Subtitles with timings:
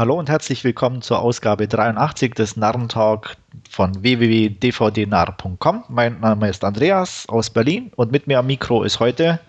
[0.00, 3.36] Hallo und herzlich willkommen zur Ausgabe 83 des Narrentalk
[3.68, 5.84] von www.dvdnarr.com.
[5.90, 9.40] Mein Name ist Andreas aus Berlin und mit mir am Mikro ist heute.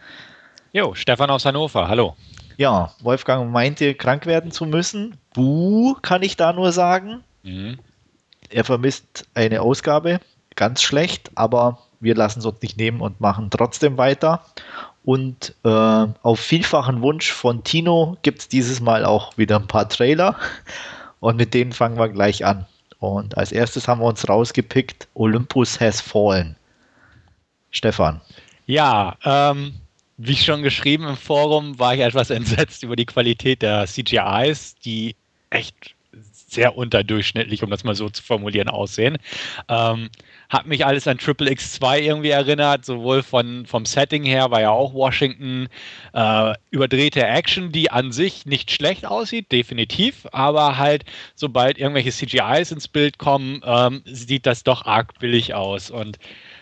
[0.73, 1.87] Jo, Stefan aus Hannover.
[1.87, 2.17] Hallo.
[2.57, 5.15] Ja, Wolfgang meinte, krank werden zu müssen.
[5.33, 7.23] Buh, kann ich da nur sagen.
[7.43, 7.79] Mhm.
[8.49, 10.19] Er vermisst eine Ausgabe.
[10.57, 14.43] Ganz schlecht, aber wir lassen es uns nicht nehmen und machen trotzdem weiter.
[15.03, 19.89] Und äh, auf vielfachen Wunsch von Tino gibt es dieses Mal auch wieder ein paar
[19.89, 20.35] Trailer.
[21.19, 22.65] Und mit denen fangen wir gleich an.
[22.99, 26.55] Und als erstes haben wir uns rausgepickt, Olympus has fallen.
[27.71, 28.21] Stefan.
[28.67, 29.73] Ja, ähm,
[30.17, 35.15] wie schon geschrieben im Forum, war ich etwas entsetzt über die Qualität der CGIs, die
[35.49, 35.95] echt
[36.51, 39.17] sehr unterdurchschnittlich, um das mal so zu formulieren, aussehen.
[39.69, 40.09] Ähm,
[40.49, 44.71] hat mich alles an Triple X2 irgendwie erinnert, sowohl von, vom Setting her, war ja
[44.71, 45.67] auch Washington,
[46.13, 51.05] äh, überdrehte Action, die an sich nicht schlecht aussieht, definitiv, aber halt,
[51.35, 55.89] sobald irgendwelche CGIs ins Bild kommen, ähm, sieht das doch arg billig aus.
[55.89, 56.19] Und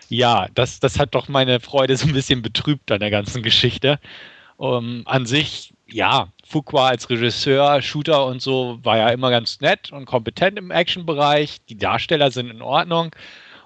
[0.08, 3.98] ja, das, das hat doch meine Freude so ein bisschen betrübt an der ganzen Geschichte.
[4.56, 9.92] Um, an sich, ja, Fuqua als Regisseur, Shooter und so war ja immer ganz nett
[9.92, 11.64] und kompetent im Action-Bereich.
[11.68, 13.14] Die Darsteller sind in Ordnung.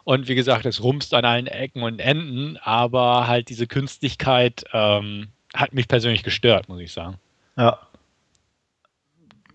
[0.05, 5.29] Und wie gesagt, es rumst an allen Ecken und Enden, aber halt diese Künstlichkeit ähm,
[5.55, 7.17] hat mich persönlich gestört, muss ich sagen.
[7.57, 7.79] Ja.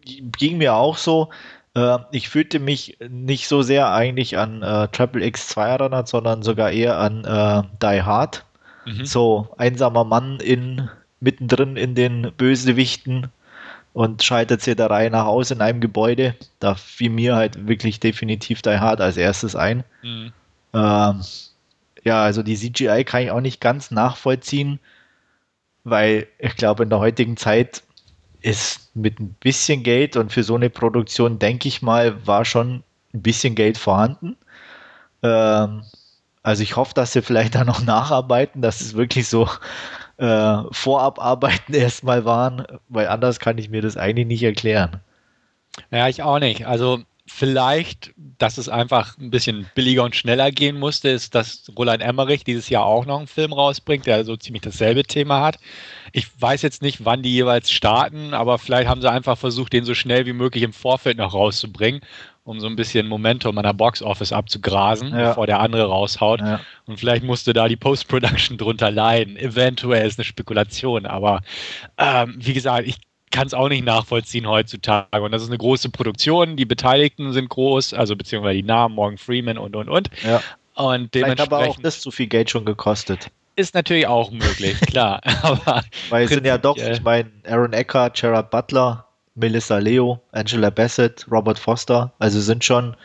[0.04, 1.30] Ging mir auch so.
[1.76, 6.72] Äh, ich fühlte mich nicht so sehr eigentlich an äh, Triple X2 erinnert, sondern sogar
[6.72, 8.44] eher an äh, Die Hard.
[8.86, 9.06] Mhm.
[9.06, 10.90] So einsamer Mann in
[11.20, 13.28] mittendrin in den Bösewichten
[13.94, 16.36] und scheitert sie der Reihe nach aus in einem Gebäude.
[16.60, 19.84] Da fiel mir halt wirklich definitiv Die Hard als erstes ein.
[20.04, 20.32] Mhm.
[20.74, 21.22] Ähm,
[22.04, 24.80] ja, also die CGI kann ich auch nicht ganz nachvollziehen,
[25.84, 27.84] weil ich glaube, in der heutigen Zeit
[28.42, 32.84] ist mit ein bisschen Geld und für so eine Produktion, denke ich mal, war schon
[33.14, 34.38] ein bisschen Geld vorhanden.
[35.24, 35.84] Ähm,
[36.44, 39.50] also ich hoffe, dass sie vielleicht da noch nacharbeiten, dass es wirklich so
[40.20, 45.02] äh, Vorabarbeiten erstmal waren, weil anders kann ich mir das eigentlich nicht erklären.
[45.92, 46.68] Ja, ich auch nicht.
[46.68, 52.02] Also vielleicht, dass es einfach ein bisschen billiger und schneller gehen musste, ist, dass Roland
[52.02, 55.58] Emmerich dieses Jahr auch noch einen Film rausbringt, der so ziemlich dasselbe Thema hat.
[56.12, 59.86] Ich weiß jetzt nicht, wann die jeweils starten, aber vielleicht haben sie einfach versucht, den
[59.86, 62.02] so schnell wie möglich im Vorfeld noch rauszubringen,
[62.50, 65.30] um so ein bisschen Momentum an der Box Office abzugrasen, ja.
[65.30, 66.42] bevor der andere raushaut.
[66.42, 66.60] Ja.
[66.88, 69.38] Und vielleicht musste da die Post-Production drunter leiden.
[69.38, 71.42] Eventuell ist eine Spekulation, aber
[72.00, 72.98] ähm, wie gesagt, ich
[73.30, 75.22] kann es auch nicht nachvollziehen heutzutage.
[75.22, 79.20] Und das ist eine große Produktion, die Beteiligten sind groß, also beziehungsweise die Namen, Morgan
[79.20, 80.10] Freeman und und und.
[80.24, 80.42] Ja.
[80.74, 81.54] Und dementsprechend.
[81.54, 83.30] aber auch das zu viel Geld schon gekostet.
[83.58, 85.22] Ist natürlich auch möglich, klar.
[85.44, 89.06] aber Weil es sind ja doch, ich meine, Aaron Eckhart, Gerard Butler,
[89.40, 92.96] Melissa Leo, Angela Bassett, Robert Foster, also sind schon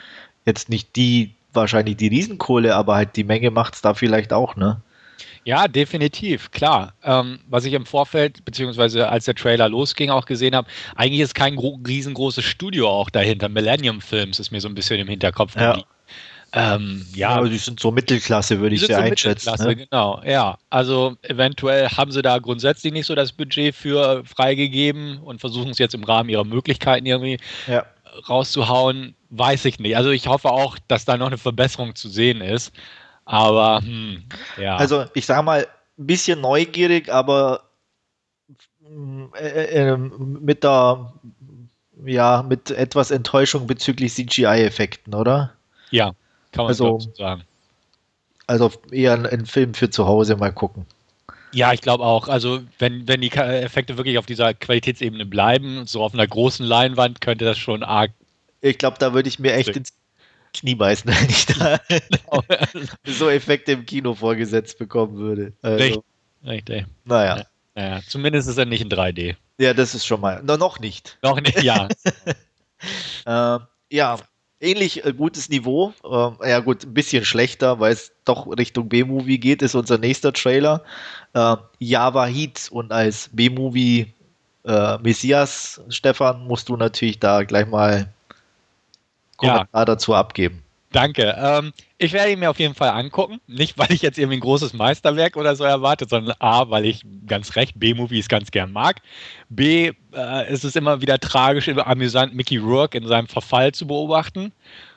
[0.44, 4.56] jetzt nicht die, wahrscheinlich die Riesenkohle, aber halt die Menge macht es da vielleicht auch,
[4.56, 4.80] ne?
[5.44, 6.94] Ja, definitiv, klar.
[7.02, 11.34] Ähm, was ich im Vorfeld, beziehungsweise als der Trailer losging, auch gesehen habe, eigentlich ist
[11.34, 13.50] kein riesengroßes Studio auch dahinter.
[13.50, 15.76] Millennium Films ist mir so ein bisschen im Hinterkopf ja.
[16.56, 19.50] Ähm, ja, ja, die sind so Mittelklasse, würde ich sie so einschätzen.
[19.50, 19.76] Mittelklasse, ne?
[19.76, 20.22] genau.
[20.24, 25.70] Ja, also eventuell haben sie da grundsätzlich nicht so das Budget für freigegeben und versuchen
[25.70, 27.84] es jetzt im Rahmen ihrer Möglichkeiten irgendwie ja.
[28.28, 29.16] rauszuhauen.
[29.30, 29.96] Weiß ich nicht.
[29.96, 32.72] Also ich hoffe auch, dass da noch eine Verbesserung zu sehen ist.
[33.24, 34.22] Aber hm,
[34.56, 34.76] ja.
[34.76, 35.66] Also ich sage mal,
[35.98, 37.64] ein bisschen neugierig, aber
[39.40, 41.12] äh, äh, ähm, mit der
[42.04, 45.52] ja, mit etwas Enttäuschung bezüglich CGI-Effekten, oder?
[45.90, 46.12] Ja,
[46.54, 47.42] kann man also, so sagen.
[48.46, 50.86] Also eher ein, ein Film für zu Hause mal gucken.
[51.52, 52.28] Ja, ich glaube auch.
[52.28, 57.20] Also, wenn, wenn die Effekte wirklich auf dieser Qualitätsebene bleiben, so auf einer großen Leinwand,
[57.20, 58.10] könnte das schon arg.
[58.60, 59.92] Ich glaube, da würde ich mir echt ins
[60.52, 62.42] Knie beißen, wenn ich da genau.
[63.06, 65.52] so Effekte im Kino vorgesetzt bekommen würde.
[65.62, 66.02] Also, Richtig.
[66.44, 66.86] Richtig.
[67.04, 67.38] Naja.
[67.38, 67.44] Ja,
[67.74, 68.00] naja.
[68.06, 69.36] Zumindest ist er nicht in 3D.
[69.58, 70.42] Ja, das ist schon mal.
[70.42, 71.18] No, noch nicht.
[71.22, 71.88] Noch nicht, ja.
[73.26, 73.58] äh,
[73.90, 74.18] ja,
[74.60, 75.92] ähnlich äh, gutes Niveau.
[76.04, 80.32] Äh, ja, gut, ein bisschen schlechter, weil es doch Richtung B-Movie geht, ist unser nächster
[80.32, 80.82] Trailer.
[81.34, 84.12] Äh, Java Heat und als B-Movie
[84.64, 88.12] äh, Messias, Stefan, musst du natürlich da gleich mal
[89.36, 89.84] Kommentar ja.
[89.84, 90.62] dazu abgeben.
[90.92, 91.34] Danke.
[91.36, 91.72] Ähm,
[92.04, 93.40] ich werde ihn mir auf jeden Fall angucken.
[93.46, 97.02] Nicht, weil ich jetzt irgendwie ein großes Meisterwerk oder so erwarte, sondern A, weil ich
[97.26, 99.00] ganz recht B-Movies ganz gern mag.
[99.48, 104.52] B, äh, ist es immer wieder tragisch, amüsant, Mickey Rourke in seinem Verfall zu beobachten.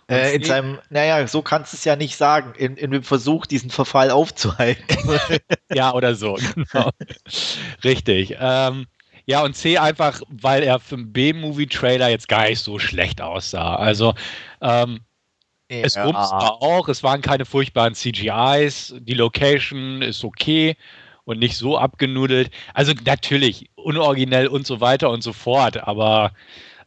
[0.09, 3.45] Äh, in seinem, naja, so kannst du es ja nicht sagen, in, in dem Versuch,
[3.45, 4.85] diesen Verfall aufzuhalten.
[5.73, 6.91] ja, oder so, genau.
[7.83, 8.35] Richtig.
[8.39, 8.87] Ähm,
[9.25, 13.75] Ja, und C einfach, weil er für einen B-Movie-Trailer jetzt gar nicht so schlecht aussah.
[13.75, 14.13] Also,
[14.61, 15.01] ähm,
[15.69, 15.77] ja.
[15.83, 20.75] es bumst auch, es waren keine furchtbaren CGIs, die Location ist okay
[21.25, 22.51] und nicht so abgenudelt.
[22.73, 26.31] Also natürlich, unoriginell und so weiter und so fort, aber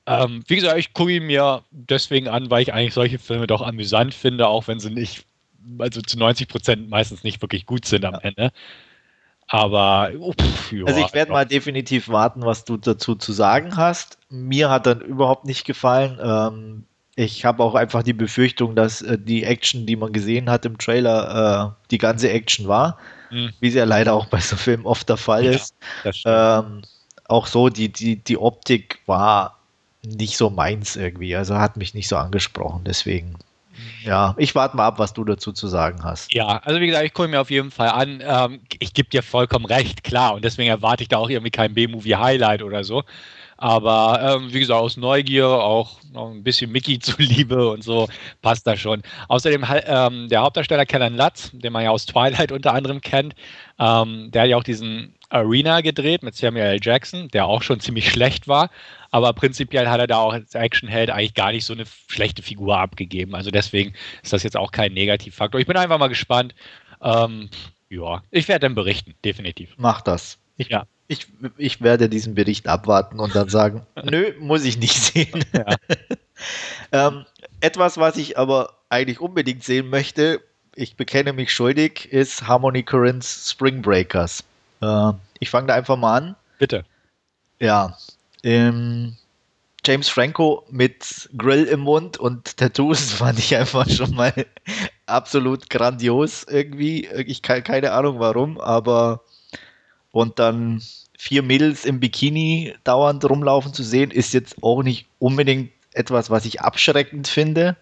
[0.06, 3.62] ähm, wie gesagt, ich gucke ihn mir deswegen an, weil ich eigentlich solche Filme doch
[3.62, 5.25] amüsant finde, auch wenn sie nicht,
[5.79, 8.50] also zu 90 Prozent meistens nicht wirklich gut sind am Ende.
[9.47, 13.76] Aber oh, pff, ja, also ich werde mal definitiv warten, was du dazu zu sagen
[13.76, 14.19] hast.
[14.31, 16.19] Mir hat dann überhaupt nicht gefallen.
[16.23, 16.85] Ähm,
[17.17, 20.79] ich habe auch einfach die Befürchtung, dass äh, die Action, die man gesehen hat im
[20.79, 22.99] Trailer, äh, die ganze Action war,
[23.31, 23.53] mhm.
[23.61, 25.75] wie es ja leider auch bei so Filmen oft der Fall ja, ist.
[26.25, 26.83] Ähm,
[27.27, 29.59] auch so, die, die, die Optik war
[30.03, 31.37] nicht so meins irgendwie.
[31.37, 32.83] Also hat mich nicht so angesprochen.
[32.85, 33.37] Deswegen
[34.03, 36.33] ja, ich warte mal ab, was du dazu zu sagen hast.
[36.33, 38.23] Ja, also wie gesagt, ich gucke mir auf jeden Fall an.
[38.23, 40.35] Ähm, ich gebe dir vollkommen recht, klar.
[40.35, 43.05] Und deswegen erwarte ich da auch irgendwie kein B-Movie-Highlight oder so.
[43.61, 48.09] Aber ähm, wie gesagt, aus Neugier, auch noch ein bisschen Mickey zuliebe und so,
[48.41, 49.03] passt das schon.
[49.29, 53.35] Außerdem ähm, der Hauptdarsteller Kellen Lutz, den man ja aus Twilight unter anderem kennt,
[53.79, 56.79] ähm, der hat ja auch diesen Arena gedreht mit Samuel L.
[56.81, 58.71] Jackson, der auch schon ziemlich schlecht war.
[59.11, 62.79] Aber prinzipiell hat er da auch als Actionheld eigentlich gar nicht so eine schlechte Figur
[62.79, 63.35] abgegeben.
[63.35, 63.93] Also deswegen
[64.23, 65.61] ist das jetzt auch kein Negativfaktor.
[65.61, 66.55] Ich bin einfach mal gespannt.
[67.03, 67.51] Ähm,
[67.91, 69.75] ja, ich werde dann berichten, definitiv.
[69.77, 70.39] Mach das.
[70.57, 70.87] Ich, ja.
[71.11, 71.27] Ich,
[71.57, 75.45] ich werde diesen Bericht abwarten und dann sagen, nö, muss ich nicht sehen.
[75.53, 75.77] Ja.
[76.93, 77.25] ähm,
[77.61, 80.41] etwas, was ich aber eigentlich unbedingt sehen möchte,
[80.77, 84.45] ich bekenne mich schuldig, ist Harmony Corinne's Spring Breakers.
[84.81, 86.37] Äh, ich fange da einfach mal an.
[86.61, 86.85] Bitte.
[87.59, 87.99] Ja,
[88.45, 89.17] ähm,
[89.85, 94.33] James Franco mit Grill im Mund und Tattoos fand ich einfach schon mal
[95.07, 97.09] absolut grandios irgendwie.
[97.27, 99.25] Ich kann keine Ahnung warum, aber
[100.12, 100.83] und dann
[101.19, 106.45] vier Mädels im Bikini dauernd rumlaufen zu sehen, ist jetzt auch nicht unbedingt etwas, was
[106.45, 107.77] ich abschreckend finde.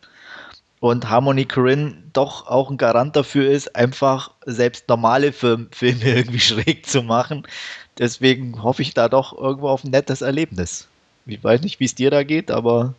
[0.81, 6.41] Und Harmony Corinne doch auch ein Garant dafür ist, einfach selbst normale Film Filme irgendwie
[6.41, 7.47] schräg zu machen.
[7.99, 10.87] Deswegen hoffe ich da doch irgendwo auf ein nettes Erlebnis.
[11.27, 12.95] Ich weiß nicht, wie es dir da geht, aber.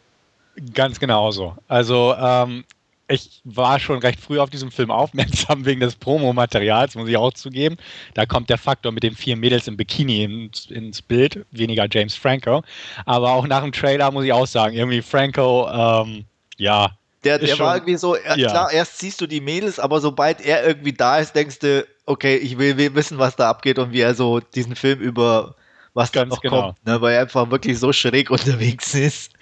[0.73, 1.55] Ganz genauso.
[1.67, 2.65] Also, ähm,
[3.09, 7.33] ich war schon recht früh auf diesem Film aufmerksam wegen des Promomaterials, muss ich auch
[7.33, 7.77] zugeben.
[8.13, 12.15] Da kommt der Faktor mit den vier Mädels im Bikini ins, ins, Bild, weniger James
[12.15, 12.63] Franco.
[13.05, 16.25] Aber auch nach dem Trailer muss ich auch sagen, irgendwie Franco, ähm,
[16.57, 16.91] ja.
[17.23, 18.35] Der, der schon, war irgendwie so, ja.
[18.35, 22.37] klar, erst siehst du die Mädels, aber sobald er irgendwie da ist, denkst du, okay,
[22.37, 25.55] ich will, will, wissen, was da abgeht und wie er so diesen Film über
[25.93, 26.61] was da noch genau.
[26.61, 29.33] kommt, ne, weil er einfach wirklich so schräg unterwegs ist.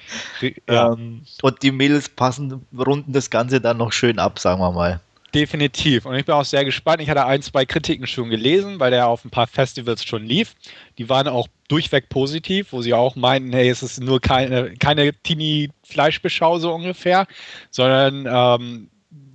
[0.70, 0.94] Ja.
[0.94, 5.00] Ähm, und die Mädels passen, runden das Ganze dann noch schön ab, sagen wir mal.
[5.34, 6.06] Definitiv.
[6.06, 7.02] Und ich bin auch sehr gespannt.
[7.02, 10.56] Ich hatte ein, zwei Kritiken schon gelesen, weil der auf ein paar Festivals schon lief.
[10.98, 15.14] Die waren auch durchweg positiv, wo sie auch meinten, hey, es ist nur keine, keine
[15.14, 17.28] Teenie-Fleischbeschau so ungefähr,
[17.72, 18.90] sondern ähm,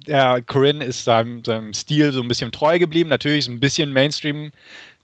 [0.06, 3.10] der Corinne ist seinem, seinem Stil so ein bisschen treu geblieben.
[3.10, 4.50] Natürlich ist ein bisschen Mainstream,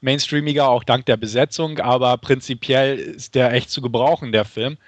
[0.00, 4.78] mainstreamiger, auch dank der Besetzung, aber prinzipiell ist der echt zu gebrauchen, der Film.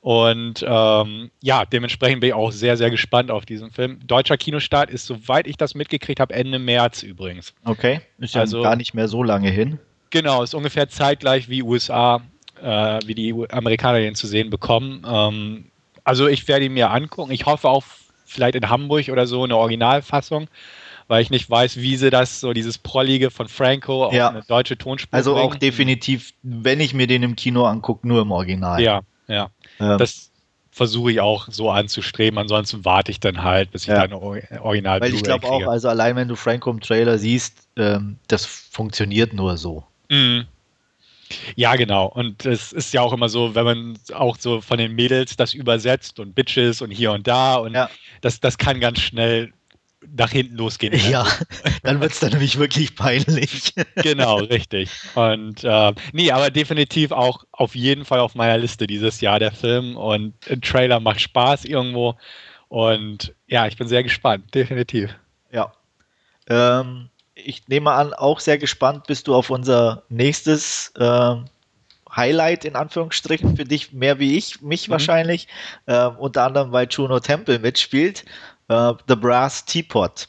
[0.00, 3.98] Und ähm, ja, dementsprechend bin ich auch sehr, sehr gespannt auf diesen Film.
[4.06, 7.52] Deutscher Kinostart ist, soweit ich das mitgekriegt habe, Ende März übrigens.
[7.64, 9.78] Okay, ist ja also, gar nicht mehr so lange hin.
[10.10, 12.22] Genau, ist ungefähr zeitgleich wie USA,
[12.62, 15.04] äh, wie die Amerikaner den zu sehen bekommen.
[15.06, 15.64] Ähm,
[16.04, 17.32] also ich werde ihn mir angucken.
[17.32, 17.84] Ich hoffe auch
[18.24, 20.48] vielleicht in Hamburg oder so eine Originalfassung,
[21.08, 24.28] weil ich nicht weiß, wie sie das, so dieses Prollige von Franco auf ja.
[24.30, 25.46] eine deutsche Tonspur Also bringen.
[25.46, 28.80] auch definitiv, wenn ich mir den im Kino angucke, nur im Original.
[28.80, 29.50] Ja, ja.
[29.80, 29.98] Ähm.
[29.98, 30.30] Das
[30.70, 34.06] versuche ich auch so anzustreben, ansonsten warte ich dann halt, bis ich ja.
[34.06, 38.16] dann Original Weil ich glaube auch, also allein wenn du Franco im Trailer siehst, ähm,
[38.28, 39.84] das funktioniert nur so.
[40.08, 40.46] Mhm.
[41.56, 42.06] Ja, genau.
[42.06, 45.52] Und es ist ja auch immer so, wenn man auch so von den Mädels das
[45.52, 47.90] übersetzt und Bitches und hier und da und ja.
[48.20, 49.52] das, das kann ganz schnell
[50.06, 50.94] nach hinten losgehen.
[51.10, 51.26] Ja,
[51.82, 53.74] dann wird es dann nämlich wirklich peinlich.
[53.96, 54.90] genau, richtig.
[55.14, 59.52] Und äh, nee, aber definitiv auch auf jeden Fall auf meiner Liste dieses Jahr der
[59.52, 62.16] Film und ein Trailer macht Spaß irgendwo.
[62.68, 65.14] Und ja, ich bin sehr gespannt, definitiv.
[65.50, 65.72] Ja.
[66.48, 71.36] Ähm, ich nehme an, auch sehr gespannt bist du auf unser nächstes äh,
[72.14, 74.92] Highlight in Anführungsstrichen für dich, mehr wie ich, mich mhm.
[74.92, 75.48] wahrscheinlich.
[75.86, 78.24] Äh, unter anderem, weil Juno Temple mitspielt.
[78.68, 80.28] Äh, The Brass Teapot.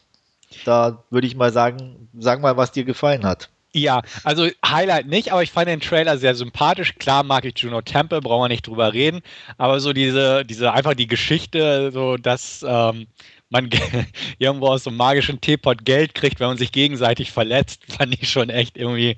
[0.65, 3.49] Da würde ich mal sagen, sag mal, was dir gefallen hat.
[3.71, 6.95] Ja, also Highlight nicht, aber ich fand den Trailer sehr sympathisch.
[6.95, 9.21] Klar mag ich Juno Temple, brauchen wir nicht drüber reden,
[9.59, 13.05] aber so diese, diese einfach die Geschichte, so dass ähm,
[13.49, 13.69] man
[14.39, 18.31] irgendwo aus so einem magischen Teepot Geld kriegt, wenn man sich gegenseitig verletzt, fand ich
[18.31, 19.17] schon echt irgendwie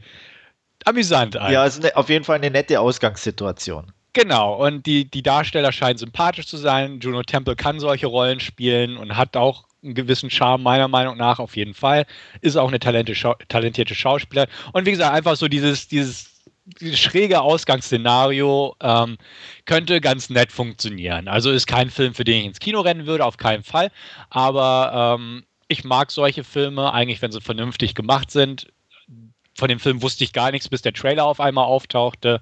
[0.84, 1.54] amüsant an.
[1.54, 3.94] Ja, es ist auf jeden Fall eine nette Ausgangssituation.
[4.14, 7.00] Genau, und die, die Darsteller scheinen sympathisch zu sein.
[7.00, 11.40] Juno Temple kann solche Rollen spielen und hat auch einen gewissen Charme, meiner Meinung nach,
[11.40, 12.06] auf jeden Fall.
[12.42, 14.50] Ist auch eine talentierte Schauspielerin.
[14.74, 16.32] Und wie gesagt, einfach so dieses, dieses
[16.80, 19.18] dieses schräge Ausgangsszenario ähm,
[19.66, 21.28] könnte ganz nett funktionieren.
[21.28, 23.92] Also ist kein Film, für den ich ins Kino rennen würde, auf keinen Fall.
[24.30, 28.68] Aber ähm, ich mag solche Filme, eigentlich, wenn sie vernünftig gemacht sind.
[29.56, 32.42] Von dem Film wusste ich gar nichts, bis der Trailer auf einmal auftauchte.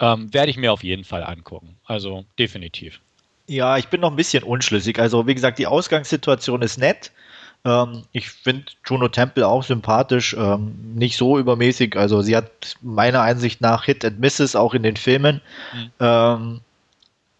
[0.00, 1.76] Ähm, werde ich mir auf jeden Fall angucken.
[1.84, 3.00] Also definitiv.
[3.48, 4.98] Ja, ich bin noch ein bisschen unschlüssig.
[4.98, 7.10] Also, wie gesagt, die Ausgangssituation ist nett.
[7.64, 11.96] Ähm, ich finde Juno Temple auch sympathisch, ähm, nicht so übermäßig.
[11.96, 15.40] Also, sie hat meiner Einsicht nach Hit and Misses auch in den Filmen.
[15.74, 15.90] Mhm.
[15.98, 16.60] Ähm,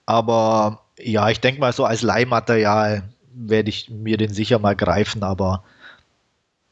[0.06, 3.02] aber ja, ich denke mal, so als Leihmaterial
[3.34, 5.62] werde ich mir den sicher mal greifen, aber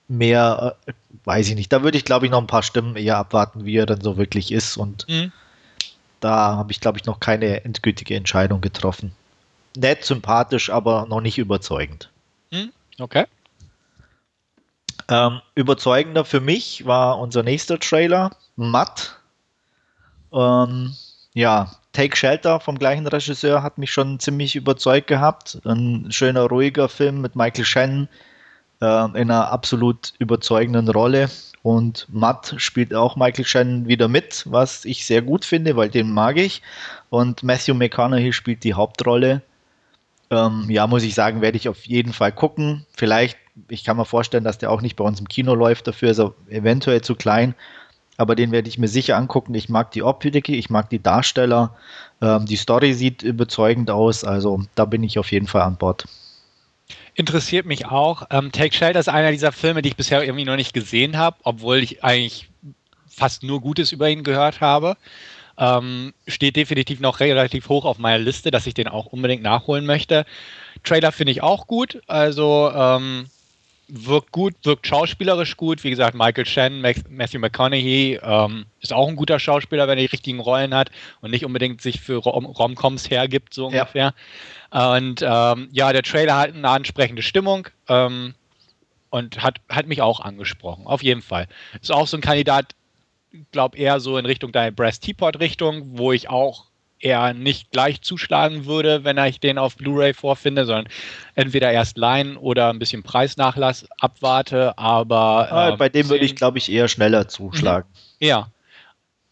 [0.08, 0.92] mehr äh,
[1.24, 1.72] weiß ich nicht.
[1.72, 4.16] Da würde ich, glaube ich, noch ein paar Stimmen eher abwarten, wie er dann so
[4.16, 4.76] wirklich ist.
[4.76, 5.32] Und mhm.
[6.26, 9.12] Da habe ich, glaube ich, noch keine endgültige Entscheidung getroffen
[9.76, 12.11] nett, sympathisch, aber noch nicht überzeugend.
[12.50, 13.26] Hm, okay.
[15.09, 19.18] Ähm, überzeugender für mich war unser nächster Trailer, Matt.
[20.33, 20.97] Ähm,
[21.35, 25.61] ja, Take Shelter vom gleichen Regisseur hat mich schon ziemlich überzeugt gehabt.
[25.64, 28.09] Ein schöner, ruhiger Film mit Michael Shannon
[28.80, 31.30] äh, in einer absolut überzeugenden Rolle.
[31.66, 36.12] Und Matt spielt auch Michael Shannon wieder mit, was ich sehr gut finde, weil den
[36.12, 36.62] mag ich.
[37.11, 39.42] Und Matthew McConaughey spielt die Hauptrolle.
[40.30, 42.87] Ähm, ja, muss ich sagen, werde ich auf jeden Fall gucken.
[42.96, 46.12] Vielleicht, ich kann mir vorstellen, dass der auch nicht bei uns im Kino läuft, dafür
[46.12, 47.56] ist er eventuell zu klein.
[48.16, 49.52] Aber den werde ich mir sicher angucken.
[49.54, 51.75] Ich mag die Optik, ich mag die Darsteller.
[52.23, 54.23] Ähm, die Story sieht überzeugend aus.
[54.23, 56.06] Also da bin ich auf jeden Fall an Bord.
[57.16, 58.25] Interessiert mich auch.
[58.30, 61.38] Ähm, Take Shelter ist einer dieser Filme, die ich bisher irgendwie noch nicht gesehen habe,
[61.44, 62.50] obwohl ich eigentlich
[63.08, 64.99] fast nur Gutes über ihn gehört habe.
[65.56, 69.87] Ähm, steht definitiv noch relativ hoch auf meiner Liste, dass ich den auch unbedingt nachholen
[69.87, 70.26] möchte.
[70.85, 72.02] Trailer finde ich auch gut.
[72.06, 73.28] Also ähm,
[73.88, 75.84] wirkt gut, wirkt schauspielerisch gut.
[75.84, 80.10] Wie gesagt, Michael Shannon, Matthew McConaughey ähm, ist auch ein guter Schauspieler, wenn er die
[80.10, 80.90] richtigen Rollen hat
[81.20, 84.14] und nicht unbedingt sich für Rom Romcoms hergibt, so ungefähr.
[84.72, 84.96] Ja.
[84.96, 88.34] Und ähm, ja, der Trailer hat eine ansprechende Stimmung ähm,
[89.10, 91.46] und hat, hat mich auch angesprochen, auf jeden Fall.
[91.80, 92.74] Ist auch so ein Kandidat,
[93.52, 96.65] glaube eher so in Richtung deine Brass Teapot Richtung, wo ich auch
[97.00, 100.88] eher nicht gleich zuschlagen würde, wenn ich den auf Blu-ray vorfinde, sondern
[101.34, 106.36] entweder erst leihen oder ein bisschen Preisnachlass abwarte, aber ah, äh, bei dem würde ich
[106.36, 107.88] glaube ich eher schneller zuschlagen.
[108.20, 108.26] Mhm.
[108.26, 108.48] Ja.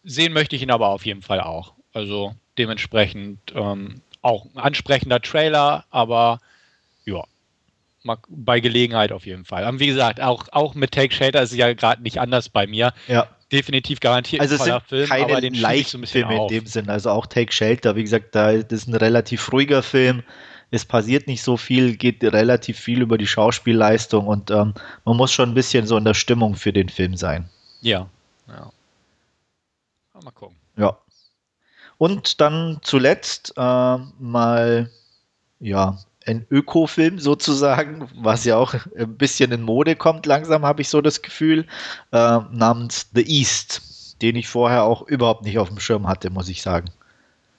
[0.04, 1.73] Sehen möchte ich ihn aber auf jeden Fall auch.
[1.94, 6.40] Also dementsprechend ähm, auch ein ansprechender Trailer, aber
[7.06, 7.25] ja,
[8.28, 9.64] bei Gelegenheit auf jeden Fall.
[9.64, 12.66] Aber wie gesagt, auch, auch mit Take Shelter ist es ja gerade nicht anders bei
[12.66, 12.92] mir.
[13.09, 16.90] Ja definitiv garantiert also es sind Film, keine leichten so Filme in dem Sinn.
[16.90, 20.23] Also auch Take Shelter, wie gesagt, da das ist ein relativ ruhiger Film.
[20.70, 25.32] Es passiert nicht so viel, geht relativ viel über die Schauspielleistung und ähm, man muss
[25.32, 27.49] schon ein bisschen so in der Stimmung für den Film sein.
[27.80, 28.08] Ja.
[28.49, 28.73] ja.
[30.23, 30.56] Mal gucken.
[30.76, 30.99] Ja.
[31.96, 34.90] Und dann zuletzt äh, mal
[35.61, 40.88] ja ein Ökofilm sozusagen, was ja auch ein bisschen in Mode kommt, langsam habe ich
[40.88, 41.66] so das Gefühl,
[42.12, 46.49] äh, namens The East, den ich vorher auch überhaupt nicht auf dem Schirm hatte, muss
[46.49, 46.90] ich sagen.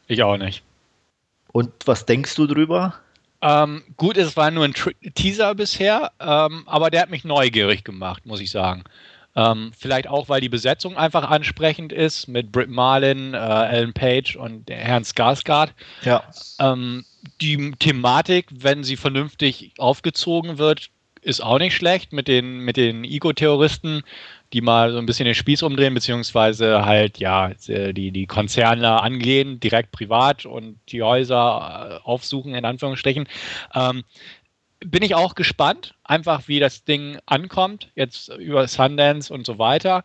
[0.08, 0.64] Ich auch nicht.
[1.52, 2.96] Und was denkst du drüber?
[3.42, 4.74] Ähm, gut, es war nur ein
[5.14, 8.84] Teaser bisher, ähm, aber der hat mich neugierig gemacht, muss ich sagen.
[9.36, 14.38] Ähm, vielleicht auch, weil die Besetzung einfach ansprechend ist mit Britt Marlin, äh, Ellen Page
[14.38, 15.70] und Herrn Skarsgård.
[16.04, 16.24] Ja.
[16.60, 17.06] Ähm,
[17.42, 20.90] die Thematik, wenn sie vernünftig aufgezogen wird,
[21.22, 24.04] ist auch nicht schlecht mit den, mit den Ego-Terroristen,
[24.54, 29.60] die mal so ein bisschen den Spieß umdrehen, beziehungsweise halt, ja, die, die Konzerne angehen,
[29.60, 33.28] direkt privat und die Häuser äh, aufsuchen, in Anführungsstrichen.
[33.74, 34.04] Ähm,
[34.86, 40.04] bin ich auch gespannt, einfach wie das Ding ankommt, jetzt über Sundance und so weiter.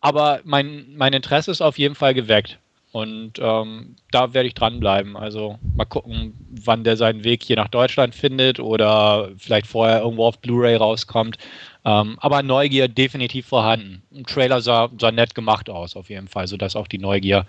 [0.00, 2.58] Aber mein, mein Interesse ist auf jeden Fall geweckt.
[2.90, 5.16] Und ähm, da werde ich dranbleiben.
[5.16, 10.24] Also mal gucken, wann der seinen Weg hier nach Deutschland findet oder vielleicht vorher irgendwo
[10.24, 11.36] auf Blu-ray rauskommt.
[11.84, 14.02] Ähm, aber Neugier definitiv vorhanden.
[14.14, 17.46] Ein Trailer sah, sah nett gemacht aus, auf jeden Fall, sodass auch die Neugier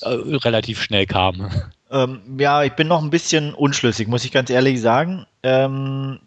[0.00, 1.50] äh, relativ schnell kam.
[1.90, 5.26] Ähm, ja, ich bin noch ein bisschen unschlüssig, muss ich ganz ehrlich sagen.
[5.42, 6.20] Ähm,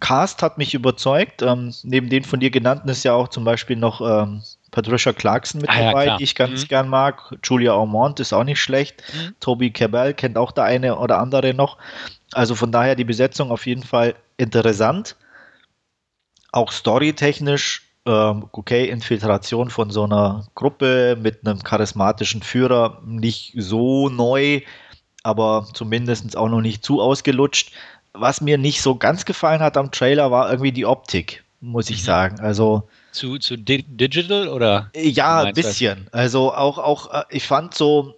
[0.00, 1.42] Cast hat mich überzeugt.
[1.42, 5.60] Ähm, neben den von dir genannten ist ja auch zum Beispiel noch ähm, Patricia Clarkson
[5.60, 6.68] mit ah, dabei, ja, die ich ganz mhm.
[6.68, 7.34] gern mag.
[7.42, 9.02] Julia Ormond ist auch nicht schlecht.
[9.14, 9.34] Mhm.
[9.40, 11.78] Toby Cabell kennt auch der eine oder andere noch.
[12.32, 15.16] Also von daher die Besetzung auf jeden Fall interessant.
[16.52, 24.08] Auch storytechnisch ähm, okay, Infiltration von so einer Gruppe mit einem charismatischen Führer nicht so
[24.08, 24.60] neu,
[25.22, 27.72] aber zumindest auch noch nicht zu ausgelutscht.
[28.12, 32.02] Was mir nicht so ganz gefallen hat am Trailer, war irgendwie die Optik, muss ich
[32.02, 32.06] mhm.
[32.06, 32.40] sagen.
[32.40, 34.90] Also zu, zu di digital oder?
[34.94, 36.04] Ja, ein bisschen.
[36.06, 36.14] Das?
[36.14, 38.14] Also auch, auch, äh, ich fand so,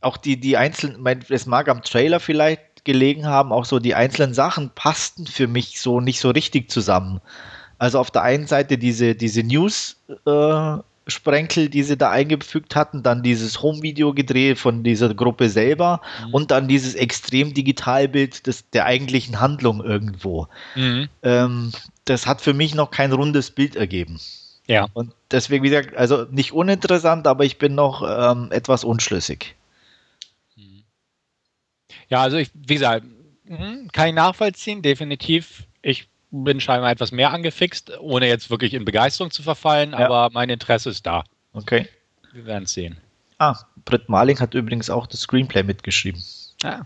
[0.00, 4.32] auch die, die einzelnen, es mag am Trailer vielleicht gelegen haben, auch so die einzelnen
[4.32, 7.20] Sachen passten für mich so nicht so richtig zusammen.
[7.80, 9.96] Also auf der einen Seite diese, diese News,
[10.26, 10.76] äh,
[11.08, 16.34] die sie da eingefügt hatten, dann dieses Home-Video gedreht von dieser Gruppe selber mhm.
[16.34, 20.46] und dann dieses extrem Digitalbild des, der eigentlichen Handlung irgendwo.
[20.74, 21.08] Mhm.
[21.22, 21.72] Ähm,
[22.04, 24.20] das hat für mich noch kein rundes Bild ergeben.
[24.66, 24.86] Ja.
[24.92, 29.56] Und deswegen, wie gesagt, also nicht uninteressant, aber ich bin noch ähm, etwas unschlüssig.
[32.10, 33.06] Ja, also ich, wie gesagt,
[33.46, 35.64] hm, kann ich nachvollziehen, definitiv.
[35.80, 39.98] Ich bin scheinbar etwas mehr angefixt, ohne jetzt wirklich in Begeisterung zu verfallen, ja.
[39.98, 41.24] aber mein Interesse ist da.
[41.52, 41.88] Okay.
[42.32, 42.96] Wir werden es sehen.
[43.38, 46.22] Ah, Britt Marling hat übrigens auch das Screenplay mitgeschrieben.
[46.62, 46.82] Ah.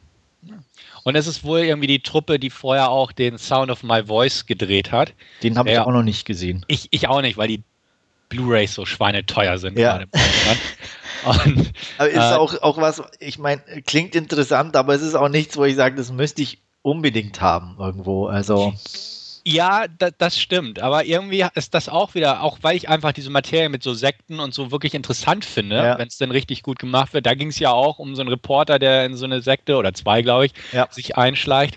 [1.02, 4.46] Und es ist wohl irgendwie die Truppe, die vorher auch den Sound of My Voice
[4.46, 5.12] gedreht hat.
[5.42, 6.64] Den habe ich auch noch nicht gesehen.
[6.68, 7.62] Ich, ich auch nicht, weil die
[8.30, 9.78] Blu-rays so schweineteuer sind.
[9.78, 10.00] Ja.
[11.24, 15.28] Und, aber ist äh, auch, auch was, ich meine, klingt interessant, aber es ist auch
[15.28, 18.26] nichts, wo ich sage, das müsste ich unbedingt haben irgendwo.
[18.26, 18.74] Also.
[19.46, 20.80] Ja, da, das stimmt.
[20.80, 24.40] Aber irgendwie ist das auch wieder, auch weil ich einfach diese Materie mit so Sekten
[24.40, 25.98] und so wirklich interessant finde, ja.
[25.98, 27.26] wenn es denn richtig gut gemacht wird.
[27.26, 29.92] Da ging es ja auch um so einen Reporter, der in so eine Sekte oder
[29.92, 30.88] zwei, glaube ich, ja.
[30.90, 31.76] sich einschleicht.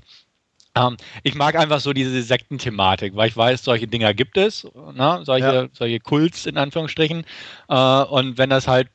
[0.76, 5.22] Ähm, ich mag einfach so diese Sektenthematik, weil ich weiß, solche Dinger gibt es, ne?
[5.24, 5.68] solche, ja.
[5.74, 7.26] solche Kults in Anführungsstrichen.
[7.68, 8.88] Äh, und wenn das halt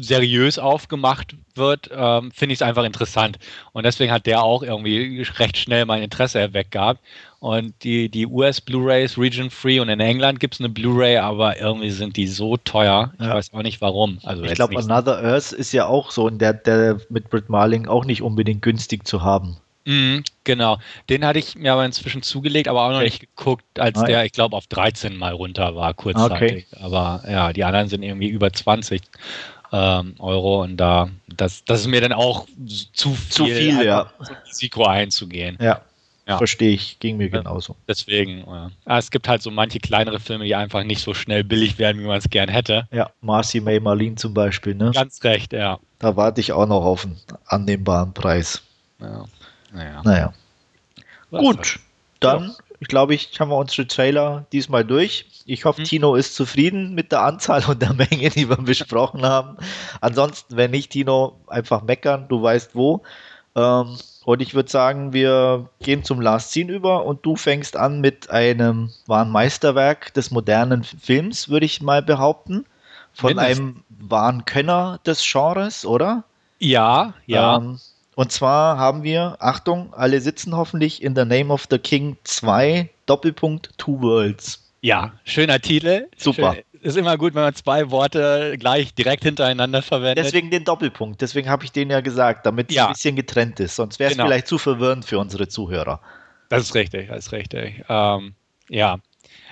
[0.00, 3.38] seriös aufgemacht wird, ähm, finde ich es einfach interessant.
[3.72, 7.00] Und deswegen hat der auch irgendwie recht schnell mein Interesse erweckt gehabt.
[7.40, 11.60] Und die, die US Blu-rays Region Free und in England gibt es eine Blu-ray, aber
[11.60, 13.12] irgendwie sind die so teuer.
[13.18, 13.34] Ich ja.
[13.34, 14.18] weiß auch nicht warum.
[14.24, 18.04] Also ich glaube, Another Earth ist ja auch so, der, der mit Britt Marling auch
[18.04, 19.56] nicht unbedingt günstig zu haben.
[19.88, 20.78] Mhm, genau.
[21.08, 24.24] Den hatte ich mir aber inzwischen zugelegt, aber auch noch nicht geguckt, als ah, der,
[24.26, 26.66] ich glaube, auf 13 mal runter war, kurzzeitig.
[26.70, 26.84] Okay.
[26.84, 29.00] Aber ja, die anderen sind irgendwie über 20
[29.72, 32.46] ähm, Euro und da, das, das ist mir dann auch
[32.92, 34.10] zu viel, zu viel ja.
[34.46, 35.58] Risiko einzugehen.
[35.60, 35.82] Ja.
[36.26, 36.36] Ja.
[36.36, 37.74] Verstehe ich, ging mir genauso.
[37.88, 38.70] Deswegen, ja.
[38.84, 42.02] Ah, es gibt halt so manche kleinere Filme, die einfach nicht so schnell billig werden,
[42.02, 42.86] wie man es gern hätte.
[42.92, 44.90] Ja, Marcy May Marlene zum Beispiel, ne?
[44.94, 45.78] Ganz recht, ja.
[45.98, 48.62] Da warte ich auch noch auf einen annehmbaren Preis.
[49.00, 49.24] Ja.
[49.72, 50.02] Naja.
[50.04, 50.34] naja.
[51.30, 51.78] Gut,
[52.20, 55.26] dann, ich glaube, ich haben wir unsere Trailer diesmal durch.
[55.46, 55.84] Ich hoffe, hm.
[55.84, 59.56] Tino ist zufrieden mit der Anzahl und der Menge, die wir besprochen haben.
[60.00, 63.02] Ansonsten, wenn nicht, Tino, einfach meckern, du weißt wo.
[63.56, 68.00] Ähm, und ich würde sagen, wir gehen zum Last Scene über und du fängst an
[68.00, 72.66] mit einem wahren Meisterwerk des modernen Films, würde ich mal behaupten.
[73.12, 73.60] Von Mindest.
[73.60, 76.24] einem wahren Könner des Genres, oder?
[76.58, 77.56] Ja, ja.
[77.56, 77.80] Ähm,
[78.18, 82.90] und zwar haben wir, Achtung, alle sitzen hoffentlich in The Name of the King 2,
[83.06, 84.72] Doppelpunkt Two Worlds.
[84.80, 86.08] Ja, schöner Titel.
[86.16, 86.54] Super.
[86.54, 90.24] Schön, ist immer gut, wenn man zwei Worte gleich direkt hintereinander verwendet.
[90.24, 92.86] Deswegen den Doppelpunkt, deswegen habe ich den ja gesagt, damit es ja.
[92.86, 93.76] ein bisschen getrennt ist.
[93.76, 94.26] Sonst wäre es genau.
[94.26, 96.00] vielleicht zu verwirrend für unsere Zuhörer.
[96.48, 97.84] Das ist richtig, das ist richtig.
[97.88, 98.34] Ähm,
[98.68, 98.98] ja.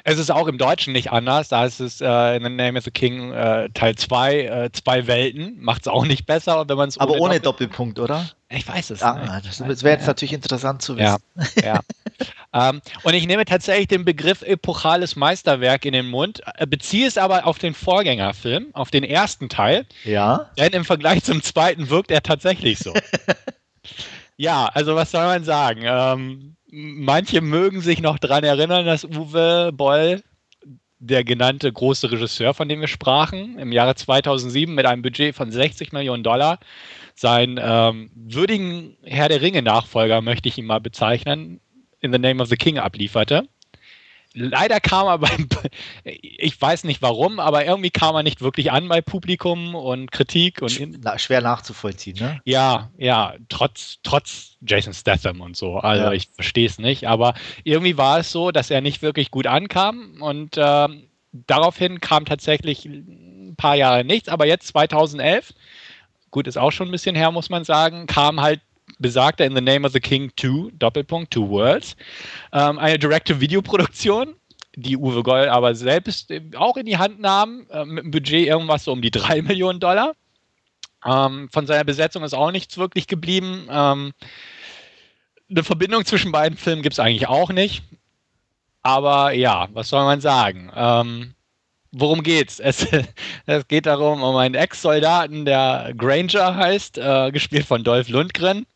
[0.09, 1.49] Es ist auch im Deutschen nicht anders.
[1.49, 5.09] Da ist es äh, in The Name of the King äh, Teil 2, äh, zwei
[5.09, 5.57] Welten.
[5.61, 8.31] Macht es auch nicht besser, wenn man es Aber ohne, ohne Doppelpunkt, oder?
[8.49, 9.61] Ich weiß es ah, nicht.
[9.69, 10.07] Das wäre jetzt ja.
[10.07, 11.17] natürlich interessant zu wissen.
[11.35, 11.45] Ja,
[12.53, 12.69] ja.
[12.71, 17.19] ähm, und ich nehme tatsächlich den Begriff epochales Meisterwerk in den Mund, äh, beziehe es
[17.19, 19.87] aber auf den Vorgängerfilm, auf den ersten Teil.
[20.05, 20.51] Ja.
[20.57, 22.95] Denn im Vergleich zum zweiten wirkt er tatsächlich so.
[24.37, 25.81] ja, also was soll man sagen?
[25.85, 30.23] Ähm, manche mögen sich noch daran erinnern, dass Uwe Boll,
[30.99, 35.51] der genannte große Regisseur, von dem wir sprachen, im Jahre 2007 mit einem Budget von
[35.51, 36.59] 60 Millionen Dollar
[37.15, 41.61] seinen ähm, würdigen Herr der Ringe-Nachfolger, möchte ich ihn mal bezeichnen,
[42.01, 43.49] in The Name of the King ablieferte.
[44.39, 45.49] Leider kam er beim,
[46.05, 50.61] ich weiß nicht warum, aber irgendwie kam er nicht wirklich an bei Publikum und Kritik
[50.61, 50.71] und
[51.17, 52.41] schwer nachzuvollziehen, ne?
[52.45, 55.79] Ja, ja, trotz, trotz Jason Statham und so.
[55.79, 56.13] Also ja.
[56.13, 57.33] ich verstehe es nicht, aber
[57.65, 60.89] irgendwie war es so, dass er nicht wirklich gut ankam und äh,
[61.33, 65.55] daraufhin kam tatsächlich ein paar Jahre nichts, aber jetzt 2011,
[66.31, 68.61] gut, ist auch schon ein bisschen her, muss man sagen, kam halt
[68.99, 71.97] besagte In the Name of the King 2, Doppelpunkt, Two Worlds,
[72.53, 74.35] ähm, eine Direct-to-Video-Produktion,
[74.77, 78.85] die Uwe Goll aber selbst auch in die Hand nahm, äh, mit einem Budget irgendwas
[78.85, 80.15] so um die 3 Millionen Dollar.
[81.05, 83.69] Ähm, von seiner Besetzung ist auch nichts wirklich geblieben.
[83.71, 84.13] Ähm,
[85.49, 87.83] eine Verbindung zwischen beiden Filmen gibt es eigentlich auch nicht.
[88.83, 90.71] Aber ja, was soll man sagen?
[90.75, 91.35] Ähm,
[91.93, 92.61] worum geht's?
[92.61, 92.87] Es,
[93.47, 98.67] es, geht darum, um einen Ex-Soldaten, der Granger heißt, äh, gespielt von Dolph Lundgren.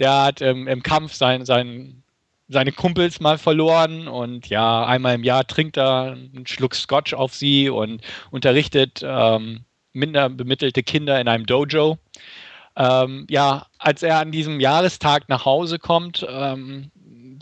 [0.00, 2.02] Der hat ähm, im Kampf sein, sein,
[2.48, 7.34] seine Kumpels mal verloren und ja, einmal im Jahr trinkt er einen Schluck Scotch auf
[7.34, 9.60] sie und unterrichtet ähm,
[9.92, 11.98] minder bemittelte Kinder in einem Dojo.
[12.76, 16.90] Ähm, ja, als er an diesem Jahrestag nach Hause kommt, ähm,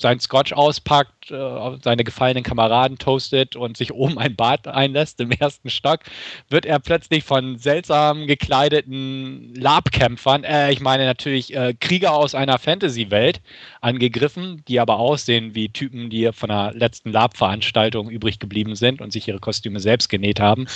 [0.01, 5.31] sein Scotch auspackt, äh, seine gefallenen Kameraden toastet und sich oben ein Bad einlässt im
[5.31, 6.01] ersten Stock,
[6.49, 12.59] wird er plötzlich von seltsam gekleideten Labkämpfern, äh, ich meine natürlich äh, Krieger aus einer
[12.59, 13.41] Fantasy-Welt,
[13.81, 19.13] angegriffen, die aber aussehen wie Typen, die von der letzten Lab-Veranstaltung übrig geblieben sind und
[19.13, 20.67] sich ihre Kostüme selbst genäht haben.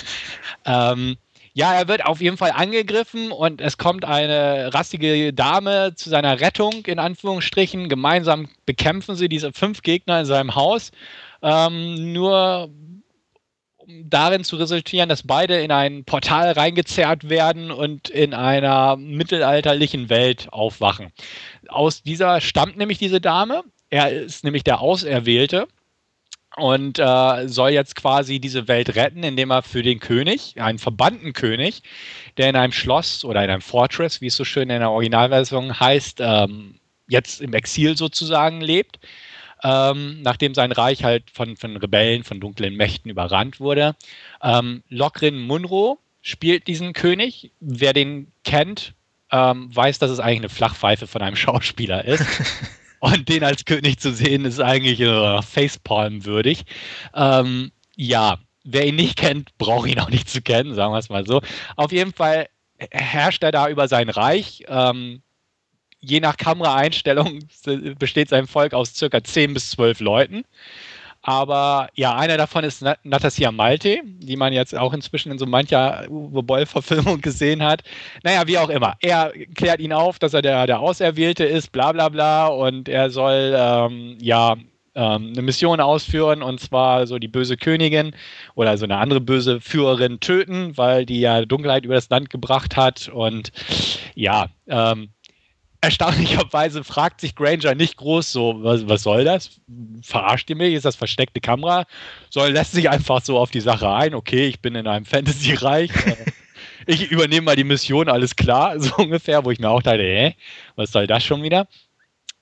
[0.64, 1.16] Ähm,
[1.54, 6.40] ja, er wird auf jeden Fall angegriffen und es kommt eine rassige Dame zu seiner
[6.40, 7.90] Rettung, in Anführungsstrichen.
[7.90, 10.92] Gemeinsam bekämpfen sie diese fünf Gegner in seinem Haus.
[11.42, 12.70] Ähm, nur
[13.76, 20.08] um darin zu resultieren, dass beide in ein Portal reingezerrt werden und in einer mittelalterlichen
[20.08, 21.12] Welt aufwachen.
[21.68, 23.62] Aus dieser stammt nämlich diese Dame.
[23.90, 25.66] Er ist nämlich der Auserwählte
[26.56, 31.32] und äh, soll jetzt quasi diese Welt retten, indem er für den König, einen verbannten
[31.32, 31.82] König,
[32.36, 35.78] der in einem Schloss oder in einem Fortress, wie es so schön in der Originalversion
[35.78, 36.74] heißt, ähm,
[37.08, 38.98] jetzt im Exil sozusagen lebt,
[39.64, 43.94] ähm, nachdem sein Reich halt von, von Rebellen, von dunklen Mächten überrannt wurde.
[44.42, 47.50] Ähm, Lokrin Munro spielt diesen König.
[47.60, 48.94] Wer den kennt,
[49.30, 52.24] ähm, weiß, dass es eigentlich eine Flachpfeife von einem Schauspieler ist.
[53.02, 56.62] Und den als König zu sehen, ist eigentlich äh, Facepalm würdig.
[57.12, 61.08] Ähm, ja, wer ihn nicht kennt, braucht ihn auch nicht zu kennen, sagen wir es
[61.08, 61.42] mal so.
[61.74, 62.46] Auf jeden Fall
[62.92, 64.62] herrscht er da über sein Reich.
[64.68, 65.20] Ähm,
[65.98, 67.40] je nach Kameraeinstellung
[67.98, 70.44] besteht sein Volk aus circa 10 bis 12 Leuten.
[71.22, 76.04] Aber ja, einer davon ist Natassia Malte, die man jetzt auch inzwischen in so mancher
[76.08, 77.82] Uwe Boll-Verfilmung gesehen hat.
[78.24, 78.94] Naja, wie auch immer.
[79.00, 82.48] Er klärt ihn auf, dass er der, der Auserwählte ist, bla bla bla.
[82.48, 84.56] Und er soll ähm, ja
[84.94, 88.14] ähm, eine Mission ausführen und zwar so die böse Königin
[88.54, 92.76] oder so eine andere böse Führerin töten, weil die ja Dunkelheit über das Land gebracht
[92.76, 93.08] hat.
[93.08, 93.52] Und
[94.14, 95.10] ja, ähm,
[95.82, 99.60] erstaunlicherweise fragt sich Granger nicht groß so, was, was soll das?
[100.02, 100.74] Verarscht ihr mich?
[100.74, 101.84] Ist das versteckte Kamera?
[102.30, 104.14] Sondern lässt sich einfach so auf die Sache ein.
[104.14, 105.90] Okay, ich bin in einem Fantasy-Reich.
[106.06, 106.16] Äh,
[106.86, 110.36] ich übernehme mal die Mission, alles klar, so ungefähr, wo ich mir auch dachte, hä,
[110.76, 111.66] was soll das schon wieder?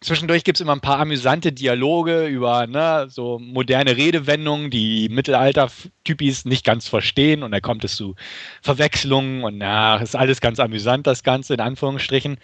[0.03, 6.47] Zwischendurch gibt es immer ein paar amüsante Dialoge über ne, so moderne Redewendungen, die Mittelalter-Typis
[6.47, 8.15] nicht ganz verstehen und da kommt es zu
[8.63, 12.39] Verwechslungen und na, ist alles ganz amüsant, das Ganze in Anführungsstrichen.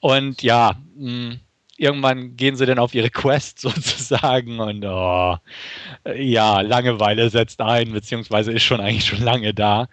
[0.00, 1.40] Und ja, mh, hm,
[1.76, 5.36] irgendwann gehen sie dann auf ihre Quest sozusagen und oh,
[6.14, 9.88] ja, Langeweile setzt ein, beziehungsweise ist schon eigentlich schon lange da.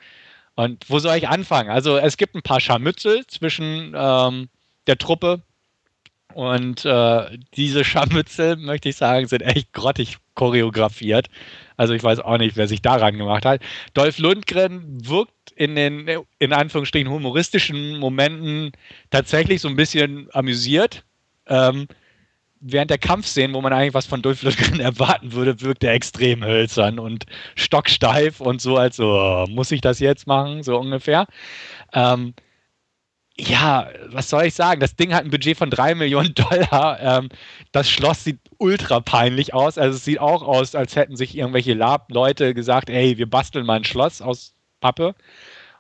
[0.56, 1.70] Und wo soll ich anfangen?
[1.70, 4.50] Also es gibt ein paar Scharmützel zwischen ähm,
[4.88, 5.44] der Truppe
[6.34, 11.30] und äh, diese Scharmützel, möchte ich sagen, sind echt grottig choreografiert.
[11.78, 13.62] Also ich weiß auch nicht, wer sich daran gemacht hat.
[13.94, 16.10] Dolph Lundgren wirkt in den,
[16.40, 18.72] in Anführungsstrichen, humoristischen Momenten
[19.12, 21.06] tatsächlich so ein bisschen amüsiert.
[21.48, 21.88] Ähm,
[22.60, 26.44] während der Kampfszenen, wo man eigentlich was von Dolph Lundgren erwarten würde, wirkt er extrem
[26.44, 31.28] hölzern und stocksteif und so, als so, oh, muss ich das jetzt machen, so ungefähr.
[31.94, 32.34] Ähm,
[33.40, 34.80] ja, was soll ich sagen?
[34.80, 37.00] Das Ding hat ein Budget von drei Millionen Dollar.
[37.00, 37.30] Ähm,
[37.72, 39.78] das Schloss sieht ultra peinlich aus.
[39.78, 43.78] Also es sieht auch aus, als hätten sich irgendwelche Lab-Leute gesagt, ey, wir basteln mal
[43.78, 45.16] ein Schloss aus Pappe.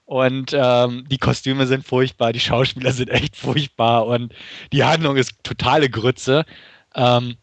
[0.06, 4.34] Und ähm, die Kostüme sind furchtbar, die Schauspieler sind echt furchtbar und
[4.72, 6.46] die Handlung ist totale Grütze.
[6.96, 7.36] Ähm,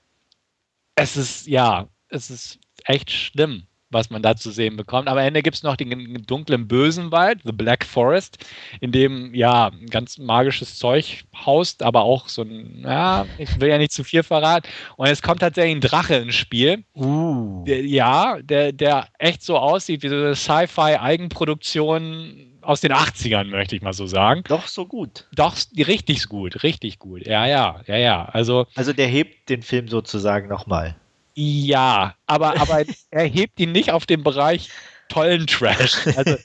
[0.95, 5.09] es ist, ja, es ist echt schlimm was man da zu sehen bekommt.
[5.09, 8.39] Am Ende gibt es noch den dunklen bösen Wald, The Black Forest,
[8.81, 13.79] in dem ja ganz magisches Zeug haust, aber auch so ein, ja, ich will ja
[13.79, 14.69] nicht zu viel verraten.
[14.97, 16.85] Und es kommt tatsächlich ein Drache ins Spiel.
[16.95, 17.65] Uh.
[17.65, 23.77] Der, ja, der, der echt so aussieht wie so eine Sci-Fi-Eigenproduktion aus den 80ern, möchte
[23.77, 24.43] ich mal so sagen.
[24.49, 25.27] Doch so gut.
[25.35, 27.27] Doch, richtig gut, richtig gut.
[27.27, 28.25] Ja, ja, ja, ja.
[28.25, 30.97] Also, also der hebt den Film sozusagen nochmal.
[31.35, 34.71] Ja, aber, aber er hebt ihn nicht auf den Bereich
[35.09, 36.07] tollen Trash.
[36.17, 36.37] Also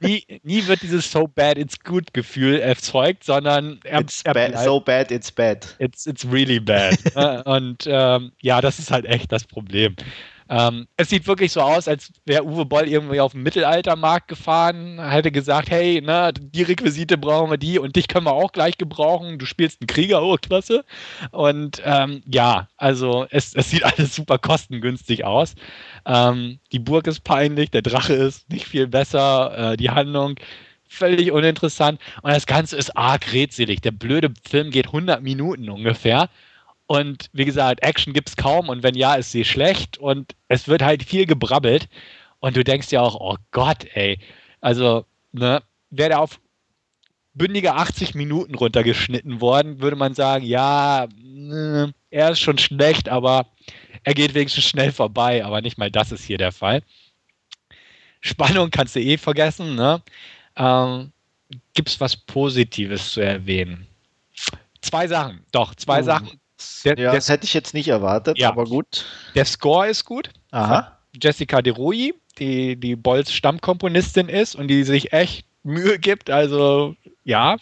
[0.00, 4.80] nie, nie wird dieses So Bad It's Good Gefühl erzeugt, sondern er, er bad, so
[4.80, 5.74] bad it's bad.
[5.78, 6.96] It's, it's really bad.
[7.46, 9.96] Und ähm, ja, das ist halt echt das Problem.
[10.48, 15.00] Ähm, es sieht wirklich so aus, als wäre Uwe Boll irgendwie auf dem Mittelaltermarkt gefahren,
[15.00, 18.76] hätte gesagt, hey, ne, die Requisite brauchen wir die und dich können wir auch gleich
[18.76, 19.38] gebrauchen.
[19.38, 20.84] Du spielst einen Krieger, oh, klasse.
[21.30, 25.54] Und ähm, ja, also es, es, sieht alles super kostengünstig aus.
[26.06, 30.36] Ähm, die Burg ist peinlich, der Drache ist nicht viel besser, äh, die Handlung
[30.86, 33.80] völlig uninteressant und das Ganze ist arg redselig.
[33.80, 36.28] Der blöde Film geht 100 Minuten ungefähr
[36.86, 40.68] und wie gesagt, Action gibt es kaum und wenn ja, ist sie schlecht und es
[40.68, 41.88] wird halt viel gebrabbelt.
[42.40, 44.18] Und du denkst ja auch, oh Gott, ey.
[44.60, 46.40] Also, ne, wäre der auf
[47.32, 53.46] bündige 80 Minuten runtergeschnitten worden, würde man sagen, ja, ne, er ist schon schlecht, aber
[54.04, 55.42] er geht wenigstens schnell vorbei.
[55.42, 56.82] Aber nicht mal das ist hier der Fall.
[58.20, 60.02] Spannung kannst du eh vergessen, ne?
[60.56, 61.12] Ähm,
[61.72, 63.86] Gibt es was Positives zu erwähnen?
[64.82, 66.04] Zwei Sachen, doch, zwei oh.
[66.04, 66.40] Sachen
[66.84, 68.48] der, ja, der, das hätte ich jetzt nicht erwartet, ja.
[68.48, 69.04] aber gut.
[69.34, 70.30] Der Score ist gut.
[70.50, 70.98] Aha.
[71.20, 76.30] Jessica De Rui, die, die Bolls Stammkomponistin ist und die sich echt Mühe gibt.
[76.30, 77.56] Also, ja,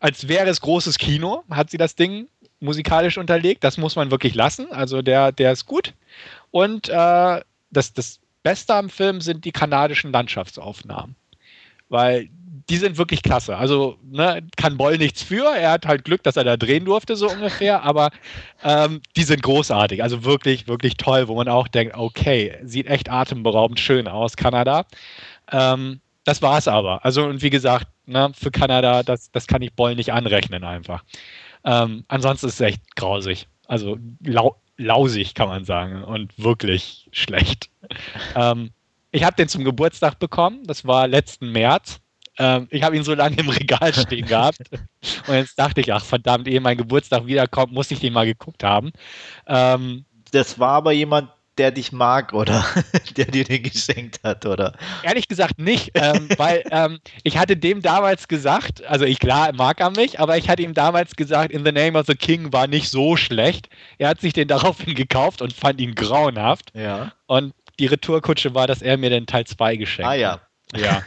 [0.00, 2.28] als wäre es großes Kino, hat sie das Ding
[2.60, 3.64] musikalisch unterlegt.
[3.64, 4.70] Das muss man wirklich lassen.
[4.72, 5.94] Also, der, der ist gut.
[6.50, 11.16] Und äh, das, das Beste am Film sind die kanadischen Landschaftsaufnahmen.
[11.88, 12.28] Weil
[12.70, 13.56] die sind wirklich klasse.
[13.56, 15.44] Also ne, kann Boll nichts für.
[15.56, 17.82] Er hat halt Glück, dass er da drehen durfte, so ungefähr.
[17.82, 18.10] Aber
[18.62, 20.02] ähm, die sind großartig.
[20.02, 24.84] Also wirklich, wirklich toll, wo man auch denkt, okay, sieht echt atemberaubend schön aus, Kanada.
[25.50, 27.04] Ähm, das es aber.
[27.04, 31.04] Also, und wie gesagt, ne, für Kanada, das, das kann ich Boll nicht anrechnen einfach.
[31.64, 33.48] Ähm, ansonsten ist es echt grausig.
[33.66, 36.04] Also lau lausig, kann man sagen.
[36.04, 37.70] Und wirklich schlecht.
[38.36, 38.70] ähm,
[39.10, 40.64] ich habe den zum Geburtstag bekommen.
[40.66, 42.00] Das war letzten März.
[42.38, 44.60] Ähm, ich habe ihn so lange im Regal stehen gehabt.
[45.26, 48.64] Und jetzt dachte ich, ach verdammt, ehe mein Geburtstag wiederkommt, muss ich den mal geguckt
[48.64, 48.92] haben.
[49.46, 52.64] Ähm, das war aber jemand, der dich mag oder
[53.16, 54.74] der dir den geschenkt hat, oder?
[55.02, 59.80] Ehrlich gesagt nicht, ähm, weil ähm, ich hatte dem damals gesagt, also ich klar mag
[59.80, 62.66] er mich, aber ich hatte ihm damals gesagt, In the Name of the King war
[62.66, 63.68] nicht so schlecht.
[63.98, 66.70] Er hat sich den daraufhin gekauft und fand ihn grauenhaft.
[66.74, 67.12] Ja.
[67.26, 70.14] Und die Retourkutsche war, dass er mir den Teil 2 geschenkt hat.
[70.14, 70.40] Ah ja,
[70.76, 71.02] ja,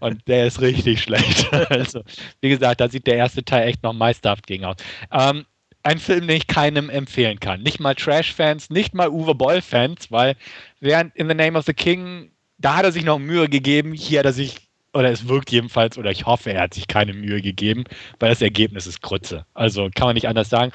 [0.00, 1.48] und der ist richtig schlecht.
[1.70, 2.02] Also,
[2.40, 4.76] wie gesagt, da sieht der erste Teil echt noch meisterhaft gegen aus.
[5.10, 5.46] Ähm,
[5.82, 7.62] ein Film, den ich keinem empfehlen kann.
[7.62, 10.36] Nicht mal Trash-Fans, nicht mal Uwe Boll-Fans, weil
[10.80, 14.20] während In the Name of the King, da hat er sich noch Mühe gegeben, hier
[14.20, 17.42] hat er sich, oder es wirkt jedenfalls, oder ich hoffe, er hat sich keine Mühe
[17.42, 17.84] gegeben,
[18.20, 19.46] weil das Ergebnis ist Grütze.
[19.54, 20.72] Also kann man nicht anders sagen.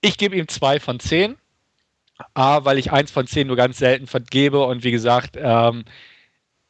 [0.00, 1.36] Ich gebe ihm zwei von zehn.
[2.34, 5.84] A, weil ich eins von zehn nur ganz selten vergebe und wie gesagt, ähm,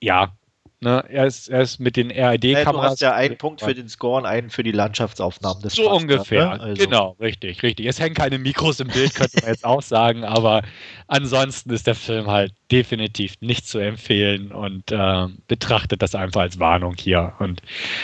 [0.00, 0.36] ja,
[0.80, 2.64] Ne, er, ist, er ist mit den RID-Kameras.
[2.64, 5.60] Du hast ja einen Punkt für den Score und einen für die Landschaftsaufnahmen.
[5.60, 6.50] Das so ungefähr.
[6.50, 6.64] Dann, ne?
[6.64, 6.84] also.
[6.84, 7.86] Genau, richtig, richtig.
[7.86, 10.62] Es hängen keine Mikros im Bild, könnte man jetzt auch sagen, aber
[11.08, 16.60] ansonsten ist der Film halt definitiv nicht zu empfehlen und äh, betrachtet das einfach als
[16.60, 17.32] Warnung hier.
[17.40, 17.60] Und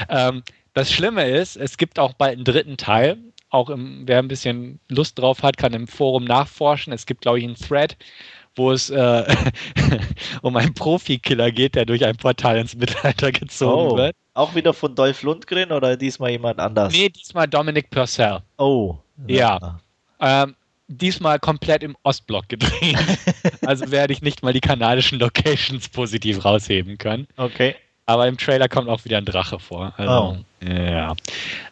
[0.09, 3.19] ähm, das Schlimme ist, es gibt auch bald einen dritten Teil.
[3.51, 6.93] Auch im, wer ein bisschen Lust drauf hat, kann im Forum nachforschen.
[6.93, 7.97] Es gibt, glaube ich, einen Thread
[8.57, 9.25] wo es äh,
[10.43, 13.97] um einen Profikiller geht, der durch ein Portal ins Mittelalter gezogen oh.
[13.97, 14.17] wird.
[14.35, 16.93] Auch wieder von Dolph Lundgren oder diesmal jemand anders?
[16.93, 18.41] Nee, diesmal Dominic Purcell.
[18.59, 18.97] Oh.
[19.27, 19.81] Ja.
[20.21, 20.57] Ähm,
[20.89, 22.99] diesmal komplett im Ostblock gedreht.
[23.67, 27.27] also werde ich nicht mal die kanadischen Locations positiv rausheben können.
[27.37, 27.77] Okay.
[28.07, 29.95] Aber im Trailer kommt auch wieder ein Drache vor.
[29.97, 30.67] Also, oh.
[30.67, 31.15] Ja.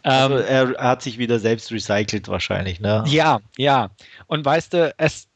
[0.03, 0.45] Also ähm,
[0.77, 3.05] er hat sich wieder selbst recycelt wahrscheinlich, ne?
[3.07, 3.91] Ja, ja.
[4.29, 5.29] Und weißt du, es,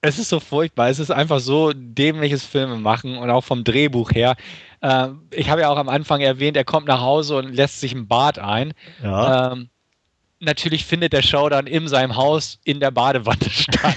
[0.00, 0.88] es ist so furchtbar.
[0.88, 4.36] Es ist einfach so dämliches Filme machen und auch vom Drehbuch her.
[4.80, 7.92] Äh, ich habe ja auch am Anfang erwähnt, er kommt nach Hause und lässt sich
[7.94, 8.74] ein Bad ein.
[9.02, 9.52] Ja.
[9.52, 9.70] Ähm,
[10.40, 13.96] natürlich findet der Show dann in seinem Haus in der Badewanne statt.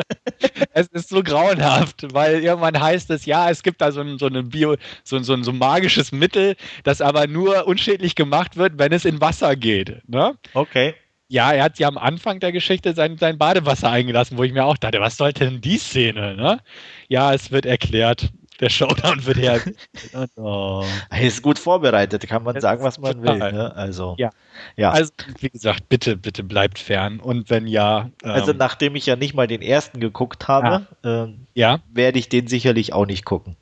[0.72, 4.26] es ist so grauenhaft, weil irgendwann heißt es, ja, es gibt da so ein, so
[4.26, 8.92] eine Bio, so, so, so ein magisches Mittel, das aber nur unschädlich gemacht wird, wenn
[8.92, 10.08] es in Wasser geht.
[10.08, 10.34] Ne?
[10.54, 10.94] Okay.
[11.30, 14.64] Ja, er hat sie am Anfang der Geschichte sein, sein Badewasser eingelassen, wo ich mir
[14.64, 16.58] auch dachte, was sollte denn die Szene, ne?
[17.06, 18.32] Ja, es wird erklärt.
[18.58, 19.60] Der Showdown wird her.
[20.36, 20.84] oh.
[21.08, 23.40] Er ist gut vorbereitet, kann man das sagen, was man total.
[23.40, 23.52] will.
[23.52, 23.76] Ne?
[23.76, 24.30] Also, ja.
[24.76, 24.90] ja.
[24.90, 27.20] Also, wie gesagt, bitte, bitte bleibt fern.
[27.20, 28.10] Und wenn ja.
[28.24, 31.22] Ähm, also, nachdem ich ja nicht mal den ersten geguckt habe, ja.
[31.22, 31.78] Ähm, ja.
[31.92, 33.54] werde ich den sicherlich auch nicht gucken.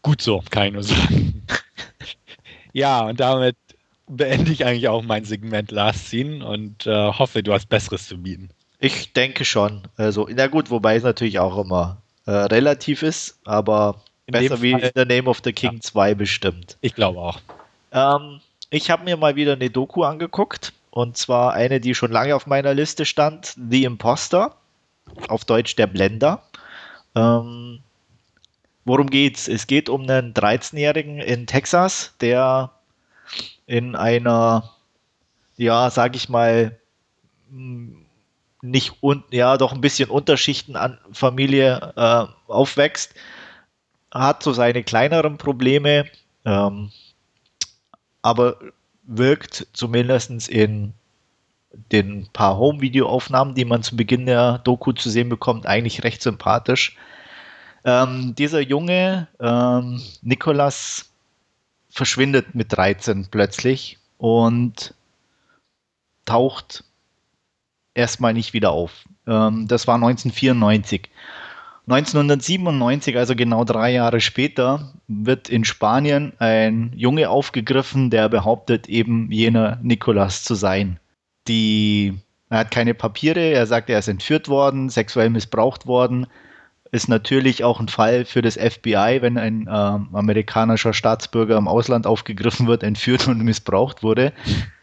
[0.00, 1.46] Gut so, kann ich nur sagen.
[2.72, 3.56] ja, und damit
[4.16, 8.18] beende ich eigentlich auch mein Segment Last Scene und äh, hoffe, du hast Besseres zu
[8.18, 8.50] bieten.
[8.78, 9.82] Ich denke schon.
[9.96, 14.72] Also, na gut, wobei es natürlich auch immer äh, relativ ist, aber in besser wie
[14.72, 15.80] Fall, in The Name of the King ja.
[15.80, 16.76] 2 bestimmt.
[16.80, 17.40] Ich glaube auch.
[17.92, 22.34] Ähm, ich habe mir mal wieder eine Doku angeguckt und zwar eine, die schon lange
[22.34, 24.56] auf meiner Liste stand: The Imposter,
[25.28, 26.42] auf Deutsch der Blender.
[27.14, 27.80] Ähm,
[28.84, 29.48] worum geht's?
[29.48, 32.70] Es geht um einen 13-Jährigen in Texas, der
[33.72, 34.70] in einer,
[35.56, 36.78] ja, sag ich mal,
[38.60, 43.14] nicht und ja doch ein bisschen Unterschichten an Familie äh, aufwächst,
[44.10, 46.04] hat so seine kleineren Probleme,
[46.44, 46.90] ähm,
[48.20, 48.58] aber
[49.04, 50.92] wirkt zumindest in
[51.92, 56.94] den paar Home-Video-Aufnahmen, die man zu Beginn der Doku zu sehen bekommt, eigentlich recht sympathisch.
[57.86, 61.11] Ähm, dieser Junge, ähm, Nikolas,
[61.92, 64.94] verschwindet mit 13 plötzlich und
[66.24, 66.84] taucht
[67.94, 69.04] erstmal nicht wieder auf.
[69.26, 71.10] Ähm, das war 1994.
[71.86, 79.30] 1997, also genau drei Jahre später, wird in Spanien ein Junge aufgegriffen, der behauptet, eben
[79.30, 81.00] jener Nikolas zu sein.
[81.48, 82.14] Die,
[82.48, 86.28] er hat keine Papiere, er sagt, er ist entführt worden, sexuell missbraucht worden.
[86.92, 92.06] Ist natürlich auch ein Fall für das FBI, wenn ein äh, amerikanischer Staatsbürger im Ausland
[92.06, 94.32] aufgegriffen wird, entführt und missbraucht wurde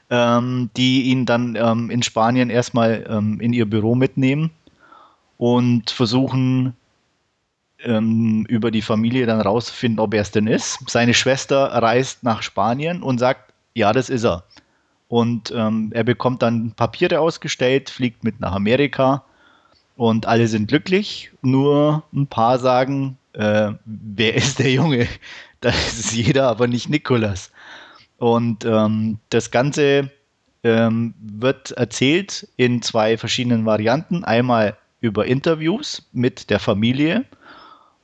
[0.10, 4.52] ähm, die ihn dann ähm, in Spanien erstmal ähm, in ihr Büro mitnehmen
[5.38, 6.76] und versuchen
[7.80, 10.80] ähm, über die Familie dann rauszufinden, ob er es denn ist.
[10.90, 14.44] Seine Schwester reist nach Spanien und sagt, ja, das ist er.
[15.08, 19.24] Und ähm, er bekommt dann Papiere ausgestellt, fliegt mit nach Amerika
[20.00, 21.30] und alle sind glücklich.
[21.42, 25.08] Nur ein paar sagen, äh, wer ist der Junge?
[25.62, 27.52] Das ist jeder, aber nicht Nikolas.
[28.18, 30.10] Und ähm, das Ganze
[30.64, 34.24] ähm, wird erzählt in zwei verschiedenen Varianten.
[34.24, 37.26] Einmal über Interviews mit der Familie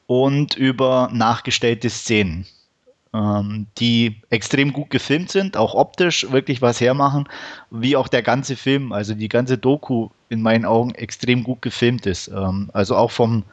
[0.05, 2.45] und über nachgestellte Szenen,
[3.15, 7.27] ähm, die extrem gut gefilmt sind, auch optisch wirklich was hermachen,
[7.71, 12.05] wie auch der ganze Film, also die ganze Doku in meinen Augen extrem gut gefilmt
[12.05, 12.27] ist.
[12.27, 13.43] Ähm, also auch vom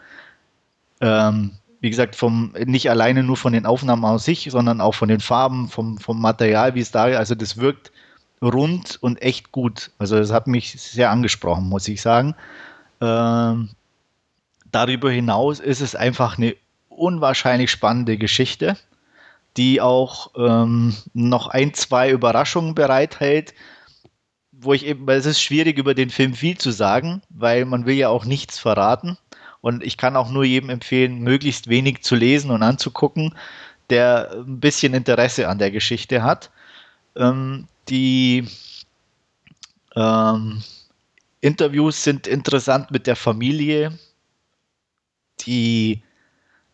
[1.00, 5.08] ähm, wie gesagt, vom, nicht alleine nur von den Aufnahmen aus sich, sondern auch von
[5.08, 7.90] den Farben, vom, vom Material, wie es da, also das wirkt
[8.40, 9.90] rund und echt gut.
[9.98, 12.36] Also das hat mich sehr angesprochen, muss ich sagen.
[13.00, 13.70] Ähm,
[14.70, 16.54] darüber hinaus ist es einfach eine
[16.88, 18.76] unwahrscheinlich spannende Geschichte,
[19.56, 23.54] die auch ähm, noch ein, zwei Überraschungen bereithält,
[24.52, 27.84] wo ich eben, weil es ist schwierig über den Film viel zu sagen, weil man
[27.84, 29.18] will ja auch nichts verraten.
[29.60, 33.34] Und ich kann auch nur jedem empfehlen, möglichst wenig zu lesen und anzugucken,
[33.90, 36.50] der ein bisschen Interesse an der Geschichte hat.
[37.16, 38.46] Ähm, die
[39.94, 40.62] ähm,
[41.40, 43.98] Interviews sind interessant mit der Familie.
[45.40, 46.02] Die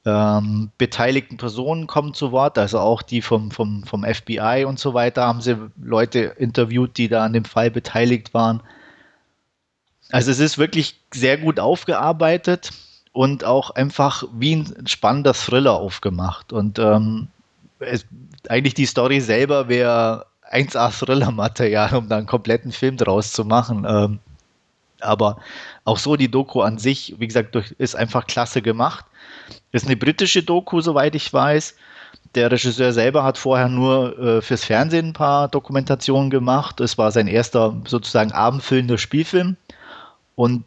[0.05, 4.95] ähm, beteiligten Personen kommen zu Wort, also auch die vom, vom, vom FBI und so
[4.95, 8.63] weiter, haben sie Leute interviewt, die da an dem Fall beteiligt waren.
[10.11, 12.71] Also es ist wirklich sehr gut aufgearbeitet
[13.13, 16.53] und auch einfach wie ein spannender Thriller aufgemacht.
[16.53, 17.29] Und ähm,
[17.79, 18.07] es,
[18.49, 23.85] eigentlich die Story selber wäre 1A Thriller-Material, um da einen kompletten Film draus zu machen.
[23.89, 24.19] Ähm,
[25.01, 25.39] aber
[25.85, 29.05] auch so die Doku an sich, wie gesagt, ist einfach klasse gemacht.
[29.73, 31.75] Ist eine britische Doku, soweit ich weiß.
[32.35, 36.81] Der Regisseur selber hat vorher nur äh, fürs Fernsehen ein paar Dokumentationen gemacht.
[36.81, 39.57] Es war sein erster sozusagen abendfüllender Spielfilm.
[40.35, 40.65] Und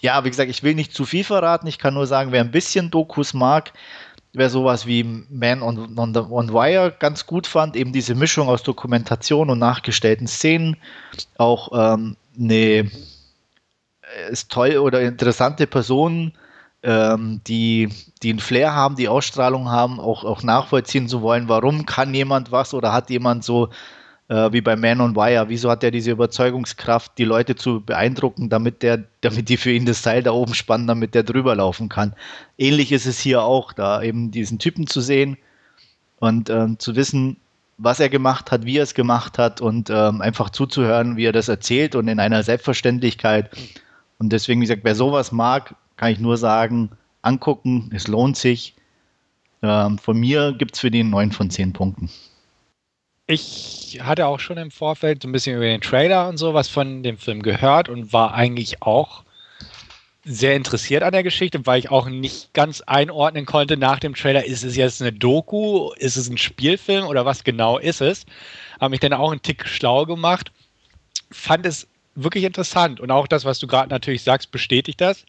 [0.00, 1.66] ja, wie gesagt, ich will nicht zu viel verraten.
[1.66, 3.72] Ich kann nur sagen, wer ein bisschen Dokus mag,
[4.32, 8.48] wer sowas wie Man on, on, the, on Wire ganz gut fand, eben diese Mischung
[8.48, 10.76] aus Dokumentation und nachgestellten Szenen,
[11.36, 12.90] auch ähm, eine
[14.30, 16.32] ist toll oder interessante Personen,
[16.82, 17.88] ähm, die,
[18.22, 22.52] die einen Flair haben, die Ausstrahlung haben, auch, auch nachvollziehen zu wollen, warum kann jemand
[22.52, 23.68] was oder hat jemand so
[24.28, 25.48] äh, wie bei Man on Wire.
[25.48, 29.86] Wieso hat er diese Überzeugungskraft, die Leute zu beeindrucken, damit der, damit die für ihn
[29.86, 32.14] das Seil da oben spannen, damit der drüber laufen kann.
[32.56, 35.36] Ähnlich ist es hier auch, da eben diesen Typen zu sehen
[36.18, 37.38] und ähm, zu wissen,
[37.78, 41.32] was er gemacht hat, wie er es gemacht hat und ähm, einfach zuzuhören, wie er
[41.32, 43.50] das erzählt und in einer Selbstverständlichkeit.
[44.18, 48.74] Und deswegen, wie gesagt, wer sowas mag, kann ich nur sagen, angucken, es lohnt sich.
[49.62, 52.08] Ähm, von mir gibt es für den 9 von 10 Punkten
[53.28, 57.02] ich hatte auch schon im Vorfeld so ein bisschen über den Trailer und sowas von
[57.02, 59.22] dem Film gehört und war eigentlich auch
[60.24, 64.44] sehr interessiert an der Geschichte, weil ich auch nicht ganz einordnen konnte nach dem Trailer,
[64.44, 68.24] ist es jetzt eine Doku, ist es ein Spielfilm oder was genau ist es?
[68.80, 70.50] Habe mich dann auch einen Tick schlau gemacht,
[71.30, 75.26] fand es wirklich interessant und auch das, was du gerade natürlich sagst, bestätigt das,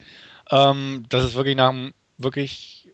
[0.51, 2.89] ähm, dass es wirklich nach einem wirklich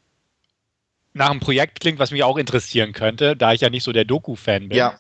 [1.14, 4.03] nach einem Projekt klingt, was mich auch interessieren könnte, da ich ja nicht so der
[4.03, 4.78] Doku-Fan bin.
[4.78, 4.99] Ja.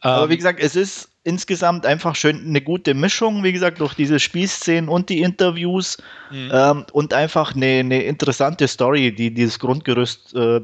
[0.00, 3.94] Aber ähm, wie gesagt, es ist insgesamt einfach schön eine gute Mischung, wie gesagt, durch
[3.94, 5.98] diese Spielszenen und die Interviews
[6.30, 6.50] mhm.
[6.52, 10.62] ähm, und einfach eine, eine, interessante Story, die dieses Grundgerüst äh,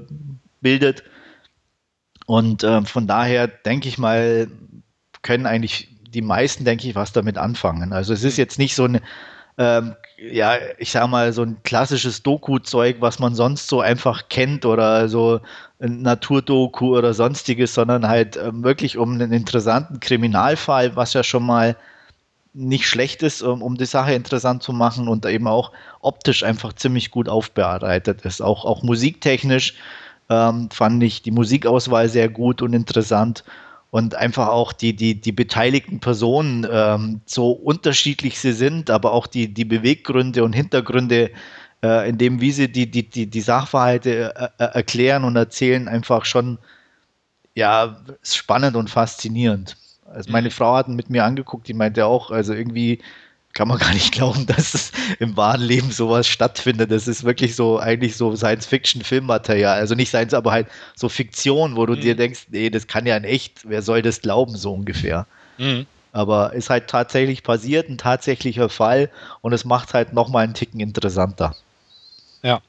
[0.62, 1.04] bildet.
[2.24, 4.48] Und äh, von daher denke ich mal,
[5.20, 7.92] können eigentlich die meisten, denke ich, was damit anfangen.
[7.92, 8.42] Also es ist mhm.
[8.42, 9.02] jetzt nicht so eine
[9.58, 14.64] ähm, ja, ich sag mal, so ein klassisches Doku-Zeug, was man sonst so einfach kennt
[14.64, 15.40] oder so
[15.78, 21.44] ein Naturdoku oder sonstiges, sondern halt ähm, wirklich um einen interessanten Kriminalfall, was ja schon
[21.44, 21.76] mal
[22.54, 26.72] nicht schlecht ist, um, um die Sache interessant zu machen und eben auch optisch einfach
[26.72, 28.40] ziemlich gut aufbereitet ist.
[28.40, 29.74] Auch, auch musiktechnisch
[30.30, 33.44] ähm, fand ich die Musikauswahl sehr gut und interessant
[33.96, 39.26] und einfach auch die, die, die beteiligten Personen, ähm, so unterschiedlich sie sind, aber auch
[39.26, 41.30] die, die Beweggründe und Hintergründe,
[41.82, 45.88] äh, in dem, wie sie die, die, die, die Sachverhalte äh, äh erklären und erzählen,
[45.88, 46.58] einfach schon
[47.54, 49.78] ja, spannend und faszinierend.
[50.04, 50.52] Also meine mhm.
[50.52, 53.00] Frau hat mit mir angeguckt, die meinte auch, also irgendwie
[53.56, 56.90] kann man gar nicht glauben, dass es im wahren Leben sowas stattfindet.
[56.90, 59.78] Das ist wirklich so, eigentlich so Science-Fiction-Filmmaterial.
[59.78, 62.00] Also nicht Science, aber halt so Fiktion, wo du mhm.
[62.00, 65.26] dir denkst, nee, das kann ja in echt, wer soll das glauben, so ungefähr.
[65.56, 65.86] Mhm.
[66.12, 70.80] Aber ist halt tatsächlich passiert, ein tatsächlicher Fall und es macht halt nochmal einen Ticken
[70.80, 71.56] interessanter.
[72.42, 72.60] Ja,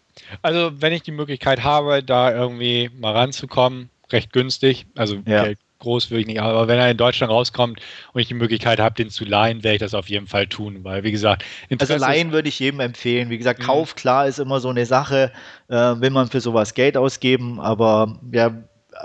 [0.41, 5.43] also wenn ich die Möglichkeit habe, da irgendwie mal ranzukommen, recht günstig, also ja.
[5.43, 7.80] Geld groß würde ich nicht, aber wenn er in Deutschland rauskommt
[8.13, 10.84] und ich die Möglichkeit habe, den zu leihen, werde ich das auf jeden Fall tun,
[10.84, 13.30] weil wie gesagt, Interesse also leihen würde ich jedem empfehlen.
[13.30, 13.65] Wie gesagt, mhm.
[13.65, 15.32] Kauf klar ist immer so eine Sache,
[15.69, 18.51] äh, will man für sowas Geld ausgeben, aber ja,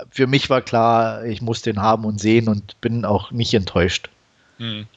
[0.09, 4.09] für mich war klar, ich muss den haben und sehen und bin auch nicht enttäuscht.
[4.57, 4.87] Mhm.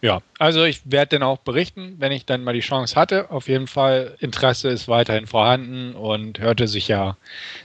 [0.00, 3.30] Ja, also ich werde dann auch berichten, wenn ich dann mal die Chance hatte.
[3.30, 7.16] Auf jeden Fall, Interesse ist weiterhin vorhanden und hörte sich ja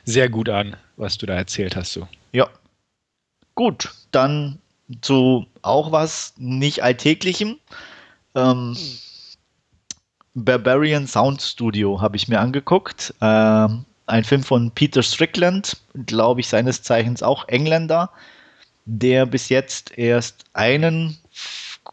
[0.03, 1.93] sehr gut an, was du da erzählt hast.
[1.93, 2.07] So.
[2.31, 2.49] Ja,
[3.55, 4.59] Gut, dann
[5.01, 7.57] zu auch was nicht Alltäglichem.
[8.35, 8.75] Ähm,
[10.33, 13.13] Barbarian Sound Studio habe ich mir angeguckt.
[13.21, 18.09] Ähm, ein Film von Peter Strickland, glaube ich, seines Zeichens auch Engländer,
[18.85, 21.17] der bis jetzt erst einen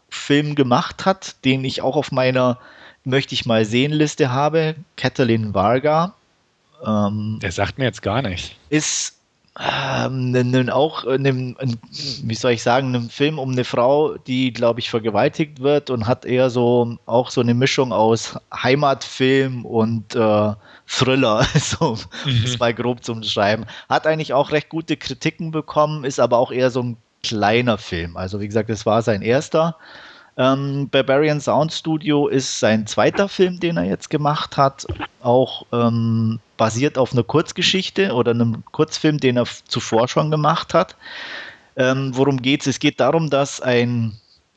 [0.09, 2.59] Film gemacht hat, den ich auch auf meiner
[3.03, 4.75] möchte ich mal sehen Liste habe.
[4.95, 6.13] Kathleen Varga.
[6.85, 8.57] Ähm, der sagt mir jetzt gar nicht.
[8.69, 9.20] Ist
[9.59, 11.57] ähm, auch in einem,
[12.23, 16.07] wie soll ich sagen, einem Film um eine Frau, die, glaube ich, vergewaltigt wird und
[16.07, 20.53] hat eher so auch so eine Mischung aus Heimatfilm und äh,
[20.87, 22.41] Thriller, so mhm.
[22.43, 23.65] das mal grob zum Schreiben.
[23.89, 28.15] Hat eigentlich auch recht gute Kritiken bekommen, ist aber auch eher so ein kleiner Film.
[28.15, 29.75] Also wie gesagt, es war sein erster.
[30.37, 34.87] Ähm, Barbarian Sound Studio ist sein zweiter Film, den er jetzt gemacht hat,
[35.21, 40.95] auch ähm, basiert auf einer Kurzgeschichte oder einem Kurzfilm, den er zuvor schon gemacht hat.
[41.75, 42.67] Ähm, worum geht es?
[42.67, 44.11] Es geht darum, dass ein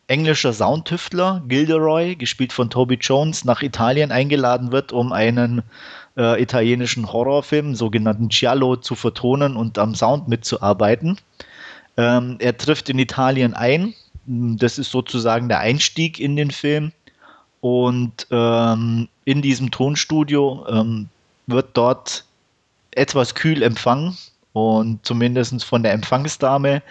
[0.06, 5.62] englischer Soundtüftler, Gilderoy, gespielt von Toby Jones, nach Italien eingeladen wird, um einen
[6.18, 11.16] äh, italienischen Horrorfilm, sogenannten Giallo, zu vertonen und am Sound mitzuarbeiten.
[11.96, 13.94] Ähm, er trifft in Italien ein,
[14.26, 16.92] das ist sozusagen der Einstieg in den Film.
[17.62, 21.08] Und ähm, in diesem Tonstudio ähm,
[21.46, 22.24] wird dort
[22.92, 24.16] etwas kühl empfangen
[24.52, 26.82] und zumindest von der Empfangsdame.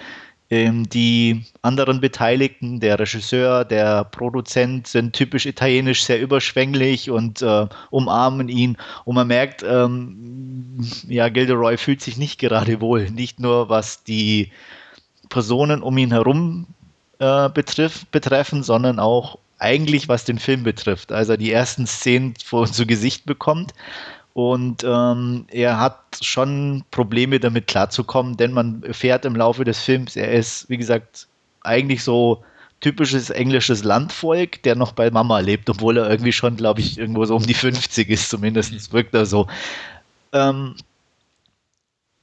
[0.49, 7.67] Ähm, die anderen Beteiligten, der Regisseur, der Produzent, sind typisch italienisch sehr überschwänglich und äh,
[7.89, 8.77] umarmen ihn.
[9.05, 10.77] Und man merkt, ähm,
[11.07, 13.09] ja, Gilderoy fühlt sich nicht gerade wohl.
[13.09, 14.51] Nicht nur was die
[15.29, 16.67] Personen um ihn herum
[17.19, 21.11] äh, betrifft, betreffen, sondern auch eigentlich was den Film betrifft.
[21.11, 23.73] Also die ersten Szenen vor zu Gesicht bekommt.
[24.33, 30.15] Und ähm, er hat schon Probleme damit klarzukommen, denn man erfährt im Laufe des Films,
[30.15, 31.27] er ist, wie gesagt,
[31.61, 32.43] eigentlich so
[32.81, 37.23] typisches englisches Landvolk, der noch bei Mama lebt, obwohl er irgendwie schon, glaube ich, irgendwo
[37.25, 39.47] so um die 50 ist, zumindest wirkt er so.
[40.33, 40.75] Ähm,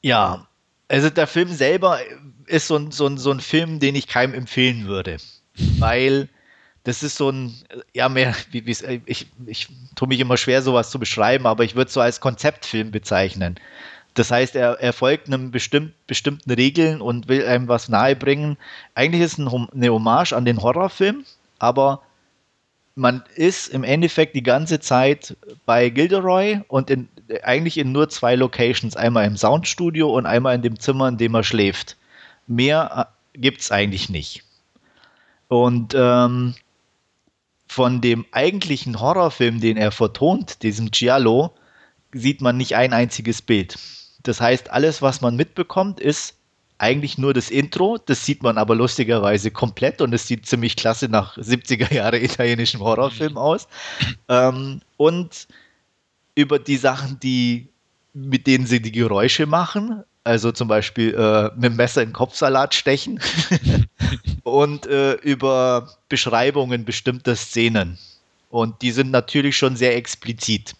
[0.03, 0.47] ja,
[0.89, 2.01] also der Film selber
[2.47, 5.19] ist so so, so ein Film, den ich keinem empfehlen würde.
[5.79, 6.29] Weil
[6.85, 7.55] das ist so ein,
[7.93, 11.75] ja, mehr, wie, wie, ich, ich tue mich immer schwer, sowas zu beschreiben, aber ich
[11.75, 13.57] würde es so als Konzeptfilm bezeichnen.
[14.15, 18.57] Das heißt, er, er folgt einem bestimmt, bestimmten Regeln und will einem was nahebringen.
[18.95, 21.25] Eigentlich ist es ein, eine Hommage an den Horrorfilm,
[21.59, 22.03] aber
[22.97, 27.09] man ist im Endeffekt die ganze Zeit bei Gilderoy und in,
[27.43, 28.97] eigentlich in nur zwei Locations.
[28.97, 31.97] Einmal im Soundstudio und einmal in dem Zimmer, in dem er schläft.
[32.47, 34.45] Mehr äh, gibt es eigentlich nicht.
[35.49, 36.55] Und ähm,
[37.71, 41.55] von dem eigentlichen Horrorfilm, den er vertont, diesem Giallo,
[42.13, 43.79] sieht man nicht ein einziges Bild.
[44.25, 46.35] Das heißt, alles, was man mitbekommt, ist
[46.79, 51.09] eigentlich nur das Intro, das sieht man aber lustigerweise komplett und es sieht ziemlich klasse
[51.09, 53.69] nach 70er Jahre italienischem Horrorfilm aus.
[54.29, 55.47] Ähm, und
[56.35, 57.69] über die Sachen, die
[58.13, 62.75] mit denen sie die Geräusche machen, also zum Beispiel äh, mit dem Messer in Kopfsalat
[62.75, 63.21] stechen
[64.43, 67.99] und äh, über Beschreibungen bestimmter Szenen.
[68.51, 70.75] Und die sind natürlich schon sehr explizit.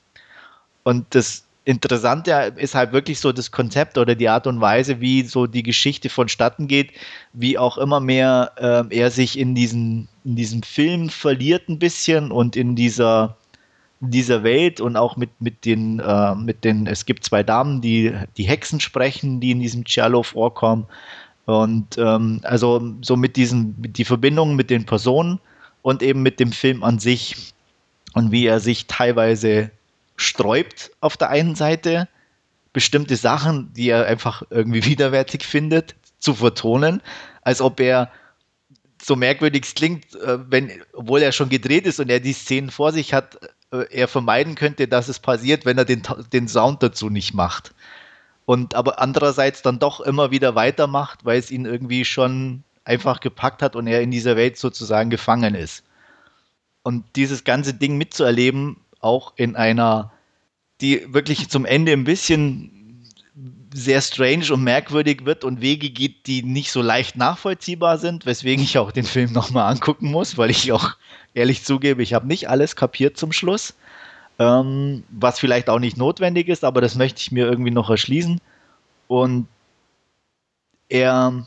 [0.83, 5.23] Und das Interessante ist halt wirklich so das Konzept oder die Art und Weise, wie
[5.23, 6.93] so die Geschichte vonstatten geht,
[7.33, 12.33] wie auch immer mehr äh, er sich in, diesen, in diesem Film verliert ein bisschen
[12.33, 13.37] und in dieser,
[14.01, 18.15] dieser Welt und auch mit, mit, den, äh, mit den, es gibt zwei Damen, die
[18.39, 20.87] die Hexen sprechen, die in diesem Cello vorkommen.
[21.47, 25.41] Und ähm, also so mit diesen, die Verbindung mit den Personen
[25.83, 27.55] und eben mit dem Film an sich
[28.13, 29.71] und wie er sich teilweise
[30.17, 32.09] sträubt auf der einen Seite,
[32.73, 37.03] bestimmte Sachen, die er einfach irgendwie widerwärtig findet, zu vertonen,
[37.43, 38.11] als ob er
[39.03, 42.71] so merkwürdig es klingt, äh, wenn, obwohl er schon gedreht ist und er die Szenen
[42.71, 43.39] vor sich hat,
[43.73, 47.73] äh, er vermeiden könnte, dass es passiert, wenn er den, den Sound dazu nicht macht.
[48.51, 53.63] Und aber andererseits dann doch immer wieder weitermacht, weil es ihn irgendwie schon einfach gepackt
[53.63, 55.85] hat und er in dieser Welt sozusagen gefangen ist.
[56.83, 60.11] Und dieses ganze Ding mitzuerleben, auch in einer,
[60.81, 63.07] die wirklich zum Ende ein bisschen
[63.73, 68.65] sehr strange und merkwürdig wird und Wege geht, die nicht so leicht nachvollziehbar sind, weswegen
[68.65, 70.97] ich auch den Film nochmal angucken muss, weil ich auch
[71.35, 73.75] ehrlich zugebe, ich habe nicht alles kapiert zum Schluss,
[74.41, 78.41] ähm, was vielleicht auch nicht notwendig ist, aber das möchte ich mir irgendwie noch erschließen.
[79.07, 79.47] Und
[80.89, 81.47] er,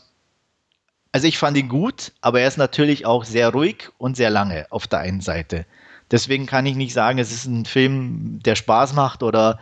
[1.11, 4.67] also ich fand ihn gut, aber er ist natürlich auch sehr ruhig und sehr lange
[4.69, 5.65] auf der einen Seite.
[6.11, 9.59] Deswegen kann ich nicht sagen, es ist ein Film, der Spaß macht oder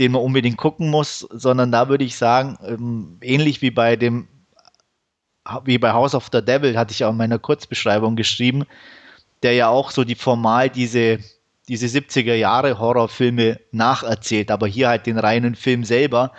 [0.00, 4.26] den man unbedingt gucken muss, sondern da würde ich sagen, ähm, ähnlich wie bei dem,
[5.64, 8.64] wie bei House of the Devil, hatte ich auch in meiner Kurzbeschreibung geschrieben,
[9.44, 11.20] der ja auch so die formal diese,
[11.68, 16.32] diese 70er Jahre Horrorfilme nacherzählt, aber hier halt den reinen Film selber,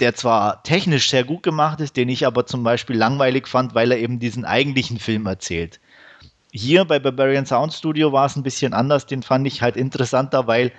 [0.00, 3.92] der zwar technisch sehr gut gemacht ist, den ich aber zum Beispiel langweilig fand, weil
[3.92, 5.80] er eben diesen eigentlichen Film erzählt.
[6.52, 9.06] Hier bei Barbarian Sound Studio war es ein bisschen anders.
[9.06, 10.72] Den fand ich halt interessanter, weil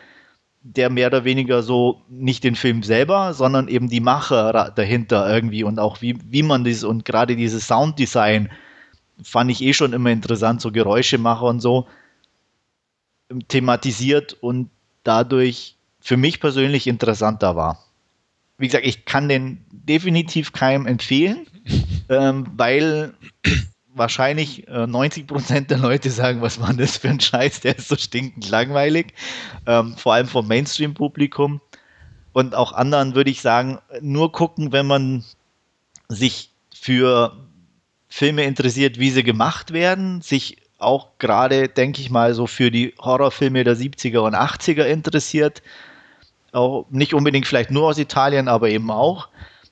[0.63, 5.63] der mehr oder weniger so nicht den Film selber, sondern eben die Macher dahinter irgendwie
[5.63, 8.49] und auch wie, wie man das und gerade dieses Sounddesign
[9.23, 11.87] fand ich eh schon immer interessant, so Geräuschemacher und so
[13.47, 14.69] thematisiert und
[15.03, 17.79] dadurch für mich persönlich interessanter war.
[18.57, 21.47] Wie gesagt, ich kann den definitiv keinem empfehlen,
[22.09, 23.13] ähm, weil
[23.93, 27.87] wahrscheinlich äh, 90 Prozent der Leute sagen, was war das für ein Scheiß, der ist
[27.87, 29.13] so stinkend langweilig,
[29.65, 31.61] ähm, vor allem vom Mainstream-Publikum.
[32.33, 35.25] Und auch anderen würde ich sagen, nur gucken, wenn man
[36.07, 37.35] sich für
[38.07, 42.93] Filme interessiert, wie sie gemacht werden, sich auch gerade, denke ich mal, so für die
[42.99, 45.61] Horrorfilme der 70er und 80er interessiert.
[46.51, 49.29] Auch nicht unbedingt vielleicht nur aus Italien, aber eben auch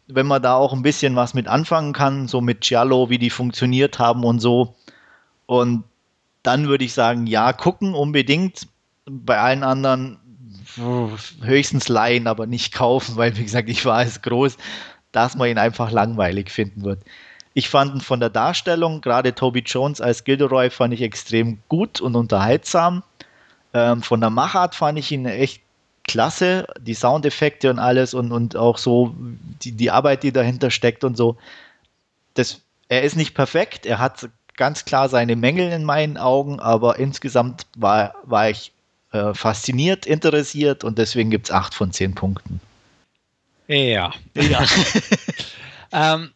[0.10, 3.30] wenn man da auch ein bisschen was mit anfangen kann, so mit Giallo, wie die
[3.30, 4.76] funktioniert haben und so.
[5.46, 5.84] Und
[6.42, 8.68] dann würde ich sagen, ja, gucken unbedingt.
[9.06, 10.18] Bei allen anderen
[11.42, 14.58] höchstens leihen, aber nicht kaufen, weil, wie gesagt, ich weiß groß,
[15.12, 17.04] dass man ihn einfach langweilig finden wird.
[17.54, 22.00] Ich fand ihn von der Darstellung, gerade Toby Jones als Gilderoy, fand ich extrem gut
[22.00, 23.04] und unterhaltsam.
[23.74, 25.62] Ähm, von der Machart fand ich ihn echt
[26.04, 29.16] klasse, die Soundeffekte und alles und, und auch so
[29.64, 31.38] die, die Arbeit, die dahinter steckt und so.
[32.34, 37.00] Das, er ist nicht perfekt, er hat ganz klar seine Mängel in meinen Augen, aber
[37.00, 38.72] insgesamt war, war ich
[39.12, 42.60] äh, fasziniert, interessiert und deswegen gibt es acht von zehn Punkten.
[43.68, 44.12] Ja.
[44.36, 44.66] ja.
[45.92, 46.32] ähm,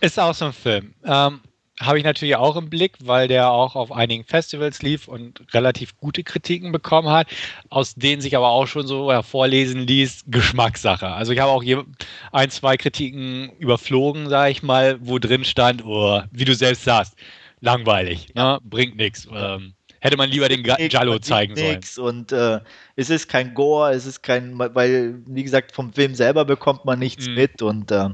[0.00, 0.94] ist auch so ein Film.
[1.04, 1.40] Ähm,
[1.80, 5.96] habe ich natürlich auch im Blick, weil der auch auf einigen Festivals lief und relativ
[5.98, 7.28] gute Kritiken bekommen hat,
[7.68, 11.08] aus denen sich aber auch schon so hervorlesen ließ, Geschmackssache.
[11.08, 11.84] Also ich habe auch hier
[12.32, 17.14] ein, zwei Kritiken überflogen, sage ich mal, wo drin stand, oh, wie du selbst sagst,
[17.60, 18.58] langweilig, ne?
[18.64, 19.28] bringt nichts.
[19.30, 21.80] Ähm, hätte man lieber den Jallo zeigen sollen.
[21.98, 22.60] Und äh,
[22.96, 26.98] es ist kein Gore, es ist kein, weil, wie gesagt, vom Film selber bekommt man
[26.98, 27.34] nichts mhm.
[27.34, 28.08] mit und äh,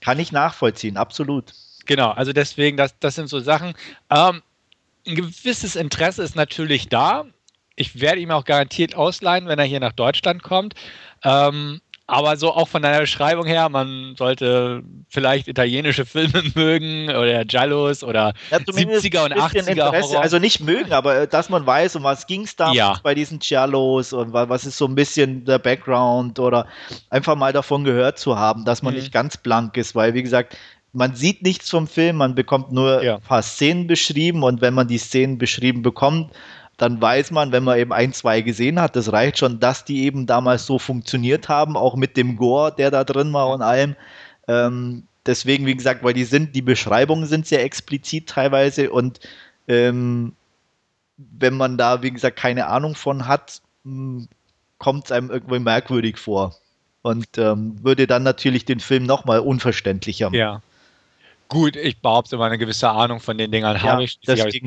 [0.00, 1.52] kann ich nachvollziehen, absolut.
[1.86, 3.74] Genau, also deswegen, das, das sind so Sachen.
[4.10, 4.42] Ähm,
[5.06, 7.24] ein gewisses Interesse ist natürlich da.
[7.76, 10.74] Ich werde ihm auch garantiert ausleihen, wenn er hier nach Deutschland kommt.
[11.22, 17.44] Ähm, aber so auch von deiner Beschreibung her, man sollte vielleicht italienische Filme mögen oder
[17.44, 20.22] Giallos oder ja, 70er und 80er Interesse, Horror.
[20.22, 23.00] Also nicht mögen, aber äh, dass man weiß, um was ging es damals ja.
[23.02, 26.66] bei diesen Giallos und was ist so ein bisschen der Background oder
[27.10, 29.00] einfach mal davon gehört zu haben, dass man mhm.
[29.00, 30.56] nicht ganz blank ist, weil wie gesagt,
[30.92, 33.16] man sieht nichts vom Film, man bekommt nur ja.
[33.16, 36.32] ein paar Szenen beschrieben und wenn man die Szenen beschrieben bekommt,
[36.76, 40.04] dann weiß man, wenn man eben ein, zwei gesehen hat, das reicht schon, dass die
[40.04, 43.96] eben damals so funktioniert haben, auch mit dem Gore, der da drin war und allem.
[44.46, 49.20] Ähm, deswegen, wie gesagt, weil die sind, die Beschreibungen sind sehr explizit teilweise und
[49.68, 50.34] ähm,
[51.16, 54.28] wenn man da, wie gesagt, keine Ahnung von hat, hm,
[54.78, 56.54] kommt es einem irgendwie merkwürdig vor.
[57.00, 60.38] Und ähm, würde dann natürlich den Film nochmal unverständlicher machen.
[60.38, 60.62] Ja.
[61.48, 64.18] Gut, ich behaupte immer eine gewisse Ahnung von den Dingern ja, habe ich.
[64.26, 64.62] Habe ich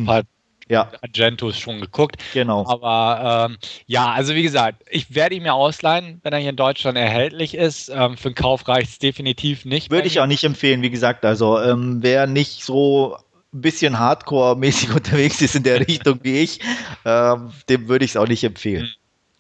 [0.69, 0.91] ja.
[1.01, 2.17] Argentos schon geguckt.
[2.33, 2.65] Genau.
[2.67, 3.57] Aber ähm,
[3.87, 7.55] ja, also wie gesagt, ich werde ihn mir ausleihen, wenn er hier in Deutschland erhältlich
[7.55, 7.89] ist.
[7.89, 9.91] Ähm, für den Kauf reicht es definitiv nicht.
[9.91, 11.25] Würde ich auch nicht empfehlen, wie gesagt.
[11.25, 13.17] Also ähm, wer nicht so
[13.51, 16.59] ein bisschen Hardcore-mäßig unterwegs ist in der Richtung wie ich,
[17.03, 18.89] ähm, dem würde ich es auch nicht empfehlen.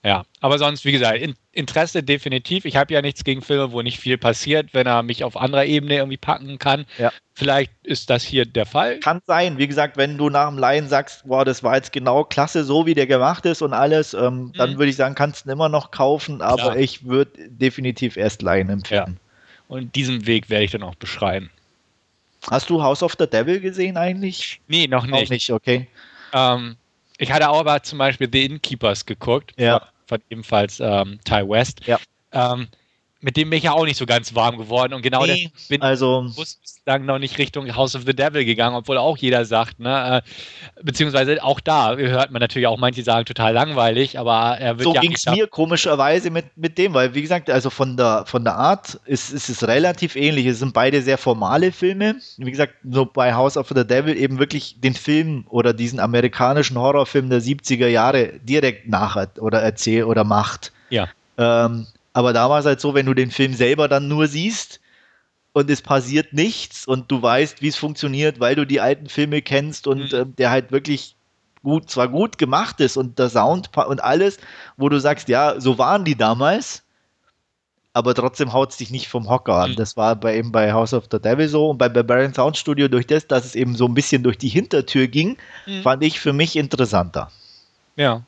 [0.03, 1.19] Ja, aber sonst, wie gesagt,
[1.51, 2.63] Interesse definitiv.
[2.63, 5.65] Ich habe ja nichts gegen Filme, wo nicht viel passiert, wenn er mich auf anderer
[5.65, 6.85] Ebene irgendwie packen kann.
[6.97, 7.11] Ja.
[7.33, 8.99] Vielleicht ist das hier der Fall.
[8.99, 9.57] Kann sein.
[9.57, 12.85] Wie gesagt, wenn du nach dem Laien sagst, boah, das war jetzt genau klasse, so
[12.85, 14.53] wie der gemacht ist und alles, ähm, mhm.
[14.53, 16.77] dann würde ich sagen, kannst du ihn immer noch kaufen, aber Klar.
[16.77, 19.19] ich würde definitiv erst Laien empfehlen.
[19.19, 19.75] Ja.
[19.75, 21.49] Und diesen Weg werde ich dann auch beschreiben.
[22.49, 24.61] Hast du House of the Devil gesehen eigentlich?
[24.67, 25.13] Nee, noch nicht.
[25.13, 25.87] Auch nicht, okay.
[26.33, 26.77] Ähm,
[27.19, 29.79] ich hatte auch aber zum Beispiel The Innkeepers geguckt, ja.
[29.79, 31.85] von, von ebenfalls ähm, Ty West.
[31.85, 31.99] Ja.
[32.31, 32.69] Ähm,
[33.21, 35.81] mit dem bin ich ja auch nicht so ganz warm geworden und genau nee, bin
[35.81, 40.23] also bislang noch nicht Richtung House of the Devil gegangen, obwohl auch jeder sagt, ne,
[40.23, 44.85] äh, beziehungsweise auch da hört man natürlich auch manche sagen total langweilig, aber er wird
[44.85, 48.23] so ja ging es mir komischerweise mit, mit dem, weil wie gesagt, also von der
[48.25, 50.45] von der Art ist, ist es relativ ähnlich.
[50.45, 52.15] Es sind beide sehr formale Filme.
[52.37, 56.77] Wie gesagt, so bei House of the Devil eben wirklich den Film oder diesen amerikanischen
[56.77, 60.71] Horrorfilm der 70er Jahre direkt nach oder erzählt oder macht.
[60.89, 61.09] Ja.
[61.37, 61.87] Ähm,
[62.19, 64.81] aber da war es halt so, wenn du den Film selber dann nur siehst
[65.53, 69.41] und es passiert nichts und du weißt, wie es funktioniert, weil du die alten Filme
[69.41, 70.19] kennst und mhm.
[70.19, 71.15] äh, der halt wirklich
[71.63, 74.37] gut, zwar gut gemacht ist und der Sound und alles,
[74.75, 76.83] wo du sagst, ja, so waren die damals,
[77.93, 79.71] aber trotzdem haut es dich nicht vom Hocker an.
[79.71, 79.75] Mhm.
[79.77, 82.89] Das war bei, eben bei House of the Devil so und bei Barbarian Sound Studio
[82.89, 85.83] durch das, dass es eben so ein bisschen durch die Hintertür ging, mhm.
[85.83, 87.31] fand ich für mich interessanter.
[87.95, 88.25] Ja,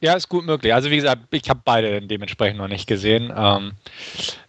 [0.00, 0.14] ja.
[0.14, 0.72] Ist gut möglich.
[0.72, 3.32] Also wie gesagt, ich habe beide dementsprechend noch nicht gesehen.
[3.34, 3.72] Ähm,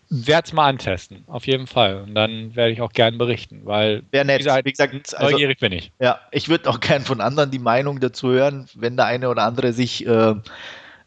[0.10, 2.02] werde es mal antesten, auf jeden Fall.
[2.02, 4.40] Und dann werde ich auch gern berichten, weil Wäre nett.
[4.40, 5.92] Wie gesagt, wie gesagt also, neugierig bin ich.
[6.00, 9.44] Ja, ich würde auch gern von anderen die Meinung dazu hören, wenn der eine oder
[9.44, 10.36] andere sich äh,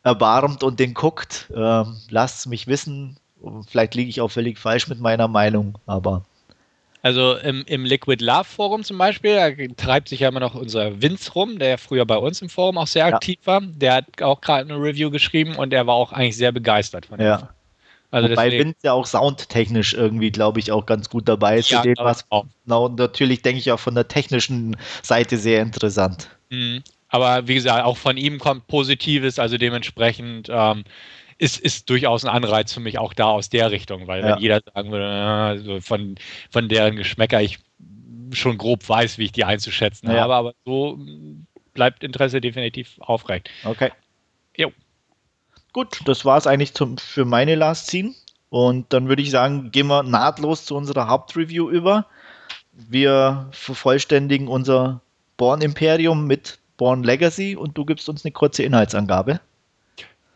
[0.02, 1.50] erbarmt und den guckt.
[1.54, 3.16] Äh, lasst mich wissen.
[3.68, 6.24] Vielleicht liege ich auch völlig falsch mit meiner Meinung, aber
[7.02, 11.00] also im, im Liquid Love Forum zum Beispiel, da treibt sich ja immer noch unser
[11.00, 13.14] Vince rum, der früher bei uns im Forum auch sehr ja.
[13.14, 13.62] aktiv war.
[13.62, 17.18] Der hat auch gerade eine Review geschrieben und er war auch eigentlich sehr begeistert von
[17.18, 17.26] dem.
[17.26, 17.50] Ja.
[18.10, 21.70] Also Wobei deswegen, Vince ja auch soundtechnisch irgendwie, glaube ich, auch ganz gut dabei ist.
[21.70, 22.44] Ja, dem, was, auch.
[22.64, 26.28] Na, und natürlich denke ich auch von der technischen Seite sehr interessant.
[26.50, 26.82] Mhm.
[27.08, 30.84] Aber wie gesagt, auch von ihm kommt Positives, also dementsprechend ähm,
[31.40, 34.34] ist, ist durchaus ein Anreiz für mich auch da aus der Richtung, weil ja.
[34.34, 36.16] wenn jeder sagen würde, also von,
[36.50, 37.58] von deren Geschmäcker ich
[38.32, 40.20] schon grob weiß, wie ich die einzuschätzen ja.
[40.20, 40.98] habe, aber so
[41.72, 43.50] bleibt Interesse definitiv aufrecht.
[43.64, 43.90] Okay.
[44.54, 44.70] Jo.
[45.72, 48.14] Gut, das war es eigentlich zum, für meine Last Scene.
[48.50, 52.06] Und dann würde ich sagen, gehen wir nahtlos zu unserer Hauptreview über.
[52.72, 55.00] Wir vervollständigen unser
[55.36, 59.40] Born Imperium mit Born Legacy und du gibst uns eine kurze Inhaltsangabe.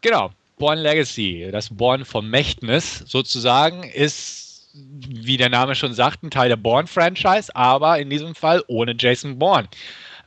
[0.01, 0.31] Genau.
[0.57, 6.57] Born Legacy, das Born Vermächtnis sozusagen, ist, wie der Name schon sagt, ein Teil der
[6.57, 9.69] Born-Franchise, aber in diesem Fall ohne Jason Bourne.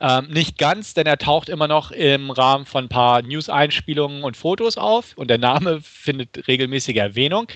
[0.00, 4.36] Ähm, nicht ganz, denn er taucht immer noch im Rahmen von ein paar News-Einspielungen und
[4.36, 7.48] Fotos auf und der Name findet regelmäßige Erwähnung.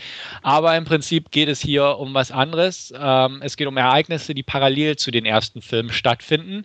[0.42, 2.92] Aber im Prinzip geht es hier um was anderes.
[2.98, 6.64] Ähm, es geht um Ereignisse, die parallel zu den ersten Filmen stattfinden.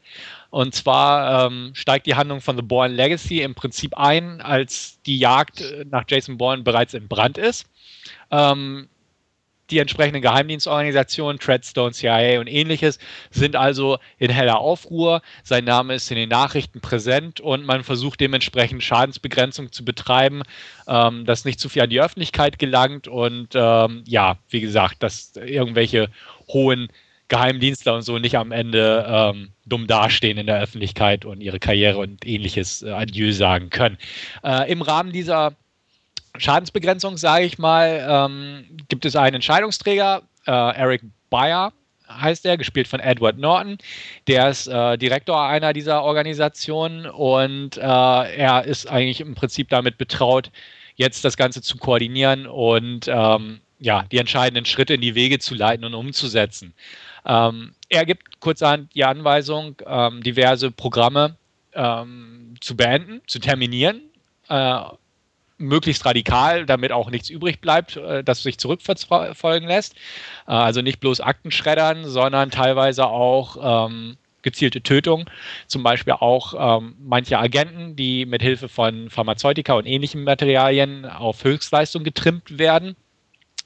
[0.49, 5.19] Und zwar ähm, steigt die Handlung von The Bourne Legacy im Prinzip ein, als die
[5.19, 7.65] Jagd nach Jason Bourne bereits in Brand ist.
[8.31, 8.87] Ähm,
[9.69, 12.99] die entsprechenden Geheimdienstorganisationen, Treadstone, CIA und ähnliches,
[13.31, 15.21] sind also in heller Aufruhr.
[15.43, 20.43] Sein Name ist in den Nachrichten präsent und man versucht dementsprechend Schadensbegrenzung zu betreiben,
[20.87, 25.35] ähm, dass nicht zu viel an die Öffentlichkeit gelangt und ähm, ja, wie gesagt, dass
[25.35, 26.09] irgendwelche
[26.47, 26.87] hohen
[27.29, 31.97] Geheimdienstler und so nicht am Ende ähm, dumm dastehen in der Öffentlichkeit und ihre Karriere
[31.99, 33.97] und ähnliches äh, Adieu sagen können.
[34.43, 35.53] Äh, Im Rahmen dieser
[36.37, 41.73] Schadensbegrenzung, sage ich mal, ähm, gibt es einen Entscheidungsträger, äh, Eric Bayer
[42.09, 43.77] heißt er, gespielt von Edward Norton.
[44.27, 49.97] Der ist äh, Direktor einer dieser Organisationen und äh, er ist eigentlich im Prinzip damit
[49.97, 50.51] betraut,
[50.95, 55.53] jetzt das Ganze zu koordinieren und ähm, ja, die entscheidenden Schritte in die Wege zu
[55.53, 56.73] leiten und umzusetzen.
[57.27, 61.35] Ähm, er gibt kurzerhand die Anweisung, ähm, diverse Programme
[61.73, 64.01] ähm, zu beenden, zu terminieren,
[64.49, 64.79] äh,
[65.57, 69.95] möglichst radikal, damit auch nichts übrig bleibt, äh, das sich zurückverfolgen lässt.
[70.47, 75.29] Äh, also nicht bloß Akten schreddern, sondern teilweise auch ähm, gezielte Tötung.
[75.67, 81.43] Zum Beispiel auch ähm, manche Agenten, die mit Hilfe von Pharmazeutika und ähnlichen Materialien auf
[81.43, 82.95] Höchstleistung getrimmt werden.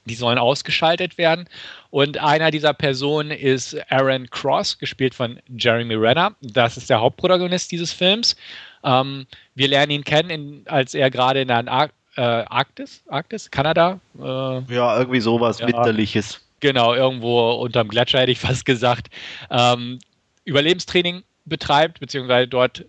[0.06, 1.48] Die sollen ausgeschaltet werden.
[1.92, 6.34] Und einer dieser Personen ist Aaron Cross, gespielt von Jeremy Renner.
[6.40, 8.34] Das ist der Hauptprotagonist dieses Films.
[8.82, 13.50] Ähm, wir lernen ihn kennen, in, als er gerade in der Ar äh, Arktis, Arktis,
[13.50, 14.00] Kanada.
[14.18, 16.40] Äh, ja, irgendwie sowas ja, Winterliches.
[16.60, 19.08] Genau, irgendwo unterm Gletscher hätte ich fast gesagt.
[19.50, 19.98] Ähm,
[20.46, 22.86] Überlebenstraining betreibt, beziehungsweise dort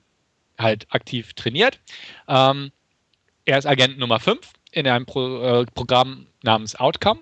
[0.57, 1.77] halt aktiv trainiert.
[2.29, 2.71] Ähm,
[3.43, 4.39] er ist Agent Nummer 5
[4.71, 7.19] in einem Pro äh, Programm namens Outcome.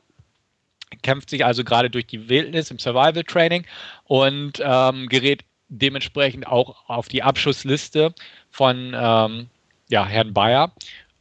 [1.02, 3.66] Kämpft sich also gerade durch die Wildnis im Survival Training
[4.06, 8.14] und ähm, gerät dementsprechend auch auf die Abschussliste
[8.50, 9.48] von ähm,
[9.90, 10.72] ja, Herrn Bayer,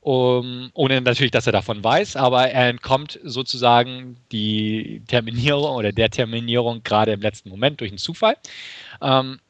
[0.01, 6.11] um, ohne natürlich, dass er davon weiß, aber er entkommt sozusagen die Terminierung oder der
[6.11, 8.37] Terminierung gerade im letzten Moment durch einen Zufall.
[9.03, 9.41] Ähm,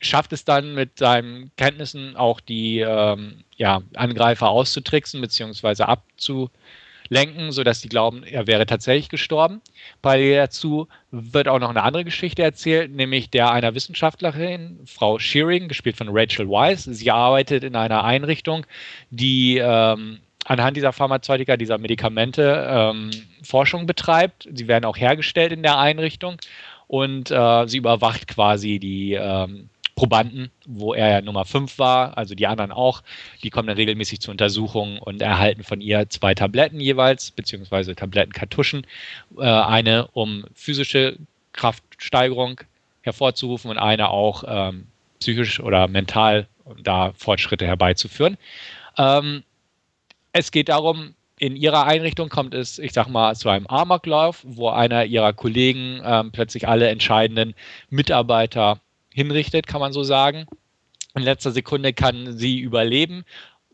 [0.00, 5.84] schafft es dann mit seinen Kenntnissen auch die ähm, ja, Angreifer auszutricksen bzw.
[5.84, 6.50] abzu,
[7.08, 9.60] lenken, sodass die glauben, er wäre tatsächlich gestorben.
[10.02, 15.68] Parallel dazu wird auch noch eine andere Geschichte erzählt, nämlich der einer Wissenschaftlerin, Frau Shearing,
[15.68, 16.84] gespielt von Rachel Weisz.
[16.84, 18.66] Sie arbeitet in einer Einrichtung,
[19.10, 23.10] die ähm, anhand dieser Pharmazeutika, dieser Medikamente ähm,
[23.42, 24.48] Forschung betreibt.
[24.52, 26.36] Sie werden auch hergestellt in der Einrichtung
[26.86, 29.68] und äh, sie überwacht quasi die ähm,
[29.98, 33.02] Probanden, wo er ja Nummer 5 war, also die anderen auch,
[33.42, 38.86] die kommen dann regelmäßig zur Untersuchung und erhalten von ihr zwei Tabletten jeweils, beziehungsweise Tablettenkartuschen.
[39.36, 41.16] Äh, eine, um physische
[41.52, 42.60] Kraftsteigerung
[43.02, 44.86] hervorzurufen und eine auch ähm,
[45.18, 46.46] psychisch oder mental
[46.80, 48.36] da Fortschritte herbeizuführen.
[48.98, 49.42] Ähm,
[50.32, 54.68] es geht darum, in ihrer Einrichtung kommt es, ich sag mal, zu einem Amoklauf, wo
[54.68, 57.54] einer ihrer Kollegen ähm, plötzlich alle entscheidenden
[57.90, 58.78] Mitarbeiter
[59.18, 60.46] hinrichtet, kann man so sagen.
[61.14, 63.24] In letzter Sekunde kann sie überleben,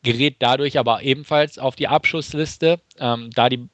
[0.02, 3.68] gerät dadurch aber ebenfalls auf die Abschussliste, ähm, da die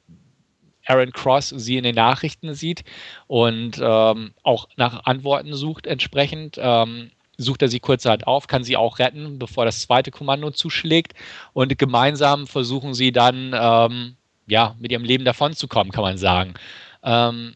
[0.85, 2.83] Aaron Cross sie in den Nachrichten sieht
[3.27, 6.57] und ähm, auch nach Antworten sucht entsprechend.
[6.59, 11.13] Ähm, sucht er sie kurzerhand auf, kann sie auch retten, bevor das zweite Kommando zuschlägt.
[11.53, 14.15] Und gemeinsam versuchen sie dann, ähm,
[14.45, 16.53] ja, mit ihrem Leben davonzukommen, kann man sagen.
[17.01, 17.55] Ähm,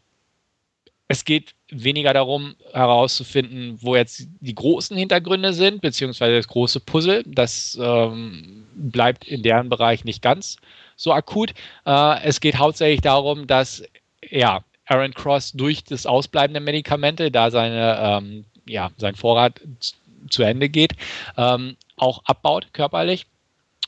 [1.07, 7.23] es geht weniger darum herauszufinden, wo jetzt die großen Hintergründe sind, beziehungsweise das große Puzzle.
[7.25, 10.57] Das ähm, bleibt in deren Bereich nicht ganz
[10.95, 11.53] so akut.
[11.85, 13.83] Äh, es geht hauptsächlich darum, dass
[14.29, 19.61] ja, Aaron Cross durch das Ausbleiben der Medikamente, da seine, ähm, ja, sein Vorrat
[20.29, 20.93] zu Ende geht,
[21.37, 23.25] ähm, auch abbaut körperlich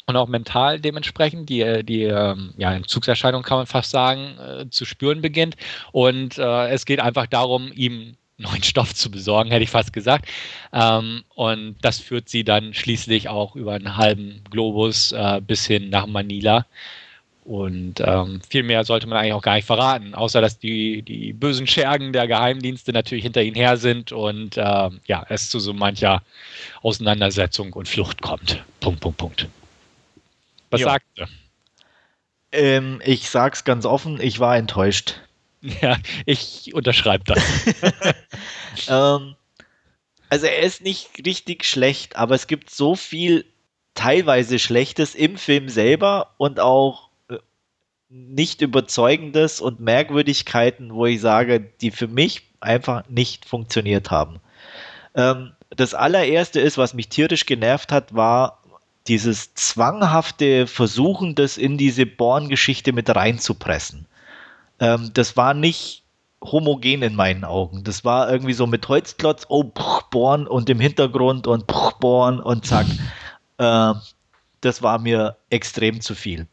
[0.08, 4.86] und auch mental dementsprechend die, die ähm, ja, Entzugserscheinung kann man fast sagen, äh, zu
[4.86, 5.58] spüren beginnt.
[5.92, 10.30] Und äh, es geht einfach darum, ihm neuen Stoff zu besorgen, hätte ich fast gesagt.
[10.72, 15.90] Ähm, und das führt sie dann schließlich auch über einen halben Globus äh, bis hin
[15.90, 16.66] nach Manila.
[17.44, 21.34] Und ähm, viel mehr sollte man eigentlich auch gar nicht verraten, außer dass die, die
[21.34, 25.74] bösen Schergen der Geheimdienste natürlich hinter ihnen her sind und ähm, ja, es zu so
[25.74, 26.22] mancher
[26.82, 28.64] Auseinandersetzung und Flucht kommt.
[28.82, 29.48] Punkt, Punkt, Punkt.
[30.70, 30.88] Was jo.
[30.88, 31.28] sagt er?
[32.52, 35.22] Ähm, ich sag's ganz offen, ich war enttäuscht.
[35.82, 35.98] Ja,
[36.28, 37.44] ich unterschreibe das.
[38.88, 39.36] ähm,
[40.30, 43.44] also er ist nicht richtig schlecht, aber es gibt so viel
[43.96, 47.38] teilweise Schlechtes im Film selber und auch äh,
[48.08, 54.40] nicht überzeugendes und Merkwürdigkeiten, wo ich sage, die für mich einfach nicht funktioniert haben.
[55.16, 58.57] Ähm, das allererste ist, was mich tierisch genervt hat, war
[59.08, 64.06] dieses zwanghafte Versuchen, das in diese Born-Geschichte mit reinzupressen.
[64.80, 66.04] Ähm, das war nicht
[66.44, 67.84] homogen in meinen Augen.
[67.84, 72.40] Das war irgendwie so mit Holzklotz, oh, pch, Born und im Hintergrund und pch, Born
[72.40, 72.86] und zack.
[73.58, 73.94] Äh,
[74.62, 76.48] das war mir extrem zu viel.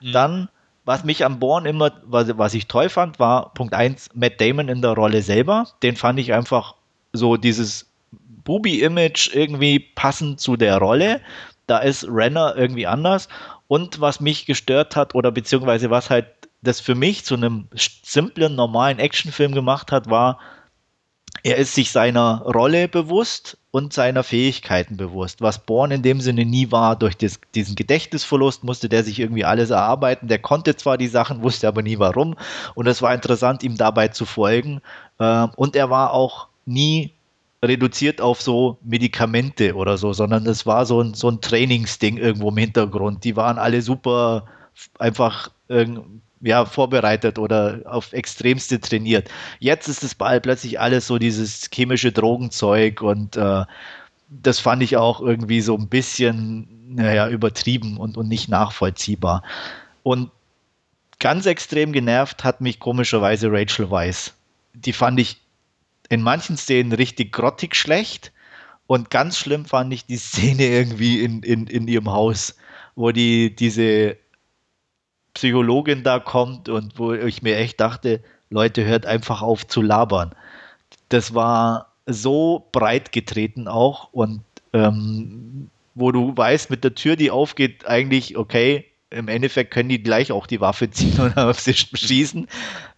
[0.00, 0.12] Mhm.
[0.12, 0.48] Dann,
[0.84, 4.68] was mich am Born immer, was, was ich toll fand, war Punkt 1, Matt Damon
[4.68, 5.68] in der Rolle selber.
[5.82, 6.74] Den fand ich einfach
[7.12, 7.90] so dieses
[8.44, 11.20] Bubi-Image irgendwie passend zu der Rolle.
[11.70, 13.28] Da ist Renner irgendwie anders.
[13.68, 16.26] Und was mich gestört hat, oder beziehungsweise was halt
[16.62, 20.38] das für mich zu einem simplen, normalen Actionfilm gemacht hat, war,
[21.42, 26.44] er ist sich seiner Rolle bewusst und seiner Fähigkeiten bewusst, was Born in dem Sinne
[26.44, 26.96] nie war.
[26.96, 30.28] Durch das, diesen Gedächtnisverlust musste der sich irgendwie alles erarbeiten.
[30.28, 32.36] Der konnte zwar die Sachen, wusste aber nie warum.
[32.74, 34.82] Und es war interessant, ihm dabei zu folgen.
[35.18, 37.14] Ähm, und er war auch nie
[37.62, 42.48] reduziert auf so Medikamente oder so, sondern es war so ein, so ein Trainingsding irgendwo
[42.50, 43.24] im Hintergrund.
[43.24, 44.46] Die waren alle super
[44.98, 45.50] einfach
[46.40, 49.30] ja, vorbereitet oder auf Extremste trainiert.
[49.58, 53.64] Jetzt ist es bald plötzlich alles so dieses chemische Drogenzeug und äh,
[54.28, 59.42] das fand ich auch irgendwie so ein bisschen, naja, übertrieben und, und nicht nachvollziehbar.
[60.02, 60.30] Und
[61.18, 64.34] ganz extrem genervt hat mich komischerweise Rachel Weisz.
[64.72, 65.40] Die fand ich
[66.10, 68.32] in manchen Szenen richtig grottig schlecht.
[68.86, 72.56] Und ganz schlimm fand ich die Szene irgendwie in, in, in ihrem Haus,
[72.96, 74.16] wo die diese
[75.32, 80.34] Psychologin da kommt und wo ich mir echt dachte, Leute, hört einfach auf zu labern.
[81.08, 84.42] Das war so breit getreten auch und
[84.72, 90.02] ähm, wo du weißt, mit der Tür, die aufgeht, eigentlich, okay, im Endeffekt können die
[90.02, 92.48] gleich auch die Waffe ziehen und auf sie schießen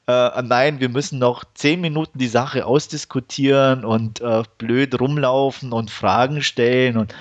[0.07, 5.91] äh, nein, wir müssen noch zehn Minuten die Sache ausdiskutieren und äh, blöd rumlaufen und
[5.91, 7.15] Fragen stellen und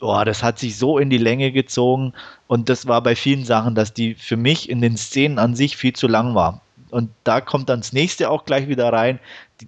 [0.00, 2.12] oh, das hat sich so in die Länge gezogen
[2.46, 5.76] und das war bei vielen Sachen, dass die für mich in den Szenen an sich
[5.76, 6.60] viel zu lang war.
[6.90, 9.18] Und da kommt dann das nächste auch gleich wieder rein,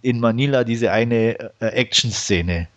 [0.03, 2.69] in Manila diese eine äh, Action-Szene,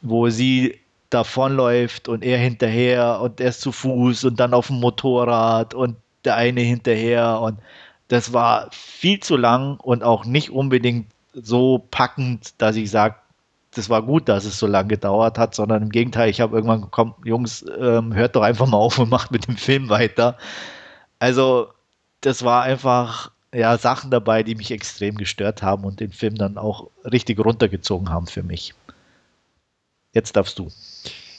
[0.00, 4.80] wo sie davonläuft und er hinterher und er ist zu Fuß und dann auf dem
[4.80, 7.58] Motorrad und der eine hinterher und
[8.12, 13.14] das war viel zu lang und auch nicht unbedingt so packend, dass ich sage,
[13.74, 16.82] das war gut, dass es so lange gedauert hat, sondern im Gegenteil, ich habe irgendwann
[16.82, 20.36] gekommen, Jungs, ähm, hört doch einfach mal auf und macht mit dem Film weiter.
[21.20, 21.68] Also,
[22.20, 26.58] das war einfach, ja, Sachen dabei, die mich extrem gestört haben und den Film dann
[26.58, 28.74] auch richtig runtergezogen haben für mich.
[30.12, 30.68] Jetzt darfst du.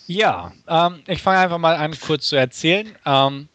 [0.08, 2.88] Ja, ähm, ich fange einfach mal an, kurz zu erzählen.
[3.06, 3.48] Ähm,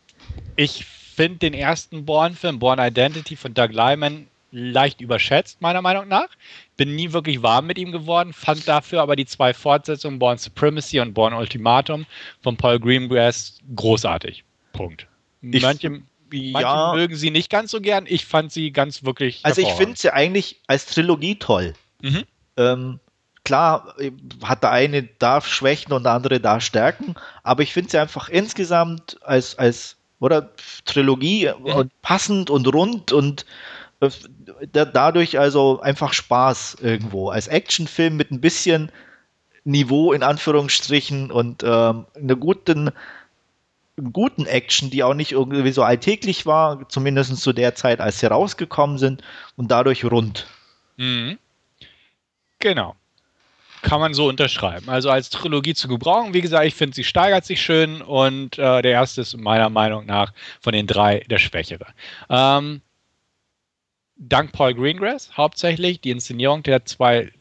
[0.54, 0.86] ich
[1.18, 6.28] finde den ersten Born-Film, Born Identity von Doug Lyman, leicht überschätzt, meiner Meinung nach.
[6.76, 11.00] Bin nie wirklich warm mit ihm geworden, fand dafür aber die zwei Fortsetzungen, Born Supremacy
[11.00, 12.06] und Born Ultimatum
[12.40, 14.44] von Paul Greengrass, großartig.
[14.72, 15.08] Punkt.
[15.40, 15.90] Manche,
[16.30, 19.40] manche ja, mögen sie nicht ganz so gern, ich fand sie ganz wirklich.
[19.42, 21.74] Also ich finde sie eigentlich als Trilogie toll.
[22.00, 22.22] Mhm.
[22.56, 23.00] Ähm,
[23.42, 23.92] klar
[24.44, 28.28] hat der eine da Schwächen und der andere da Stärken, aber ich finde sie einfach
[28.28, 30.50] insgesamt als, als oder
[30.84, 33.46] Trilogie und passend und rund und
[34.00, 34.10] äh,
[34.72, 37.30] dadurch also einfach Spaß irgendwo.
[37.30, 38.90] Als Actionfilm mit ein bisschen
[39.64, 42.90] Niveau in Anführungsstrichen und ähm, einer guten,
[44.12, 48.26] guten Action, die auch nicht irgendwie so alltäglich war, zumindest zu der Zeit, als sie
[48.26, 49.22] rausgekommen sind
[49.56, 50.46] und dadurch rund.
[50.96, 51.38] Mhm.
[52.60, 52.96] Genau
[53.82, 54.88] kann man so unterschreiben.
[54.88, 56.34] Also als Trilogie zu gebrauchen.
[56.34, 60.06] Wie gesagt, ich finde, sie steigert sich schön und äh, der erste ist meiner Meinung
[60.06, 61.86] nach von den drei der Schwächere.
[62.28, 62.82] Ähm,
[64.16, 67.32] dank Paul Greengrass hauptsächlich die Inszenierung der zwei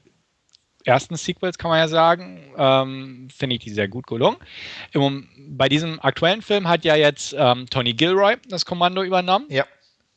[0.87, 4.37] ersten Sequels, kann man ja sagen, ähm, finde ich die sehr gut gelungen.
[4.93, 9.45] Im, bei diesem aktuellen Film hat ja jetzt ähm, Tony Gilroy das Kommando übernommen.
[9.49, 9.65] Ja.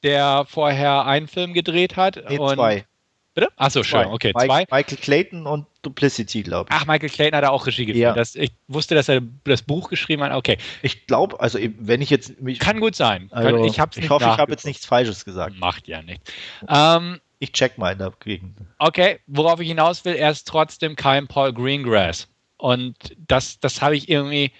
[0.03, 2.23] Der vorher einen Film gedreht hat.
[2.29, 2.87] Nee, und zwei.
[3.35, 3.49] Bitte?
[3.57, 4.33] Achso, schön, okay.
[4.35, 4.66] Mike, zwei.
[4.70, 6.76] Michael Clayton und Duplicity, glaube ich.
[6.76, 8.03] Ach, Michael Clayton hat auch Regie geführt.
[8.03, 8.12] Ja.
[8.12, 10.33] Das, ich wusste, dass er das Buch geschrieben hat.
[10.33, 10.59] Okay.
[10.83, 12.41] Ich glaube, also wenn ich jetzt.
[12.41, 13.28] Mich, Kann gut sein.
[13.31, 15.59] Also, ich, ich hoffe, ich habe jetzt nichts Falsches gesagt.
[15.59, 16.33] Macht ja nichts.
[16.68, 18.57] Ähm, ich check mal in der Gegend.
[18.78, 22.28] Okay, worauf ich hinaus will, er ist trotzdem kein Paul Greengrass.
[22.57, 22.97] Und
[23.28, 24.53] das, das habe ich irgendwie.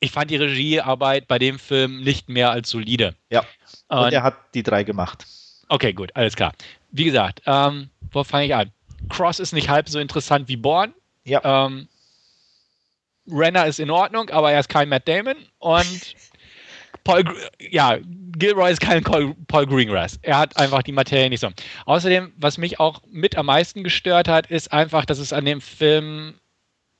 [0.00, 3.14] Ich fand die Regiearbeit bei dem Film nicht mehr als solide.
[3.30, 3.42] Ja.
[3.88, 5.26] Und, und er hat die drei gemacht.
[5.68, 6.52] Okay, gut, alles klar
[6.94, 8.70] wie gesagt, ähm, wo fange ich an?
[9.08, 10.94] Cross ist nicht halb so interessant wie Born.
[11.24, 11.66] Ja.
[11.66, 11.88] Ähm,
[13.28, 16.14] Renner ist in Ordnung, aber er ist kein Matt Damon und
[17.02, 17.24] Paul,
[17.58, 17.98] ja,
[18.38, 20.18] Gilroy ist kein Paul Greengrass.
[20.22, 21.50] Er hat einfach die Materie nicht so.
[21.84, 25.60] Außerdem, was mich auch mit am meisten gestört hat, ist einfach, dass es an dem
[25.60, 26.34] Film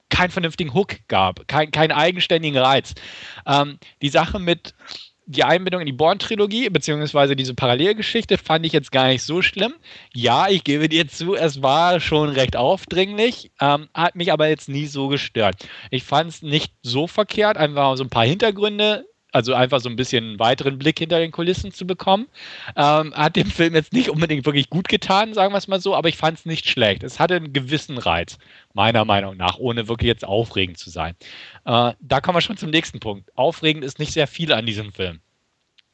[0.09, 2.95] keinen vernünftigen Hook gab, kein, keinen eigenständigen Reiz.
[3.47, 4.75] Ähm, die Sache mit
[5.27, 9.75] die Einbindung in die Born-Trilogie, beziehungsweise diese Parallelgeschichte, fand ich jetzt gar nicht so schlimm.
[10.13, 14.69] Ja, ich gebe dir zu, es war schon recht aufdringlich, ähm, hat mich aber jetzt
[14.69, 15.67] nie so gestört.
[15.91, 19.97] Ich fand es nicht so verkehrt, einfach so ein paar Hintergründe also einfach so ein
[19.97, 22.29] bisschen einen weiteren Blick hinter den Kulissen zu bekommen.
[22.77, 25.97] Ähm, hat dem Film jetzt nicht unbedingt wirklich gut getan, sagen wir es mal so,
[25.97, 27.03] aber ich fand es nicht schlecht.
[27.03, 28.39] Es hatte einen gewissen Reiz,
[28.75, 31.17] meiner Meinung nach, ohne wirklich jetzt aufregend zu sein.
[31.65, 33.37] Äh, da kommen wir schon zum nächsten Punkt.
[33.37, 35.19] Aufregend ist nicht sehr viel an diesem Film.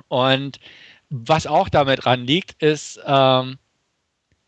[0.09, 0.61] Und
[1.09, 3.59] was auch damit dran liegt, ist, ähm,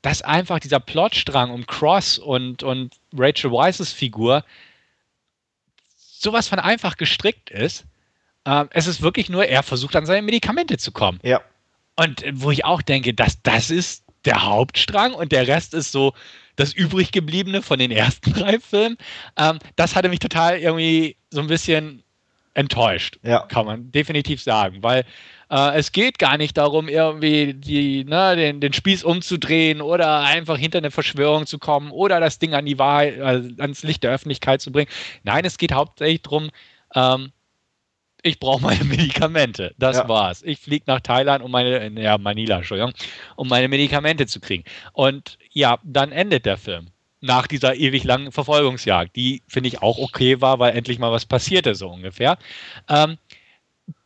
[0.03, 4.45] dass einfach dieser Plotstrang um Cross und, und Rachel Weisz's Figur
[5.97, 7.87] sowas von einfach gestrickt ist
[8.47, 11.19] ähm, es ist wirklich nur, er versucht an seine Medikamente zu kommen.
[11.23, 11.41] Ja.
[11.97, 16.13] Und wo ich auch denke, dass das ist der Hauptstrang und der Rest ist so
[16.57, 18.97] das übrig gebliebene von den ersten drei Filmen.
[19.37, 22.03] Ähm, das hatte mich total irgendwie so ein bisschen
[22.55, 23.41] enttäuscht, ja.
[23.47, 25.05] kann man definitiv sagen, weil
[25.51, 30.59] äh, es geht gar nicht darum, irgendwie die, ne, den, den Spieß umzudrehen oder einfach
[30.59, 34.13] hinter eine Verschwörung zu kommen oder das Ding an die Wahrheit, äh, ans Licht der
[34.13, 34.91] Öffentlichkeit zu bringen.
[35.23, 36.51] Nein, es geht hauptsächlich darum,
[36.95, 37.33] ähm,
[38.23, 39.75] ich brauche meine Medikamente.
[39.79, 40.09] Das ja.
[40.09, 40.43] war's.
[40.43, 42.93] Ich fliege nach Thailand, um meine, ja, Manila, Entschuldigung,
[43.37, 44.65] um meine Medikamente zu kriegen.
[44.93, 46.89] Und ja, dann endet der Film.
[47.21, 51.25] Nach dieser ewig langen Verfolgungsjagd, die finde ich auch okay war, weil endlich mal was
[51.25, 52.37] passierte, so ungefähr.
[52.89, 53.17] Ähm,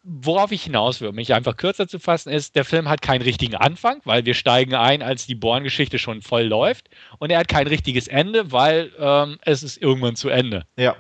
[0.03, 3.23] worauf ich hinaus will, um mich einfach kürzer zu fassen, ist, der Film hat keinen
[3.23, 6.91] richtigen Anfang, weil wir steigen ein, als die Born-Geschichte schon voll läuft.
[7.19, 10.67] Und er hat kein richtiges Ende, weil ähm, es ist irgendwann zu Ende.
[10.77, 10.95] Ja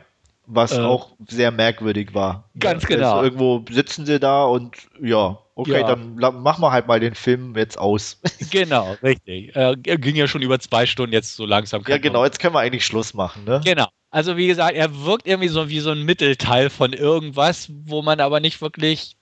[0.46, 2.48] was äh, auch sehr merkwürdig war.
[2.58, 3.22] Ganz also genau.
[3.22, 5.94] irgendwo sitzen sie da und ja, okay, ja.
[5.94, 8.20] dann machen wir halt mal den Film jetzt aus.
[8.50, 9.54] Genau, richtig.
[9.56, 11.82] Äh, ging ja schon über zwei Stunden jetzt so langsam.
[11.86, 13.60] Ja, genau, jetzt können wir eigentlich Schluss machen, ne?
[13.64, 13.88] Genau.
[14.10, 18.20] Also wie gesagt, er wirkt irgendwie so wie so ein Mittelteil von irgendwas, wo man
[18.20, 19.16] aber nicht wirklich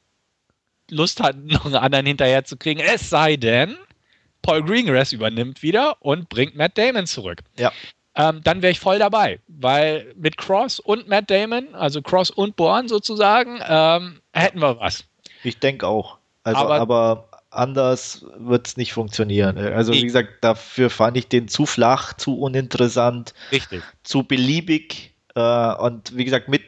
[0.90, 2.80] Lust hat, noch einen anderen hinterher zu kriegen.
[2.80, 3.76] Es sei denn,
[4.42, 7.40] Paul Greengrass übernimmt wieder und bringt Matt Damon zurück.
[7.56, 7.72] Ja
[8.16, 9.40] ähm, dann wäre ich voll dabei.
[9.48, 15.04] Weil mit Cross und Matt Damon, also Cross und Born sozusagen, ähm, hätten wir was.
[15.42, 16.18] Ich denke auch.
[16.44, 19.56] Also, aber, aber anders wird es nicht funktionieren.
[19.58, 23.82] Also, wie gesagt, dafür fand ich den zu flach, zu uninteressant, richtig.
[24.02, 26.62] zu beliebig äh, und wie gesagt, mit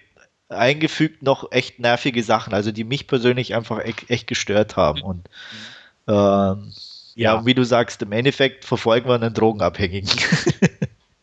[0.48, 5.02] eingefügt noch echt nervige Sachen, also die mich persönlich einfach echt, echt gestört haben.
[5.02, 5.28] Und
[6.06, 6.14] mhm.
[6.14, 6.72] ähm,
[7.14, 7.34] ja.
[7.34, 10.08] ja, wie du sagst, im Endeffekt verfolgen wir einen Drogenabhängigen.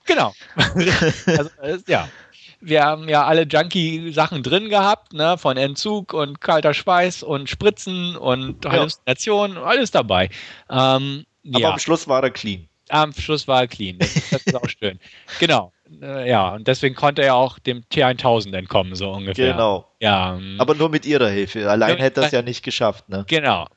[0.06, 0.34] Genau.
[1.58, 2.08] also, ja.
[2.66, 5.38] Wir haben ja alle Junkie-Sachen drin gehabt, ne?
[5.38, 10.30] von Entzug und kalter Schweiß und Spritzen und Halluzinationen, alles dabei.
[10.70, 11.72] Ähm, Aber ja.
[11.72, 12.70] am Schluss war er clean.
[12.88, 13.98] Am Schluss war er clean.
[14.00, 14.98] Das, das ist auch schön.
[15.42, 15.74] Genau.
[16.02, 19.52] Äh, ja, und deswegen konnte er auch dem T1000 entkommen, so ungefähr.
[19.52, 19.86] Genau.
[20.00, 20.36] Ja.
[20.36, 21.70] Ähm, Aber nur mit ihrer Hilfe.
[21.70, 23.26] Allein hätte er es ja nicht geschafft, ne?
[23.28, 23.68] Genau.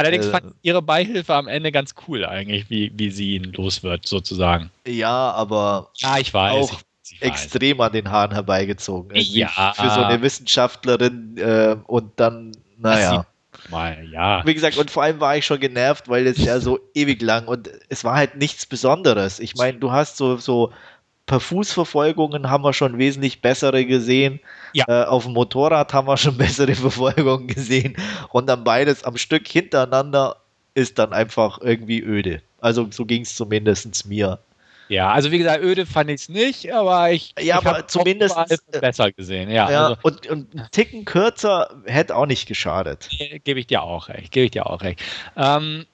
[0.00, 3.52] Allerdings äh, fand ich ihre Beihilfe am Ende ganz cool eigentlich, wie, wie sie ihn
[3.52, 4.70] los wird, sozusagen.
[4.86, 7.88] Ja, aber ja, ich weiß, auch ich, ich extrem weiß.
[7.88, 9.14] an den Haaren herbeigezogen.
[9.14, 9.74] Irgendwie ja.
[9.74, 13.26] Für so eine Wissenschaftlerin äh, und dann, naja.
[13.68, 14.42] Mal, ja.
[14.46, 17.46] Wie gesagt, und vor allem war ich schon genervt, weil es ja so ewig lang
[17.46, 19.38] und es war halt nichts Besonderes.
[19.38, 20.72] Ich meine, du hast so, so
[21.30, 24.40] per Fußverfolgungen haben wir schon wesentlich bessere gesehen.
[24.72, 24.84] Ja.
[24.88, 27.96] Äh, auf dem Motorrad haben wir schon bessere Verfolgungen gesehen.
[28.30, 30.38] Und dann beides am Stück hintereinander
[30.74, 32.42] ist dann einfach irgendwie öde.
[32.60, 34.40] Also so ging es zumindest mir.
[34.88, 38.36] Ja, also wie gesagt, öde fand ich es nicht, aber ich, ja, ich aber zumindest
[38.36, 39.50] äh, besser gesehen.
[39.50, 43.08] Ja, ja also, und, und ein Ticken kürzer hätte auch nicht geschadet.
[43.44, 44.32] Gebe ich dir auch recht.
[44.32, 45.00] Gebe ich dir auch recht.
[45.36, 45.86] Ähm,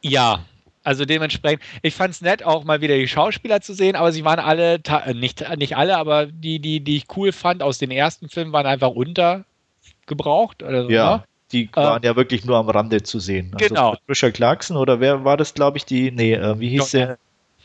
[0.00, 0.46] ja,
[0.84, 4.24] also dementsprechend, ich fand es nett, auch mal wieder die Schauspieler zu sehen, aber sie
[4.24, 7.90] waren alle, äh, nicht, nicht alle, aber die, die, die ich cool fand aus den
[7.90, 10.62] ersten Filmen, waren einfach untergebraucht.
[10.62, 11.24] Oder so, ja, ne?
[11.52, 13.52] die waren äh, ja wirklich nur am Rande zu sehen.
[13.54, 13.90] Also genau.
[13.92, 17.18] Patricia Clarkson oder wer war das, glaube ich, die, nee, äh, wie hieß der,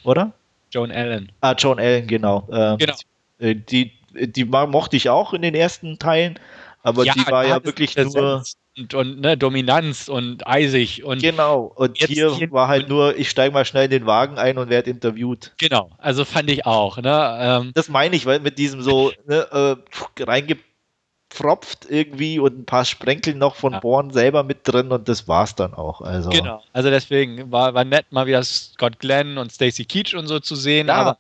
[0.03, 0.33] oder?
[0.71, 1.31] Joan Allen.
[1.41, 2.47] Ah, Joan Allen, genau.
[2.51, 2.95] Ähm, genau.
[3.39, 6.39] Äh, die, die mochte ich auch in den ersten Teilen,
[6.83, 8.43] aber ja, die war ja wirklich nur
[8.77, 13.29] und, und ne, Dominanz und eisig und genau und hier, hier war halt nur ich
[13.29, 16.97] steige mal schnell in den Wagen ein und werde interviewt genau also fand ich auch
[16.97, 22.65] ne ähm, das meine ich weil mit diesem so ne, äh, reingepfropft irgendwie und ein
[22.65, 23.79] paar Sprenkel noch von ja.
[23.79, 27.83] Born selber mit drin und das war's dann auch also genau also deswegen war, war
[27.83, 30.93] nett mal wieder Scott Glenn und Stacy Keach und so zu sehen ja.
[30.93, 31.17] aber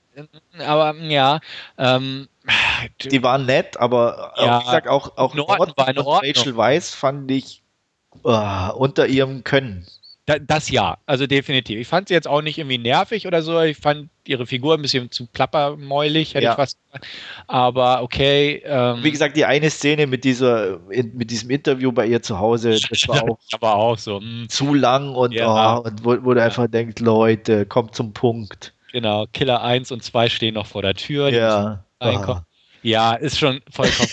[0.59, 1.39] aber ja
[1.77, 2.27] ähm,
[3.03, 7.61] die waren nett, aber ja, wie gesagt, auch, auch Ordnung, war Rachel Weiss fand ich
[8.23, 9.85] uh, unter ihrem Können.
[10.25, 11.79] das ja, also definitiv.
[11.79, 13.61] Ich fand sie jetzt auch nicht irgendwie nervig oder so.
[13.61, 16.51] Ich fand ihre Figur ein bisschen zu plappermäulig, hätte ja.
[16.51, 17.07] ich fast gesagt.
[17.47, 18.61] Aber okay.
[18.65, 22.79] Ähm, Wie gesagt, die eine Szene mit dieser, mit diesem Interview bei ihr zu Hause,
[22.89, 24.25] das war auch, aber auch so mh.
[24.25, 24.49] Hm.
[24.49, 25.77] zu lang und, ja.
[25.77, 26.45] oh, und wo, wo du ja.
[26.45, 28.73] einfach denkst, Leute, kommt zum Punkt.
[28.91, 31.29] Genau, Killer 1 und 2 stehen noch vor der Tür.
[31.29, 31.83] Ja.
[31.99, 32.43] Ah.
[32.83, 34.09] Ja, ist schon vollkommen.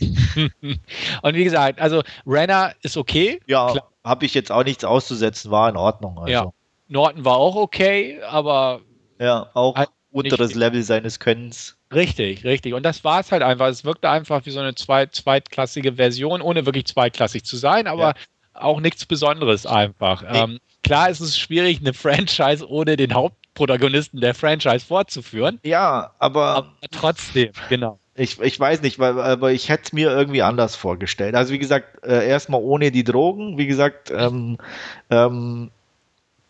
[1.22, 3.40] und wie gesagt, also Renner ist okay.
[3.46, 3.74] Ja,
[4.04, 6.18] habe ich jetzt auch nichts auszusetzen, war in Ordnung.
[6.18, 6.30] Also.
[6.30, 6.50] Ja,
[6.88, 8.80] Norton war auch okay, aber.
[9.18, 11.76] Ja, auch halt unteres Level seines Könnens.
[11.92, 12.74] Richtig, richtig.
[12.74, 13.68] Und das war es halt einfach.
[13.68, 18.08] Es wirkte einfach wie so eine zweit, zweitklassige Version, ohne wirklich zweitklassig zu sein, aber
[18.08, 18.14] ja.
[18.54, 20.22] auch nichts Besonderes einfach.
[20.22, 20.38] Nee.
[20.38, 25.58] Ähm, klar ist es schwierig, eine Franchise ohne den Hauptprotagonisten der Franchise fortzuführen.
[25.64, 27.98] Ja, aber, aber trotzdem, genau.
[28.14, 31.34] Ich, ich weiß nicht, weil, aber ich hätte es mir irgendwie anders vorgestellt.
[31.34, 33.58] Also wie gesagt, äh, erstmal ohne die Drogen.
[33.58, 34.56] Wie gesagt, ähm,
[35.10, 35.70] ähm,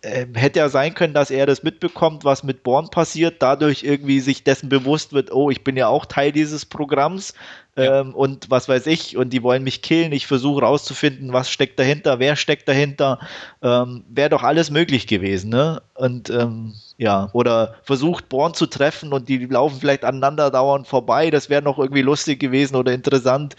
[0.03, 4.21] äh, hätte ja sein können, dass er das mitbekommt, was mit Born passiert, dadurch irgendwie
[4.21, 7.35] sich dessen bewusst wird, oh, ich bin ja auch Teil dieses Programms
[7.77, 8.01] ja.
[8.01, 10.13] ähm, und was weiß ich, und die wollen mich killen.
[10.13, 13.19] Ich versuche rauszufinden, was steckt dahinter, wer steckt dahinter.
[13.63, 15.83] Ähm, Wäre doch alles möglich gewesen, ne?
[15.95, 21.31] Und ähm, ja, oder versucht Born zu treffen und die laufen vielleicht aneinander dauernd vorbei.
[21.31, 23.57] Das wäre noch irgendwie lustig gewesen oder interessant.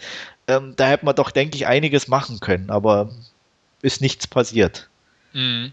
[0.48, 3.10] Ähm, da hätte man doch, denke ich, einiges machen können, aber
[3.82, 4.88] ist nichts passiert.
[5.32, 5.72] Mhm.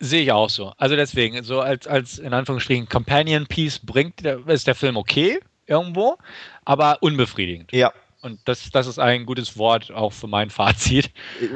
[0.00, 0.72] Sehe ich auch so.
[0.78, 5.38] Also deswegen, so als, als in Anführungsstrichen Companion Piece bringt, ist der Film okay
[5.70, 6.18] irgendwo,
[6.64, 7.72] aber unbefriedigend.
[7.72, 7.92] Ja.
[8.22, 11.10] Und das, das ist ein gutes Wort auch für mein Fazit.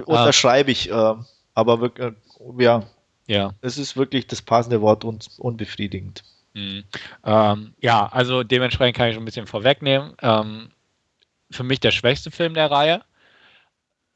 [0.06, 1.14] Unterschreibe ich, äh,
[1.54, 2.84] aber wirklich, äh, ja.
[3.26, 3.54] Ja.
[3.60, 6.22] Es ist wirklich das passende Wort und unbefriedigend.
[6.54, 6.84] Mhm.
[7.24, 10.14] Ähm, ja, also dementsprechend kann ich schon ein bisschen vorwegnehmen.
[10.22, 10.70] Ähm,
[11.50, 13.02] für mich der schwächste Film der Reihe.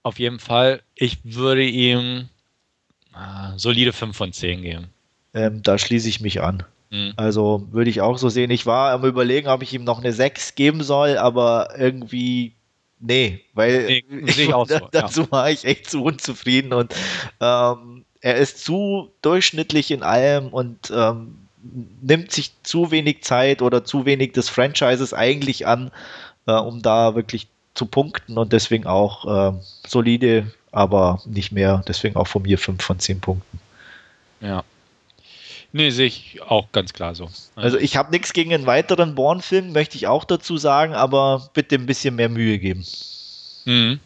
[0.02, 0.82] Auf jeden Fall.
[0.94, 2.28] Ich würde ihm
[3.18, 4.86] Ah, solide 5 von 10 geben.
[5.34, 6.62] Ähm, da schließe ich mich an.
[6.90, 7.12] Mhm.
[7.16, 8.50] Also würde ich auch so sehen.
[8.50, 12.54] Ich war am Überlegen, ob ich ihm noch eine 6 geben soll, aber irgendwie
[13.00, 15.30] nee, weil nee, ich, so, dazu ja.
[15.30, 16.94] war ich echt zu unzufrieden und
[17.40, 21.36] ähm, er ist zu durchschnittlich in allem und ähm,
[22.02, 25.90] nimmt sich zu wenig Zeit oder zu wenig des Franchises eigentlich an,
[26.46, 31.82] äh, um da wirklich zu punkten und deswegen auch äh, solide aber nicht mehr.
[31.86, 33.60] Deswegen auch von mir 5 von 10 Punkten.
[34.40, 34.64] Ja.
[35.72, 37.28] Nee, sehe ich auch ganz klar so.
[37.54, 41.74] Also ich habe nichts gegen einen weiteren Born-Film, möchte ich auch dazu sagen, aber bitte
[41.74, 42.86] ein bisschen mehr Mühe geben.
[43.66, 44.00] Mhm.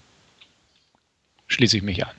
[1.46, 2.14] Schließe ich mich an.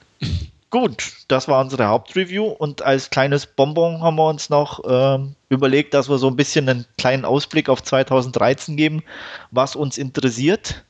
[0.70, 5.20] Gut, das war unsere Hauptreview und als kleines Bonbon haben wir uns noch äh,
[5.50, 9.04] überlegt, dass wir so ein bisschen einen kleinen Ausblick auf 2013 geben,
[9.52, 10.84] was uns interessiert.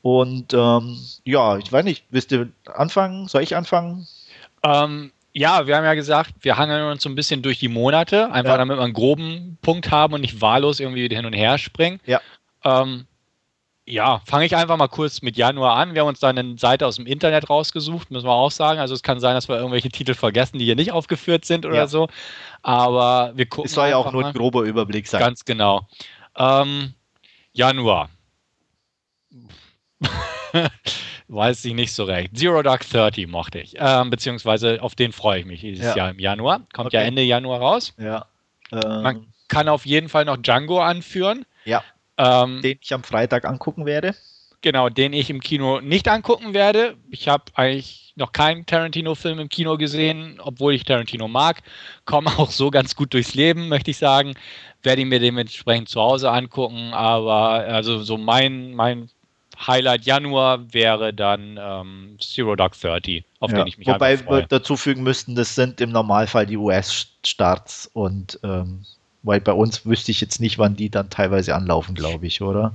[0.00, 3.28] Und ähm, ja, ich weiß nicht, willst du anfangen?
[3.28, 4.06] Soll ich anfangen?
[4.62, 8.30] Ähm, ja, wir haben ja gesagt, wir hangeln uns so ein bisschen durch die Monate,
[8.30, 8.58] einfach ja.
[8.58, 12.00] damit wir einen groben Punkt haben und nicht wahllos irgendwie hin und her springen.
[12.06, 12.20] Ja.
[12.62, 13.06] Ähm,
[13.84, 15.92] ja, fange ich einfach mal kurz mit Januar an.
[15.92, 18.78] Wir haben uns da eine Seite aus dem Internet rausgesucht, müssen wir auch sagen.
[18.78, 21.74] Also es kann sein, dass wir irgendwelche Titel vergessen, die hier nicht aufgeführt sind oder
[21.74, 21.86] ja.
[21.88, 22.08] so.
[22.62, 23.66] Aber wir gucken.
[23.66, 25.20] Es soll ja auch nur ein grober Überblick sein.
[25.20, 25.86] Ganz genau.
[26.36, 26.94] Ähm,
[27.52, 28.08] Januar.
[31.28, 32.36] Weiß ich nicht so recht.
[32.36, 33.74] Zero Dark 30 mochte ich.
[33.78, 35.96] Ähm, beziehungsweise auf den freue ich mich dieses ja.
[35.96, 36.60] Jahr im Januar.
[36.72, 36.96] Kommt okay.
[36.96, 37.94] ja Ende Januar raus.
[37.98, 38.26] Ja.
[38.70, 41.46] Ähm, Man kann auf jeden Fall noch Django anführen.
[41.64, 41.82] Ja.
[42.18, 44.14] Ähm, den ich am Freitag angucken werde.
[44.60, 46.96] Genau, den ich im Kino nicht angucken werde.
[47.10, 51.62] Ich habe eigentlich noch keinen Tarantino-Film im Kino gesehen, obwohl ich Tarantino mag.
[52.04, 54.34] Komme auch so ganz gut durchs Leben, möchte ich sagen.
[54.82, 56.92] Werde ich mir dementsprechend zu Hause angucken.
[56.94, 59.10] Aber also so mein, mein
[59.66, 64.42] Highlight Januar wäre dann ähm, Zero Dark 30, auf ja, den ich mich Wobei wir
[64.42, 68.84] dazu fügen müssten, das sind im Normalfall die US-Starts und ähm,
[69.22, 72.74] weil bei uns wüsste ich jetzt nicht, wann die dann teilweise anlaufen, glaube ich, oder?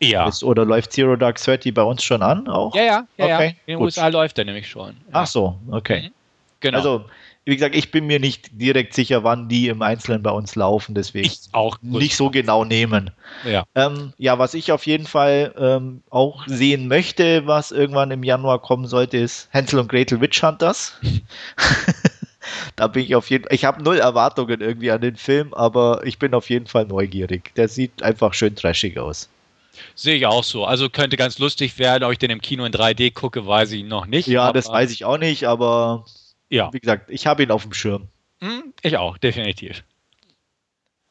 [0.00, 0.28] Ja.
[0.28, 2.74] Ist, oder läuft Zero Dark 30 bei uns schon an auch?
[2.74, 3.24] Ja, ja, ja.
[3.24, 3.48] Okay, ja.
[3.66, 4.90] In den USA läuft der nämlich schon.
[4.90, 5.12] Ja.
[5.12, 6.08] Ach so, okay.
[6.08, 6.12] Mhm.
[6.60, 6.78] Genau.
[6.78, 7.04] Also
[7.44, 10.94] wie gesagt, ich bin mir nicht direkt sicher, wann die im Einzelnen bei uns laufen,
[10.94, 13.10] deswegen ich auch nicht so genau nehmen.
[13.44, 18.22] Ja, ähm, ja was ich auf jeden Fall ähm, auch sehen möchte, was irgendwann im
[18.22, 20.94] Januar kommen sollte, ist Hansel und Gretel Witch Hunters.
[22.76, 26.02] da bin ich auf jeden Fall, ich habe null Erwartungen irgendwie an den Film, aber
[26.06, 27.52] ich bin auf jeden Fall neugierig.
[27.56, 29.28] Der sieht einfach schön trashig aus.
[29.96, 30.64] Sehe ich auch so.
[30.64, 33.84] Also könnte ganz lustig werden, ob ich den im Kino in 3D gucke, weiß ich
[33.84, 34.28] noch nicht.
[34.28, 36.04] Ja, das weiß ich auch nicht, aber
[36.52, 36.72] ja.
[36.72, 38.08] Wie gesagt, ich habe ihn auf dem Schirm.
[38.40, 39.82] Hm, ich auch, definitiv.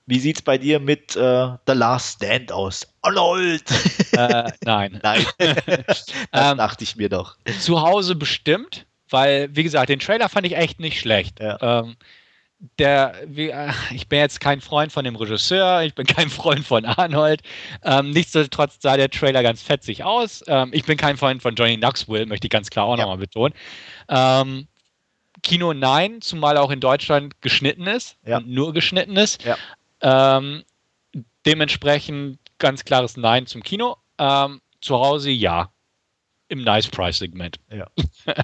[0.06, 2.88] Wie sieht es bei dir mit äh, The Last Stand aus?
[3.02, 3.64] Arnold!
[4.12, 5.00] Äh, nein.
[5.02, 5.26] nein.
[5.88, 7.38] das ähm, dachte ich mir doch.
[7.62, 11.40] Zu Hause bestimmt, weil, wie gesagt, den Trailer fand ich echt nicht schlecht.
[11.40, 11.58] Ja.
[11.62, 11.96] Ähm,
[12.78, 16.68] der, wie, äh, ich bin jetzt kein Freund von dem Regisseur, ich bin kein Freund
[16.68, 17.42] von Arnold.
[17.84, 20.44] Ähm, nichtsdestotrotz sah der Trailer ganz fetzig aus.
[20.48, 23.04] Ähm, ich bin kein Freund von Johnny Knoxville, möchte ich ganz klar auch ja.
[23.04, 23.54] nochmal betonen.
[25.44, 28.38] Kino nein, zumal auch in Deutschland geschnitten ist ja.
[28.38, 29.44] und nur geschnitten ist.
[29.44, 29.58] Ja.
[30.02, 30.64] Ähm,
[31.46, 33.98] dementsprechend ganz klares Nein zum Kino.
[34.18, 35.72] Ähm, zu Hause ja.
[36.48, 37.60] Im Nice-Price-Segment.
[37.72, 37.88] Ja.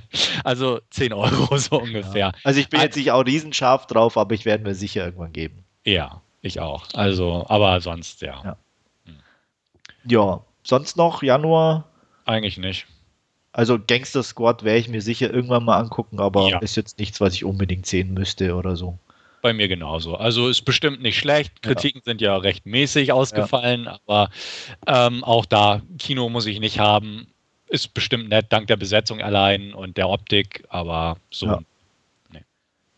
[0.43, 2.27] also 10 Euro so ungefähr.
[2.27, 2.31] Ja.
[2.43, 5.65] Also ich bin jetzt nicht auch riesenscharf drauf, aber ich werde mir sicher irgendwann geben.
[5.83, 6.85] Ja, ich auch.
[6.93, 8.41] Also, aber sonst, ja.
[8.43, 8.57] Ja,
[9.05, 9.15] hm.
[10.05, 10.41] ja.
[10.63, 11.89] sonst noch Januar?
[12.25, 12.87] Eigentlich nicht.
[13.57, 16.59] Also Gangster Squad werde ich mir sicher irgendwann mal angucken, aber ja.
[16.59, 18.99] ist jetzt nichts, was ich unbedingt sehen müsste oder so.
[19.41, 20.15] Bei mir genauso.
[20.15, 21.63] Also ist bestimmt nicht schlecht.
[21.63, 22.11] Kritiken ja.
[22.11, 23.99] sind ja recht mäßig ausgefallen, ja.
[24.05, 24.29] aber
[24.85, 27.25] ähm, auch da, Kino muss ich nicht haben.
[27.65, 31.47] Ist bestimmt nett, dank der Besetzung allein und der Optik, aber so.
[31.47, 31.59] Ja.
[32.31, 32.43] Nee.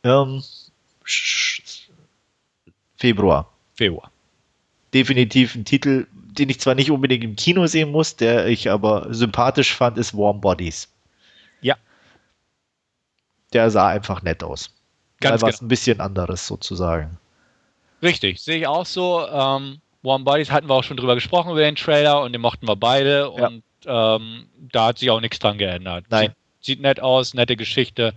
[0.04, 0.44] Ähm,
[2.98, 3.50] Februar.
[3.76, 4.12] Februar.
[4.94, 9.08] Definitiv ein Titel, den ich zwar nicht unbedingt im Kino sehen muss, der ich aber
[9.14, 10.90] sympathisch fand, ist Warm Bodies.
[11.62, 11.76] Ja.
[13.54, 14.74] Der sah einfach nett aus.
[15.20, 15.66] Ganz was genau.
[15.66, 17.18] ein bisschen anderes sozusagen.
[18.02, 19.28] Richtig, sehe ich auch so.
[19.28, 22.68] Ähm, Warm Bodies hatten wir auch schon drüber gesprochen über den Trailer und den mochten
[22.68, 23.48] wir beide ja.
[23.48, 26.06] und ähm, da hat sich auch nichts dran geändert.
[26.10, 26.28] Nein.
[26.28, 28.14] Sieht, sieht, nett aus, nette Geschichte,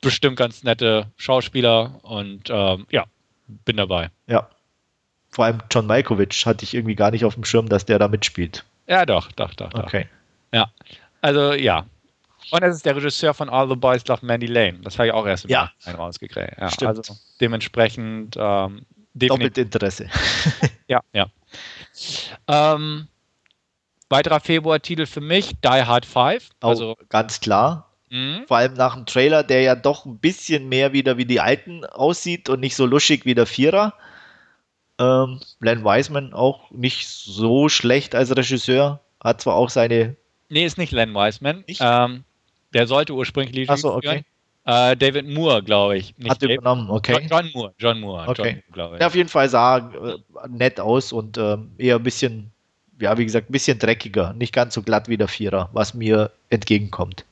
[0.00, 3.04] bestimmt ganz nette Schauspieler und ähm, ja,
[3.46, 4.10] bin dabei.
[4.26, 4.48] Ja.
[5.30, 8.08] Vor allem John Malkovich hatte ich irgendwie gar nicht auf dem Schirm, dass der da
[8.08, 8.64] mitspielt.
[8.86, 9.70] Ja, doch, doch, doch.
[9.70, 9.84] doch.
[9.84, 10.06] Okay.
[10.52, 10.70] Ja.
[11.20, 11.86] Also ja,
[12.50, 14.78] und es ist der Regisseur von All the Boys Love Mandy Lane.
[14.82, 15.70] Das habe ich auch erst im ja.
[15.86, 16.58] rausgekriegt.
[16.58, 16.98] Ja, Stimmt.
[16.98, 20.08] Also dementsprechend ähm, doppelt Interesse.
[20.88, 21.26] ja, ja.
[22.48, 23.08] Ähm,
[24.08, 26.48] weiterer Februar-Titel für mich, Die Hard 5.
[26.60, 27.90] Also ganz klar.
[28.08, 28.44] Mhm.
[28.48, 31.84] Vor allem nach dem Trailer, der ja doch ein bisschen mehr wieder wie die alten
[31.84, 33.94] aussieht und nicht so luschig wie der Vierer.
[35.00, 39.00] Ähm, Len Wiseman auch nicht so schlecht als Regisseur.
[39.22, 40.16] Hat zwar auch seine.
[40.50, 41.64] Nee, ist nicht Len Wiseman.
[41.66, 42.24] Ähm,
[42.74, 44.24] der sollte ursprünglich Regie Achso, okay.
[44.66, 46.16] Äh, David Moore, glaube ich.
[46.18, 47.26] Nicht Hat David, übernommen, okay.
[47.30, 48.62] John, Moore, John Moore, okay.
[48.74, 50.18] John, ja, auf jeden Fall sah äh,
[50.48, 52.50] nett aus und äh, eher ein bisschen,
[53.00, 54.34] ja, wie gesagt, ein bisschen dreckiger.
[54.34, 57.24] Nicht ganz so glatt wie der Vierer, was mir entgegenkommt.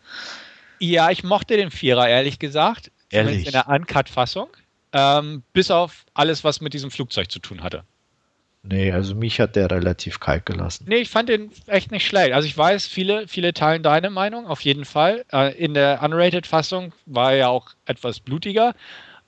[0.78, 2.90] Ja, ich mochte den Vierer, ehrlich gesagt.
[3.10, 3.46] Ehrlich?
[3.46, 4.48] In der Uncut-Fassung.
[4.92, 7.84] Ähm, bis auf alles, was mit diesem Flugzeug zu tun hatte.
[8.62, 10.86] Nee, also mich hat der relativ kalt gelassen.
[10.88, 12.32] Nee, ich fand den echt nicht schlecht.
[12.32, 15.24] Also ich weiß, viele, viele teilen deine Meinung, auf jeden Fall.
[15.32, 18.74] Äh, in der Unrated-Fassung war er ja auch etwas blutiger.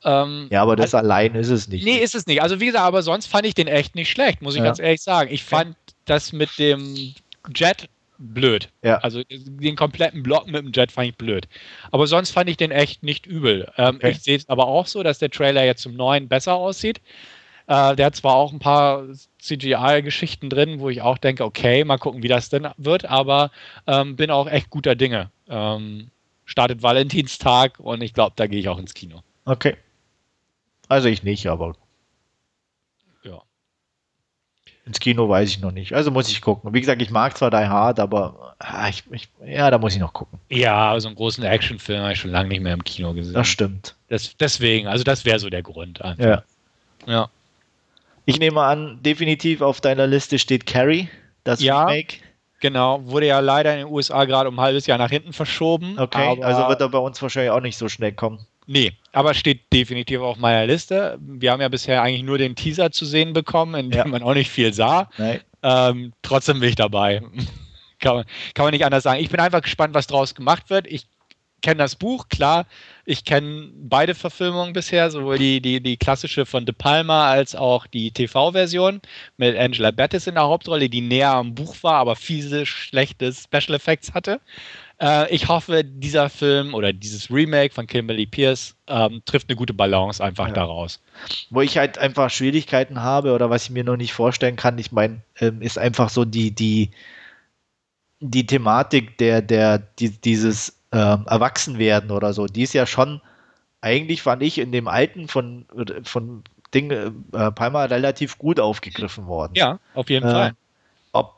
[0.05, 1.85] Ähm, ja, aber das also, allein ist es nicht.
[1.85, 2.43] Nee, ist es nicht.
[2.43, 4.65] Also wie gesagt, aber sonst fand ich den echt nicht schlecht, muss ich ja.
[4.65, 5.31] ganz ehrlich sagen.
[5.33, 5.77] Ich fand
[6.07, 7.15] das mit dem
[7.55, 7.89] Jet
[8.21, 8.69] blöd.
[8.83, 8.99] Ja.
[8.99, 11.49] Also den kompletten Block mit dem Jet fand ich blöd.
[11.91, 13.71] Aber sonst fand ich den echt nicht übel.
[13.77, 14.11] Ähm, okay.
[14.11, 17.01] Ich sehe es aber auch so, dass der Trailer jetzt zum neuen besser aussieht.
[17.67, 19.05] Äh, der hat zwar auch ein paar
[19.39, 23.51] CGI-Geschichten drin, wo ich auch denke, okay, mal gucken, wie das denn wird, aber
[23.87, 25.31] ähm, bin auch echt guter Dinge.
[25.49, 26.11] Ähm,
[26.45, 29.23] startet Valentinstag und ich glaube, da gehe ich auch ins Kino.
[29.45, 29.77] Okay.
[30.89, 31.77] Also ich nicht, aber.
[33.23, 33.41] Ja.
[34.91, 35.93] Ins Kino weiß ich noch nicht.
[35.93, 36.75] Also muss ich gucken.
[36.75, 40.01] Wie gesagt, ich mag zwar Die Hard, aber ah, ich, ich, ja, da muss ich
[40.01, 40.41] noch gucken.
[40.49, 43.35] Ja, so einen großen Actionfilm habe ich schon lange nicht mehr im Kino gesehen.
[43.35, 43.95] Das stimmt.
[44.09, 46.03] Das, deswegen, also das wäre so der Grund.
[46.03, 46.25] Einfach.
[46.25, 46.43] Ja.
[47.07, 47.31] Ja.
[48.25, 51.09] Ich nehme an, definitiv auf deiner Liste steht Carrie,
[51.45, 52.17] das ja, Remake.
[52.59, 56.01] Genau, wurde ja leider in den USA gerade um ein halbes Jahr nach hinten verschoben.
[56.01, 58.41] Okay, also wird er bei uns wahrscheinlich auch nicht so schnell kommen.
[58.73, 61.19] Nee, aber steht definitiv auf meiner Liste.
[61.21, 64.05] Wir haben ja bisher eigentlich nur den Teaser zu sehen bekommen, in dem ja.
[64.05, 65.11] man auch nicht viel sah.
[65.65, 67.21] Ähm, trotzdem bin ich dabei.
[67.99, 68.25] kann, man,
[68.55, 69.21] kann man nicht anders sagen.
[69.21, 70.87] Ich bin einfach gespannt, was draus gemacht wird.
[70.87, 71.09] Ich
[71.63, 72.65] kenne das Buch, klar.
[73.05, 77.89] Ich kenne beide Verfilmungen bisher, sowohl die, die, die klassische von De Palma als auch
[77.89, 79.01] die TV-Version
[79.37, 83.75] mit Angela Bettis in der Hauptrolle, die näher am Buch war, aber fiese, schlechte Special
[83.75, 84.41] Effects hatte.
[85.01, 89.73] Äh, ich hoffe, dieser Film oder dieses Remake von Kimberly Pierce ähm, trifft eine gute
[89.73, 90.55] Balance einfach ja.
[90.55, 91.01] daraus.
[91.49, 94.93] Wo ich halt einfach Schwierigkeiten habe oder was ich mir noch nicht vorstellen kann, ich
[94.93, 96.91] meine, ähm, ist einfach so die, die,
[98.21, 103.23] die Thematik der, der, die, dieses ähm, Erwachsenwerden oder so, die ist ja schon,
[103.81, 105.65] eigentlich fand ich in dem alten von,
[106.03, 106.45] von
[106.75, 109.53] Ding äh, Palma relativ gut aufgegriffen worden.
[109.55, 110.53] Ja, auf jeden äh, Fall.
[111.13, 111.37] Ob,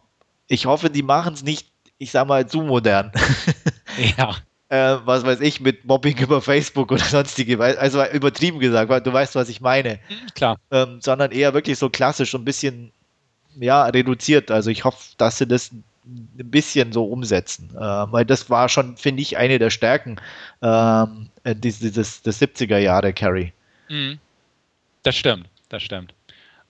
[0.49, 1.72] ich hoffe, die machen es nicht,
[2.03, 3.13] ich sag mal, zu modern.
[4.19, 4.37] ja.
[4.69, 9.13] Äh, was weiß ich, mit Mobbing über Facebook oder sonstige, also übertrieben gesagt, weil du
[9.13, 10.01] weißt, was ich meine.
[10.09, 10.59] Mhm, klar.
[10.71, 12.91] Ähm, sondern eher wirklich so klassisch, ein bisschen,
[13.55, 14.51] ja, reduziert.
[14.51, 15.85] Also ich hoffe, dass sie das ein
[16.51, 17.71] bisschen so umsetzen.
[17.77, 20.17] Äh, weil das war schon, finde ich, eine der Stärken
[20.61, 23.53] ähm, äh, dieses, des 70er Jahre Carrie.
[23.89, 24.19] Mhm.
[25.05, 26.15] Das stimmt, das stimmt.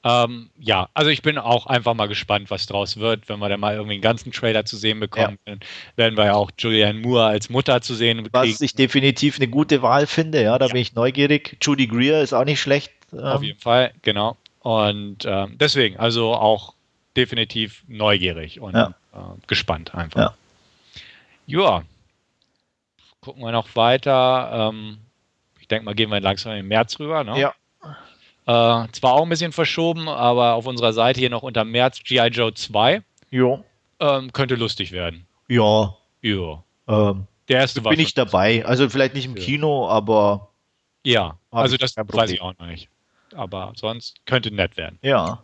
[0.04, 3.60] Ähm, ja, also ich bin auch einfach mal gespannt, was draus wird, wenn wir dann
[3.60, 5.38] mal irgendwie einen ganzen Trailer zu sehen bekommen.
[5.46, 5.54] Ja.
[5.54, 5.60] Dann
[5.94, 8.50] werden wir ja auch Julianne Moore als Mutter zu sehen bekommen.
[8.50, 10.72] Was ich definitiv eine gute Wahl finde, ja, da ja.
[10.72, 11.56] bin ich neugierig.
[11.62, 12.92] Judy Greer ist auch nicht schlecht.
[13.12, 13.20] Ähm.
[13.20, 14.36] Auf jeden Fall, genau.
[14.60, 16.74] Und ähm, deswegen, also auch
[17.16, 18.94] definitiv neugierig und Ja.
[19.14, 20.20] äh, gespannt einfach.
[20.20, 20.34] Ja.
[23.20, 24.70] Gucken wir noch weiter.
[24.72, 24.98] Ähm,
[25.60, 27.22] ich denke mal, gehen wir langsam im März rüber.
[27.22, 27.38] Ne?
[27.38, 27.54] Ja.
[28.46, 32.28] Äh, zwar auch ein bisschen verschoben, aber auf unserer Seite hier noch unter März G.I.
[32.28, 33.02] Joe 2.
[33.30, 33.64] Jo.
[34.00, 35.26] Ähm, könnte lustig werden.
[35.48, 35.94] Ja.
[36.22, 36.62] Ja.
[36.88, 38.64] Ähm, Der erste war bin ich dabei.
[38.64, 39.42] Also vielleicht nicht im Ja.
[39.42, 40.48] Kino, aber
[41.04, 42.88] Ja, also das weiß ich auch noch nicht.
[43.34, 44.98] Aber sonst könnte nett werden.
[45.02, 45.42] ja.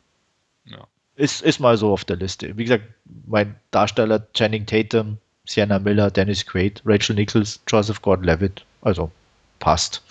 [0.64, 0.86] Ja.
[1.16, 2.56] Ist, ist mal so auf der Liste.
[2.58, 2.84] Wie gesagt,
[3.26, 8.64] mein Darsteller Channing Tatum, Sienna Miller, Dennis Quaid, Rachel Nichols, Joseph Gordon-Levitt.
[8.82, 9.10] Also
[9.58, 10.02] passt.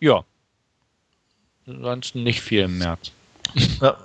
[0.00, 0.24] Ja.
[1.66, 3.12] Ansonsten nicht viel im März.
[3.80, 3.96] Ja,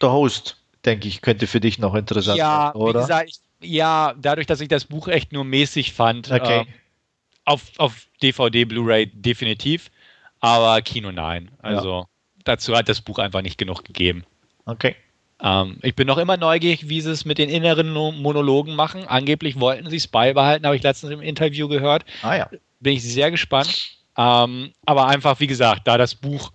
[0.00, 3.00] der Host, denke ich, könnte für dich noch interessant ja, sein, oder?
[3.00, 3.28] wie gesagt,
[3.60, 6.60] ich, ja, dadurch, dass ich das Buch echt nur mäßig fand, Okay.
[6.62, 6.64] äh,
[7.44, 9.90] auf, auf DVD, Blu-ray definitiv,
[10.40, 11.50] aber Kino nein.
[11.60, 12.06] Also
[12.44, 14.24] dazu hat das Buch einfach nicht genug gegeben.
[14.66, 14.96] okay.
[15.40, 19.04] Ähm, ich bin noch immer neugierig, wie sie es mit den inneren No- Monologen machen.
[19.06, 22.04] Angeblich wollten sie es beibehalten, habe ich letztens im Interview gehört.
[22.22, 22.50] Ah ja.
[22.78, 23.98] Bin ich sehr gespannt.
[24.16, 26.52] Ähm, aber einfach, wie gesagt, da das Buch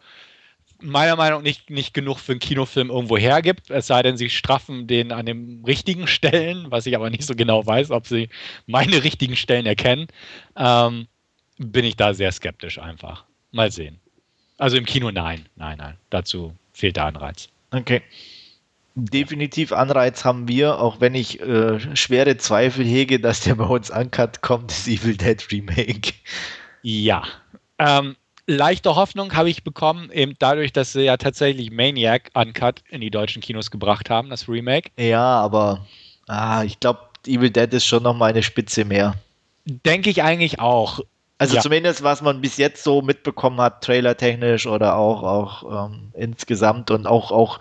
[0.81, 4.30] meiner Meinung nach nicht, nicht genug für einen Kinofilm irgendwo hergibt, es sei denn, sie
[4.30, 8.30] straffen den an den richtigen Stellen, was ich aber nicht so genau weiß, ob sie
[8.65, 10.07] meine richtigen Stellen erkennen,
[10.56, 11.07] ähm,
[11.57, 13.26] bin ich da sehr skeptisch einfach.
[13.52, 13.99] Mal sehen.
[14.57, 15.98] Also im Kino nein, nein, nein.
[16.10, 17.49] Dazu fehlt der Anreiz.
[17.72, 18.02] Okay.
[18.95, 23.90] Definitiv Anreiz haben wir, auch wenn ich äh, schwere Zweifel hege, dass der bei uns
[23.90, 26.14] uncut kommt, das Evil Dead Remake.
[26.81, 27.23] Ja.
[27.80, 28.15] Ähm,
[28.47, 33.11] leichte Hoffnung habe ich bekommen, eben dadurch, dass sie ja tatsächlich Maniac Uncut in die
[33.11, 34.91] deutschen Kinos gebracht haben, das Remake.
[34.97, 35.85] Ja, aber
[36.27, 39.15] ah, ich glaube, Evil Dead ist schon noch mal eine Spitze mehr.
[39.65, 40.99] Denke ich eigentlich auch.
[41.38, 41.61] Also Ja.
[41.61, 47.07] zumindest, was man bis jetzt so mitbekommen hat, trailertechnisch oder auch, auch ähm, insgesamt und
[47.07, 47.60] auch, auch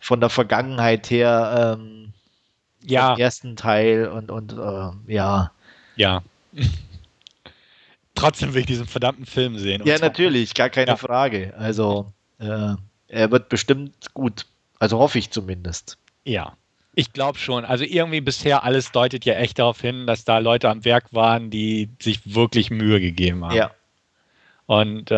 [0.00, 2.12] von der Vergangenheit her, ähm,
[2.82, 5.50] Ja, ersten Teil und, und äh, ja.
[5.96, 6.22] ja.
[8.18, 9.82] Trotzdem will ich diesen verdammten Film sehen.
[9.84, 10.96] Ja, natürlich, gar keine Ja.
[10.96, 11.54] Frage.
[11.56, 12.74] Also, äh,
[13.08, 14.46] er wird bestimmt gut.
[14.78, 15.98] Also hoffe ich zumindest.
[16.24, 16.56] Ja.
[16.94, 17.64] Ich glaube schon.
[17.64, 21.50] Also irgendwie bisher alles deutet ja echt darauf hin, dass da Leute am Werk waren,
[21.50, 23.54] die sich wirklich Mühe gegeben haben.
[23.54, 23.70] Ja,
[24.66, 25.14] Und äh,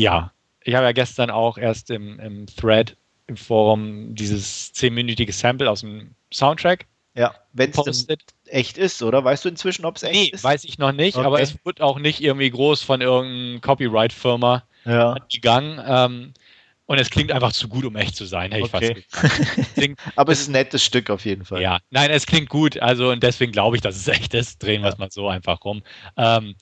[0.00, 2.96] ja, ich habe ja gestern auch erst im, im Thread,
[3.26, 7.34] im Forum, dieses zehnminütige Sample aus dem Soundtrack ja.
[7.52, 8.06] Wenn es.
[8.50, 9.24] Echt ist, oder?
[9.24, 10.44] Weißt du inzwischen, ob es echt Nee, ist?
[10.44, 11.26] weiß ich noch nicht, Okay.
[11.26, 15.16] aber es wird auch nicht irgendwie groß von irgendeiner Copyright-Firma ja.
[15.32, 15.80] gegangen.
[15.86, 16.34] Ähm,
[16.86, 18.96] und es klingt einfach zu gut, um echt zu sein, hätte Okay.
[18.98, 19.74] ich fast.
[19.74, 21.62] Klingt, Aber es ist ein nettes Stück auf jeden Fall.
[21.62, 24.60] ja, nein, es klingt gut, also und deswegen glaube ich, dass es echt ist.
[24.62, 25.82] Drehen wir es mal so einfach rum.
[26.16, 26.56] Ähm,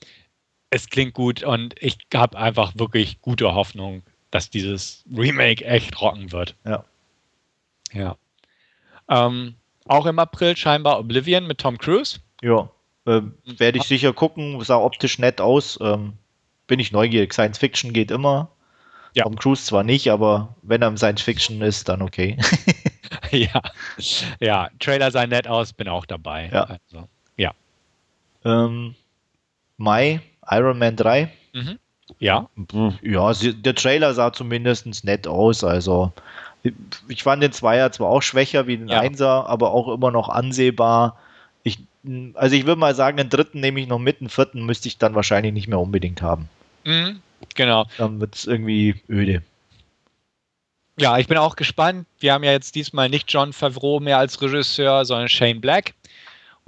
[0.69, 6.31] es klingt gut und ich habe einfach wirklich gute Hoffnung, dass dieses Remake echt rocken
[6.31, 6.55] wird.
[6.63, 6.85] Ja.
[7.91, 8.15] Ja.
[9.09, 9.55] Ähm,
[9.89, 12.19] auch im April scheinbar Oblivion mit Tom Cruise.
[12.41, 12.69] Ja.
[13.05, 15.79] Ähm, Werde ich sicher gucken, sah optisch nett aus.
[15.81, 16.13] Ähm,
[16.67, 17.33] bin ich neugierig.
[17.33, 18.49] Science Fiction geht immer.
[19.15, 19.23] Ja.
[19.23, 22.37] Tom Cruise zwar nicht, aber wenn er im Science Fiction ist, dann okay.
[23.31, 23.61] ja.
[24.39, 26.49] Ja, Trailer sah nett aus, bin auch dabei.
[26.53, 26.63] Ja.
[26.65, 27.07] Also,
[27.37, 27.51] ja.
[28.45, 28.93] ähm,
[29.77, 30.21] Mai,
[30.51, 31.31] Iron Man 3.
[31.53, 31.79] Mhm.
[32.19, 32.49] Ja.
[33.01, 35.63] Ja, der Trailer sah zumindest nett aus.
[35.63, 36.13] Also,
[37.07, 38.99] ich fand den Zweier zwar auch schwächer wie den Ja.
[38.99, 41.17] Einser, aber auch immer noch ansehbar.
[41.63, 41.79] Ich,
[42.33, 44.97] also, ich würde mal sagen, den dritten nehme ich noch mit, den vierten müsste ich
[44.97, 46.49] dann wahrscheinlich nicht mehr unbedingt haben.
[46.85, 47.21] Mhm.
[47.55, 47.85] Genau.
[47.97, 49.41] Dann wird es irgendwie öde.
[50.99, 52.05] Ja, ich bin auch gespannt.
[52.19, 55.93] Wir haben ja jetzt diesmal nicht John Favreau mehr als Regisseur, sondern Shane Black.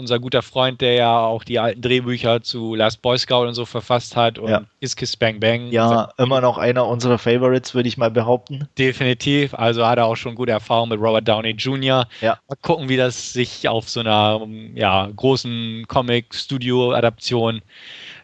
[0.01, 3.65] Unser guter Freund, der ja auch die alten Drehbücher zu Last Boy Scout und so
[3.65, 4.63] verfasst hat und Ja.
[4.79, 5.67] Kiss Kiss Bang Bang.
[5.67, 8.67] Ja, immer noch einer unserer Favorites, würde ich mal behaupten.
[8.79, 9.53] Definitiv.
[9.53, 12.07] Also hat er auch schon gute Erfahrungen mit Robert Downey Jr.
[12.19, 12.39] Ja.
[12.49, 14.41] Mal gucken, wie das sich auf so einer
[14.73, 17.61] ja, großen Comic-Studio-Adaption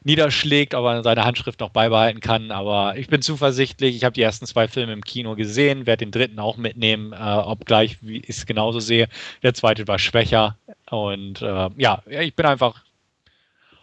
[0.07, 2.49] niederschlägt, ob er seine Handschrift noch beibehalten kann.
[2.51, 3.95] Aber ich bin zuversichtlich.
[3.95, 7.17] Ich habe die ersten zwei Filme im Kino gesehen, werde den dritten auch mitnehmen, äh,
[7.17, 9.09] obgleich, wie ich es genauso sehe.
[9.43, 10.57] Der zweite war schwächer.
[10.89, 12.84] Und äh, ja, ich bin einfach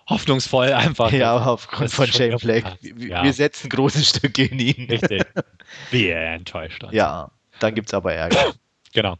[0.08, 1.12] hoffnungsvoll einfach.
[1.12, 2.64] Ja, aufgrund das von Shane Black.
[2.80, 3.22] Wir, Ja.
[3.22, 4.86] wir setzen große Stücke in ihn.
[4.90, 5.22] Richtig.
[5.90, 6.82] Wie er enttäuscht.
[6.82, 6.92] hat.
[6.92, 7.30] Ja,
[7.60, 8.54] dann gibt es aber Ärger.
[8.92, 9.16] Genau.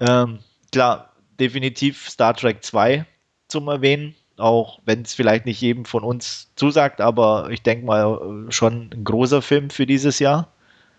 [0.00, 0.40] ähm,
[0.72, 3.04] klar, definitiv Star Trek 2
[3.48, 4.14] zum Erwähnen.
[4.38, 8.90] Auch wenn es vielleicht nicht jedem von uns zusagt, aber ich denke mal äh, schon
[8.92, 10.48] ein großer Film für dieses Jahr.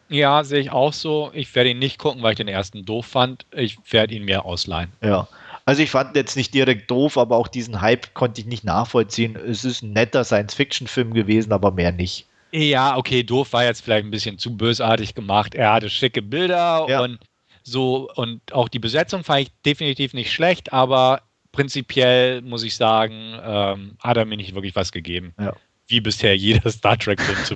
[0.10, 1.32] Ja, sehe ich auch so.
[1.34, 3.46] Ich werde ihn nicht gucken, weil ich den ersten doof fand.
[3.56, 4.92] Ich werde ihn mir ausleihen.
[5.04, 5.28] Ja.
[5.66, 9.36] Also ich fand jetzt nicht direkt doof, aber auch diesen Hype konnte ich nicht nachvollziehen.
[9.36, 12.26] Es ist ein netter Science-Fiction-Film gewesen, aber mehr nicht.
[12.54, 15.54] Ja, okay, doof war jetzt vielleicht ein bisschen zu bösartig gemacht.
[15.56, 17.02] Er hatte schicke Bilder Ja.
[17.02, 17.20] und
[17.64, 21.20] So, und auch die Besetzung fand ich definitiv nicht schlecht, aber
[21.58, 25.34] prinzipiell muss ich sagen, ähm, hat er mir nicht wirklich was gegeben.
[25.40, 25.54] Ja.
[25.88, 27.56] Wie bisher jeder Star Trek-Film zu.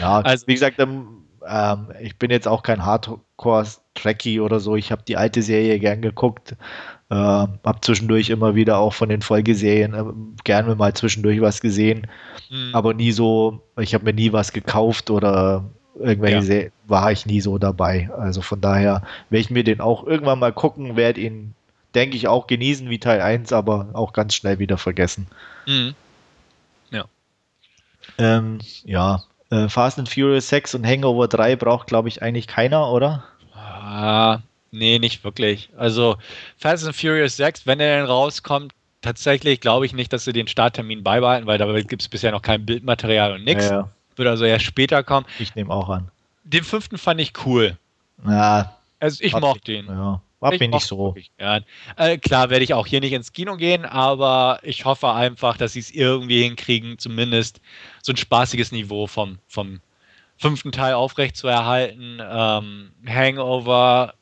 [0.00, 4.76] Ja, also, wie gesagt, ähm, ich bin jetzt auch kein Hardcore-Trekkie oder so.
[4.76, 6.56] Ich habe die alte Serie gern geguckt.
[7.10, 10.04] Äh, habe zwischendurch immer wieder auch von den Folgeserien äh,
[10.44, 12.06] gerne mal zwischendurch was gesehen.
[12.48, 12.70] Mhm.
[12.72, 16.70] Aber nie so, ich habe mir nie was gekauft oder irgendwelche ja.
[16.86, 18.08] war ich nie so dabei.
[18.16, 21.54] Also von daher werde ich mir den auch irgendwann mal gucken, werde ihn,
[21.94, 25.26] denke ich, auch genießen wie Teil 1, aber auch ganz schnell wieder vergessen.
[25.66, 25.94] Mhm.
[26.90, 27.04] Ja.
[28.18, 29.22] Ähm, ja.
[29.50, 33.24] Äh, Fast and Furious 6 und Hangover 3 braucht, glaube ich, eigentlich keiner, oder?
[33.54, 34.40] Ah,
[34.70, 35.70] nee, nicht wirklich.
[35.76, 36.16] Also
[36.56, 40.48] Fast and Furious 6, wenn er denn rauskommt, tatsächlich glaube ich nicht, dass sie den
[40.48, 43.68] Starttermin beibehalten, weil da gibt es bisher noch kein Bildmaterial und nichts.
[43.68, 43.90] Ja, ja.
[44.16, 45.26] Wird also erst später kommen.
[45.38, 46.10] Ich nehme auch an.
[46.44, 47.76] Den fünften fand ich cool.
[48.26, 48.76] Ja.
[49.00, 49.86] Also ich mochte den.
[49.86, 50.22] Ja.
[50.42, 51.14] War mir nicht so.
[51.38, 55.74] Äh, klar werde ich auch hier nicht ins Kino gehen, aber ich hoffe einfach, dass
[55.74, 57.60] sie es irgendwie hinkriegen, zumindest
[58.02, 59.80] so ein spaßiges Niveau vom, vom
[60.36, 62.20] fünften Teil aufrechtzuerhalten.
[62.20, 64.14] Ähm, Hangover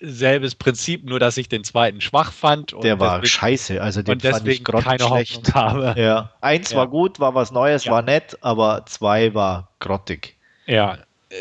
[0.00, 2.74] selbes Prinzip, nur dass ich den zweiten schwach fand.
[2.82, 5.54] der war deswegen, scheiße, also den fand ich keine schlecht.
[5.54, 5.94] habe.
[5.96, 6.32] Ja.
[6.40, 6.78] Eins ja.
[6.78, 7.92] war gut, war was Neues, ja.
[7.92, 10.36] war nett, aber zwei war grottig.
[10.66, 10.98] Ja,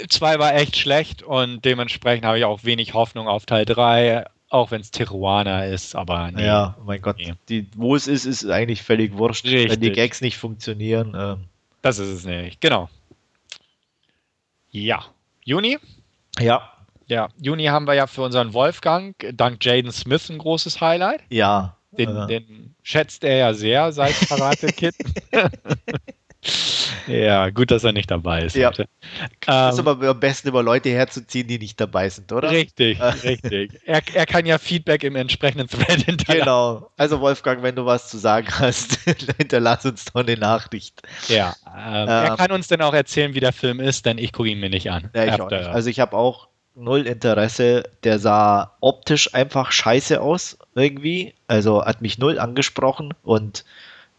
[0.09, 4.71] zwei war echt schlecht und dementsprechend habe ich auch wenig Hoffnung auf Teil 3, auch
[4.71, 6.45] wenn es Tijuana ist, aber nee.
[6.45, 7.33] Ja, mein Gott, nee.
[7.49, 9.71] die, wo es ist, ist eigentlich völlig wurscht, Richtig.
[9.71, 11.15] wenn die Gags nicht funktionieren.
[11.17, 11.45] Ähm.
[11.81, 12.89] Das ist es nicht, genau.
[14.71, 15.05] Ja,
[15.43, 15.77] Juni?
[16.39, 16.71] Ja,
[17.07, 21.21] ja, Juni haben wir ja für unseren Wolfgang dank Jaden Smith ein großes Highlight.
[21.29, 21.75] Ja.
[21.91, 22.27] Den, äh.
[22.27, 24.93] den schätzt er ja sehr seit Karate Kid.
[27.07, 28.55] ja, gut, dass er nicht dabei ist.
[28.55, 28.69] Ja.
[28.69, 28.87] Heute.
[29.45, 32.51] Das ist ähm, aber am besten über Leute herzuziehen, die nicht dabei sind, oder?
[32.51, 33.79] Richtig, richtig.
[33.85, 36.39] Er, er kann ja Feedback im entsprechenden Thread hinterlassen.
[36.39, 36.91] Genau.
[36.97, 38.99] Also Wolfgang, wenn du was zu sagen hast,
[39.37, 41.01] hinterlass uns doch eine Nachricht.
[41.27, 41.55] Ja.
[41.67, 44.49] Ähm, ähm, er kann uns dann auch erzählen, wie der Film ist, denn ich gucke
[44.49, 45.09] ihn mir nicht an.
[45.13, 45.65] Ja, ich auch nicht.
[45.65, 47.83] Also ich habe auch null Interesse.
[48.03, 51.33] Der sah optisch einfach scheiße aus, irgendwie.
[51.47, 53.65] Also hat mich null angesprochen und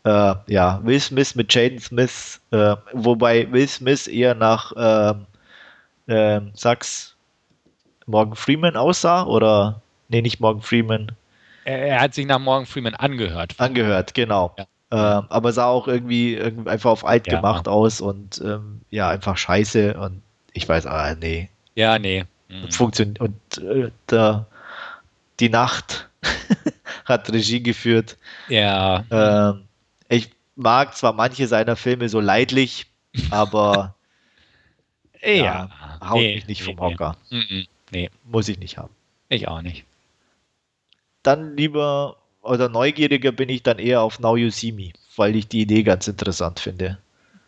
[0.04, 4.72] äh, ja, Will Smith mit Jaden Smith, äh, wobei Will Smith eher nach
[6.06, 7.14] äh, Sachs
[8.06, 11.12] Morgan Freeman aussah oder nee, nicht Morgan Freeman.
[11.64, 13.54] Er, er hat sich nach Morgan Freeman angehört.
[13.58, 14.54] Angehört, genau.
[14.58, 14.66] Ja.
[14.92, 17.36] Ähm, aber sah auch irgendwie, irgendwie einfach auf alt ja.
[17.36, 20.20] gemacht aus und ähm, ja, einfach scheiße und
[20.52, 21.48] ich weiß, ah, nee.
[21.76, 22.24] Ja, nee.
[22.48, 22.72] Mhm.
[22.72, 23.20] Funktioniert.
[23.20, 24.46] Und äh, der,
[25.38, 26.08] die Nacht
[27.04, 28.16] hat Regie geführt.
[28.48, 29.04] Ja.
[29.10, 29.62] Ähm,
[30.60, 32.86] mag zwar manche seiner Filme so leidlich,
[33.30, 33.94] aber
[35.22, 35.70] ja, ja,
[36.00, 37.16] haut nee, mich nicht vom nee, Hocker.
[37.30, 37.68] Nee.
[37.90, 38.10] nee.
[38.24, 38.94] Muss ich nicht haben.
[39.28, 39.84] Ich auch nicht.
[41.22, 45.48] Dann lieber oder neugieriger bin ich dann eher auf Now You See Me, weil ich
[45.48, 46.98] die Idee ganz interessant finde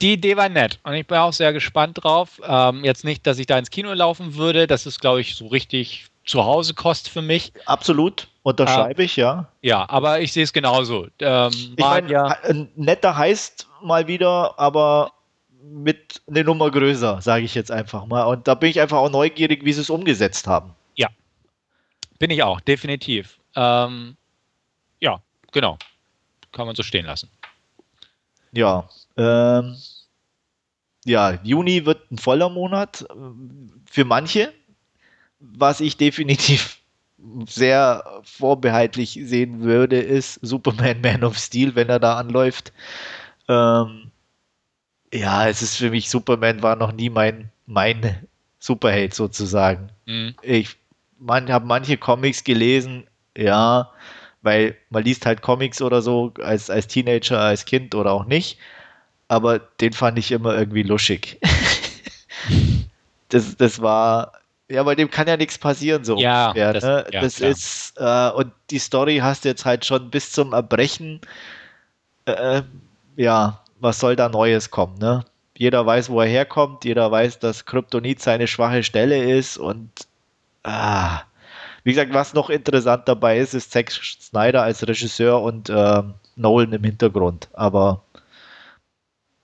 [0.03, 2.41] die Idee war nett und ich bin auch sehr gespannt drauf.
[2.45, 5.47] Ähm, jetzt nicht, dass ich da ins Kino laufen würde, das ist, glaube ich, so
[5.47, 7.53] richtig zu Hause Kost für mich.
[7.67, 9.49] Absolut, unterschreibe äh, ich, ja.
[9.61, 11.09] Ja, aber ich sehe es genauso.
[11.19, 12.37] Ähm, ich mein, ja
[12.77, 15.13] netter heißt mal wieder, aber
[15.63, 18.25] mit eine Nummer größer, sage ich jetzt einfach mal.
[18.25, 20.75] Und da bin ich einfach auch neugierig, wie sie es umgesetzt haben.
[20.95, 21.09] Ja,
[22.19, 23.39] bin ich auch, definitiv.
[23.55, 24.17] Ähm,
[25.01, 25.21] ja,
[25.53, 25.79] genau.
[26.53, 27.31] Kann man so stehen lassen.
[28.53, 29.77] Ja, ähm,
[31.05, 33.15] ja, Juni wird ein voller Monat äh,
[33.91, 34.53] für manche,
[35.43, 36.79] was ich definitiv
[37.47, 42.73] sehr vorbehaltlich sehen würde, ist Superman Man of Steel, wenn er da anläuft.
[43.49, 44.11] Ähm,
[45.13, 48.27] ja, es ist für mich, Superman war noch nie mein, mein
[48.59, 49.91] Superheld sozusagen.
[50.07, 50.35] Mhm.
[50.43, 50.77] Ich
[51.19, 53.05] man, habe manche Comics gelesen,
[53.37, 53.91] ja,
[54.43, 58.59] weil man liest halt Comics oder so als, als Teenager, als Kind oder auch nicht
[59.33, 61.41] aber den fand ich immer irgendwie luschig.
[63.31, 64.33] das, das war,
[64.73, 66.17] ja, bei dem kann ja nichts passieren so.
[66.17, 67.05] Ja, ungefähr, das, ne?
[67.13, 71.21] ja, das ist, äh, und die Story hast du jetzt halt schon bis zum Erbrechen.
[72.25, 72.63] Äh,
[73.17, 75.25] ja, was soll da Neues kommen, ne?
[75.57, 79.91] Jeder weiß, wo er herkommt, jeder weiß, dass Kryptonit seine schwache Stelle ist und
[80.65, 81.23] ah,
[81.85, 86.03] wie gesagt, was noch interessant dabei ist, ist Zack Snyder als Regisseur und äh,
[86.37, 87.49] Nolan im Hintergrund.
[87.53, 88.03] Aber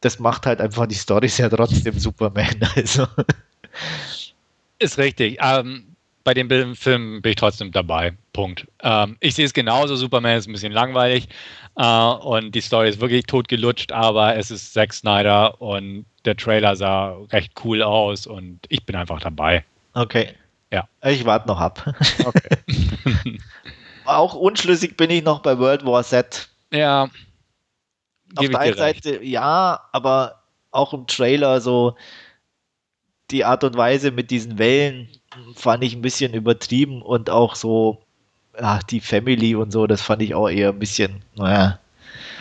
[0.00, 2.60] das macht halt einfach die Story ja trotzdem Superman.
[2.74, 3.06] Also.
[4.78, 5.38] Ist richtig.
[5.40, 8.12] Ähm, bei dem Film bin ich trotzdem dabei.
[8.32, 8.66] Punkt.
[8.82, 9.96] Ähm, ich sehe es genauso.
[9.96, 11.28] Superman ist ein bisschen langweilig
[11.76, 16.76] äh, und die Story ist wirklich totgelutscht, aber es ist Zack Snyder und der Trailer
[16.76, 19.64] sah recht cool aus und ich bin einfach dabei.
[19.94, 20.34] Okay.
[20.70, 20.86] Ja.
[21.02, 21.94] Ich warte noch ab.
[22.24, 23.38] Okay.
[24.04, 26.48] Auch unschlüssig bin ich noch bei World War Z.
[26.72, 27.08] Ja.
[28.36, 31.96] Auf der einen Seite ja, aber auch im Trailer so
[33.30, 35.08] die Art und Weise mit diesen Wellen
[35.54, 38.00] fand ich ein bisschen übertrieben und auch so
[38.60, 41.78] ach, die Family und so, das fand ich auch eher ein bisschen, naja,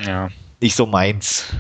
[0.05, 0.30] ja.
[0.61, 1.53] nicht so meins.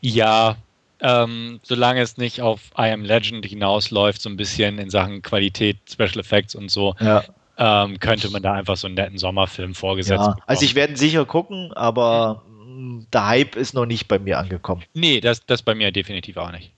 [0.00, 0.56] Ja,
[1.00, 5.78] ähm, solange es nicht auf I Am Legend hinausläuft, so ein bisschen in Sachen Qualität,
[5.90, 7.24] Special Effects und so, ja.
[7.58, 11.24] ähm, könnte man da einfach so einen netten Sommerfilm vorgesetzt ja, Also ich werde sicher
[11.24, 13.06] gucken, aber mhm.
[13.12, 14.82] der Hype ist noch nicht bei mir angekommen.
[14.94, 16.72] Nee, das, das bei mir definitiv auch nicht.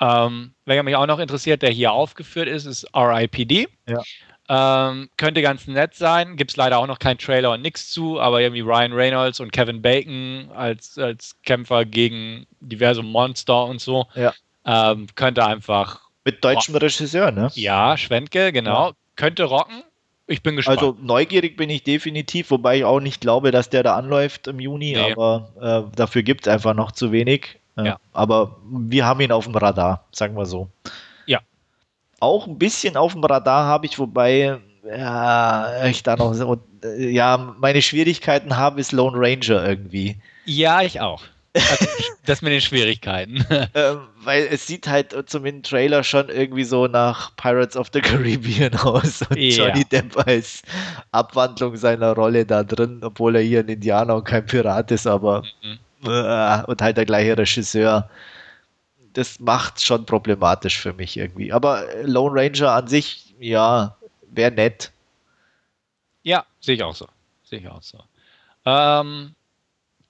[0.00, 3.68] Ähm, wer mich auch noch interessiert, der hier aufgeführt ist, ist RIPD.
[3.88, 4.02] Ja.
[4.50, 6.36] Ähm, könnte ganz nett sein.
[6.36, 9.52] Gibt es leider auch noch keinen Trailer und nichts zu, aber irgendwie Ryan Reynolds und
[9.52, 14.06] Kevin Bacon als, als Kämpfer gegen diverse Monster und so.
[14.14, 14.32] Ja.
[14.64, 16.00] Ähm, könnte einfach.
[16.24, 16.86] Mit deutschem rocken.
[16.86, 17.50] Regisseur, ne?
[17.54, 18.88] Ja, Schwentke, genau.
[18.88, 18.92] Ja.
[19.16, 19.82] Könnte rocken.
[20.26, 20.78] Ich bin gespannt.
[20.78, 24.60] Also neugierig bin ich definitiv, wobei ich auch nicht glaube, dass der da anläuft im
[24.60, 25.12] Juni, nee.
[25.12, 27.58] aber äh, dafür gibt es einfach noch zu wenig.
[27.84, 27.98] Ja.
[28.12, 30.68] Aber wir haben ihn auf dem Radar, sagen wir so
[32.20, 36.58] auch ein bisschen auf dem Radar habe ich, wobei ja, ich da noch so,
[36.98, 40.16] ja, meine Schwierigkeiten habe, ist Lone Ranger irgendwie.
[40.46, 41.22] Ja, ich auch.
[41.54, 41.86] Also,
[42.24, 43.44] das mit den Schwierigkeiten.
[43.74, 48.00] ähm, weil es sieht halt zumindest im Trailer schon irgendwie so nach Pirates of the
[48.00, 49.66] Caribbean aus und ja.
[49.66, 50.62] Johnny Depp als
[51.10, 55.42] Abwandlung seiner Rolle da drin, obwohl er hier ein Indianer und kein Pirat ist, aber
[55.62, 55.78] mhm.
[56.04, 58.08] Äh, und halt der gleiche Regisseur
[59.18, 61.52] das macht schon problematisch für mich irgendwie.
[61.52, 63.96] Aber Lone Ranger an sich, ja,
[64.30, 64.92] wäre nett.
[66.22, 67.08] Ja, sehe ich auch so.
[67.42, 67.98] Sehe ich auch so.
[68.64, 69.34] Ähm,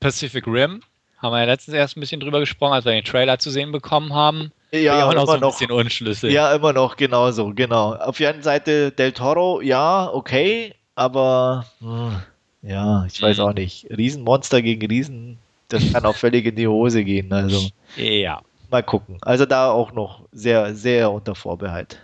[0.01, 0.83] Pacific Rim
[1.19, 3.73] haben wir ja letztens erst ein bisschen drüber gesprochen, als wir den Trailer zu sehen
[3.73, 4.53] bekommen haben.
[4.73, 6.33] Ja, auch noch so ein noch, bisschen unschlüssig.
[6.33, 7.95] Ja, immer noch, genauso, genau.
[7.95, 12.21] Auf der einen Seite Del Toro, ja, okay, aber hm,
[12.63, 13.45] ja, ich weiß mhm.
[13.45, 13.87] auch nicht.
[13.89, 15.39] Riesenmonster gegen Riesen,
[15.69, 17.33] das kann auch völlig in die Hose gehen.
[17.33, 17.69] Also.
[17.97, 18.41] Ja
[18.71, 19.19] mal gucken.
[19.23, 21.99] Also da auch noch sehr, sehr unter Vorbehalt.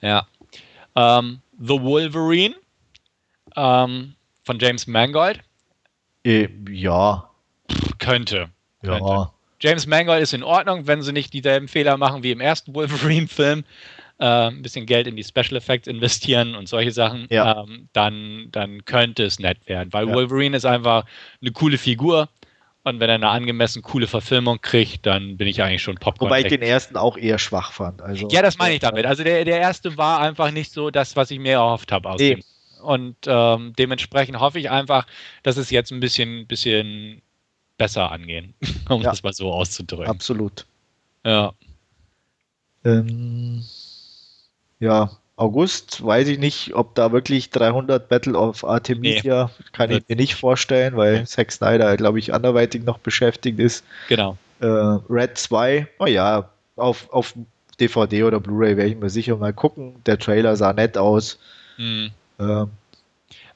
[0.00, 0.26] Ja.
[0.94, 2.54] Ähm, The Wolverine
[3.56, 4.14] ähm,
[4.44, 5.40] von James Mangold.
[6.24, 7.28] Äh, ja.
[7.98, 8.48] Könnte.
[8.82, 8.98] Ja.
[8.98, 9.30] Könnte.
[9.60, 13.64] James Mangold ist in Ordnung, wenn sie nicht dieselben Fehler machen wie im ersten Wolverine-Film.
[14.18, 17.62] Äh, ein bisschen Geld in die Special Effects investieren und solche Sachen, ja.
[17.62, 19.92] ähm, dann, dann könnte es nett werden.
[19.92, 20.14] Weil ja.
[20.14, 21.04] Wolverine ist einfach
[21.42, 22.30] eine coole Figur.
[22.86, 26.30] Und wenn er eine angemessen coole Verfilmung kriegt, dann bin ich eigentlich schon Popcorn.
[26.30, 28.00] Wobei ich den ersten auch eher schwach fand.
[28.00, 29.06] Also, ja, das meine ich damit.
[29.06, 32.18] Also der, der erste war einfach nicht so das, was ich mir erhofft habe aus
[32.18, 32.44] dem.
[32.82, 35.08] Und ähm, dementsprechend hoffe ich einfach,
[35.42, 37.22] dass es jetzt ein bisschen, bisschen
[37.76, 38.54] besser angehen,
[38.88, 39.10] um ja.
[39.10, 40.06] das mal so auszudrücken.
[40.06, 40.64] Absolut.
[41.24, 41.54] Ja.
[42.84, 43.64] Ähm,
[44.78, 49.64] ja, August, weiß ich nicht, ob da wirklich 300 Battle of Artemisia, nee.
[49.72, 51.24] kann ich mir nicht vorstellen, weil nee.
[51.26, 53.84] Zack Snyder, glaube ich, anderweitig noch beschäftigt ist.
[54.08, 54.38] Genau.
[54.60, 57.34] Äh, Red 2, oh ja, auf, auf
[57.78, 59.96] DVD oder Blu-ray werde ich mir sicher mal gucken.
[60.06, 61.38] Der Trailer sah nett aus.
[61.76, 62.10] Mhm.
[62.38, 62.64] Äh,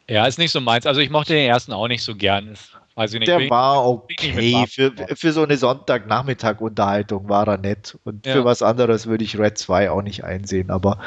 [0.08, 0.86] ja, ist nicht so meins.
[0.86, 2.58] Also ich mochte den ersten auch nicht so gern.
[2.94, 3.28] Weiß ich nicht.
[3.28, 4.66] Der war okay.
[4.68, 7.96] Für, für so eine Sonntagnachmittag-Unterhaltung war er nett.
[8.04, 8.32] Und ja.
[8.32, 10.70] für was anderes würde ich Red 2 auch nicht einsehen.
[10.70, 10.98] Aber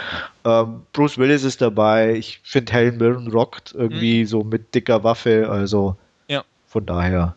[0.46, 2.14] ähm, Bruce Willis ist dabei.
[2.14, 4.28] Ich finde Helen Mirren rockt irgendwie mhm.
[4.28, 5.50] so mit dicker Waffe.
[5.50, 5.98] Also
[6.28, 6.44] ja.
[6.68, 7.36] von daher.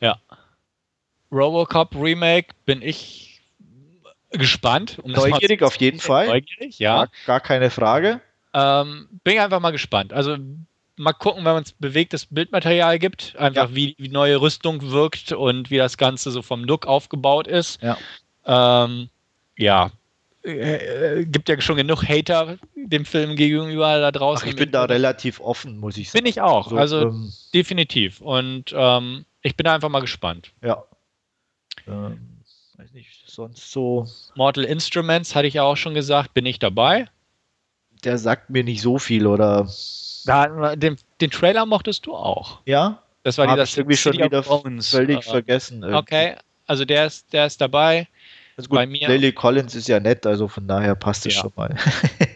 [0.00, 0.18] Ja.
[1.30, 3.42] Robocop Remake bin ich
[4.30, 4.98] gespannt.
[5.02, 6.28] Um neugierig auf jeden Fall.
[6.28, 6.96] Neugierig, ja.
[6.96, 8.20] Gar, gar keine Frage.
[8.54, 10.12] Ähm, bin ich einfach mal gespannt.
[10.12, 10.36] Also
[10.96, 13.74] mal gucken, wenn man es bewegtes Bildmaterial gibt, einfach ja.
[13.74, 17.80] wie, wie neue Rüstung wirkt und wie das Ganze so vom Look aufgebaut ist.
[17.82, 17.96] Ja.
[18.46, 19.08] Ähm,
[19.56, 19.90] ja.
[20.44, 24.46] Äh, äh gibt ja schon genug Hater dem Film gegenüber da draußen.
[24.46, 26.24] Ach, ich bin da relativ offen, muss ich sagen.
[26.24, 28.20] Bin ich auch, so, also ähm, definitiv.
[28.20, 30.52] Und ähm, ich bin da einfach mal gespannt.
[30.62, 30.84] Ja.
[31.86, 32.40] Ähm,
[32.76, 34.06] weiß nicht, sonst so.
[34.34, 37.08] Mortal Instruments hatte ich ja auch schon gesagt, bin ich dabei.
[38.04, 39.66] Der sagt mir nicht so viel, oder?
[40.24, 42.60] Da, den, den Trailer mochtest du auch.
[42.64, 43.02] Ja?
[43.22, 45.82] Das war die, das irgendwie schon wieder völlig äh, vergessen.
[45.82, 45.98] Irgendwie.
[45.98, 46.36] Okay,
[46.66, 48.06] also der ist, der ist dabei.
[48.56, 49.08] Also gut, bei mir.
[49.08, 51.40] Lily Collins ist ja nett, also von daher passt es ja.
[51.42, 51.76] schon mal.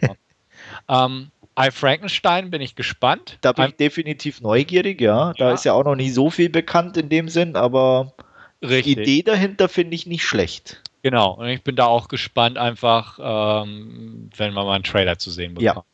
[0.89, 3.37] ähm, I Frankenstein bin ich gespannt.
[3.41, 5.33] Da bin ich definitiv neugierig, ja.
[5.37, 5.53] Da ja.
[5.53, 8.13] ist ja auch noch nicht so viel bekannt in dem Sinn, aber
[8.61, 8.95] Richtig.
[8.95, 10.81] die Idee dahinter finde ich nicht schlecht.
[11.01, 15.31] Genau, und ich bin da auch gespannt, einfach, ähm, wenn wir mal einen Trailer zu
[15.31, 15.85] sehen bekommen.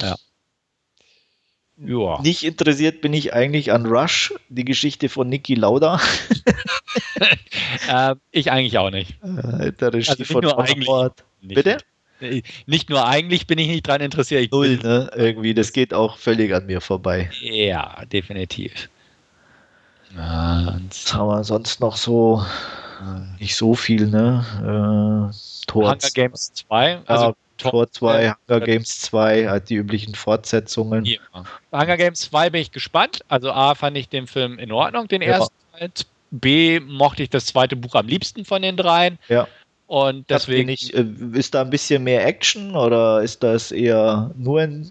[0.00, 0.08] Ja.
[0.08, 0.16] ja.
[1.78, 2.20] Ja.
[2.22, 6.00] Nicht interessiert bin ich eigentlich an Rush, die Geschichte von Niki Lauda.
[7.88, 9.16] äh, ich eigentlich auch nicht.
[9.22, 11.10] Äh, der Regie also von
[11.42, 11.78] Bitte?
[12.66, 14.40] Nicht nur eigentlich bin ich nicht dran interessiert.
[14.42, 15.10] Ich Null, ne?
[15.14, 17.30] Irgendwie, das geht auch völlig an mir vorbei.
[17.42, 18.88] Ja, definitiv.
[20.14, 22.42] Was haben wir sonst noch so?
[23.38, 25.30] Nicht so viel, ne?
[25.70, 27.02] Äh, Hunger Games 2.
[27.04, 31.04] Also Tor 2, Hunger Games 2, halt die üblichen Fortsetzungen.
[31.04, 31.18] Ja.
[31.72, 33.20] Hunger Games 2 bin ich gespannt.
[33.28, 35.90] Also A fand ich den Film in Ordnung, den ersten Teil.
[36.30, 39.18] B mochte ich das zweite Buch am liebsten von den dreien.
[39.28, 39.46] Ja.
[39.86, 40.66] Und deswegen.
[40.66, 44.90] Nicht, äh, ist da ein bisschen mehr Action oder ist das eher nur ein.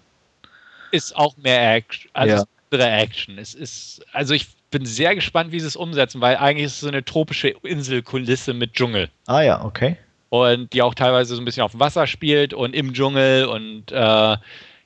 [0.91, 2.09] Ist auch mehr Action.
[2.13, 2.43] Also ja.
[2.71, 3.37] andere Action.
[3.37, 6.79] Es ist, also ich bin sehr gespannt, wie sie es umsetzen, weil eigentlich ist es
[6.81, 9.09] so eine tropische Inselkulisse mit Dschungel.
[9.27, 9.97] Ah ja, okay.
[10.41, 13.91] Und die auch teilweise so ein bisschen auf dem Wasser spielt und im Dschungel und
[13.91, 14.37] äh,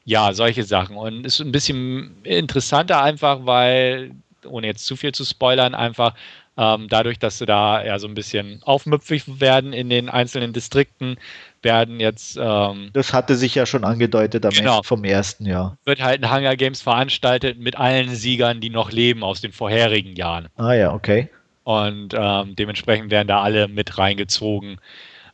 [0.05, 0.97] ja, solche Sachen.
[0.97, 4.11] Und ist ein bisschen interessanter einfach, weil,
[4.45, 6.15] ohne jetzt zu viel zu spoilern, einfach
[6.59, 11.17] ähm, dadurch, dass sie da ja so ein bisschen aufmüpfig werden in den einzelnen Distrikten,
[11.61, 12.37] werden jetzt.
[12.41, 15.77] Ähm, das hatte sich ja schon angedeutet am genau, Ende vom ersten Jahr.
[15.85, 20.15] Wird halt ein Hunger Games veranstaltet mit allen Siegern, die noch leben aus den vorherigen
[20.15, 20.49] Jahren.
[20.57, 21.29] Ah ja, okay.
[21.63, 24.79] Und ähm, dementsprechend werden da alle mit reingezogen.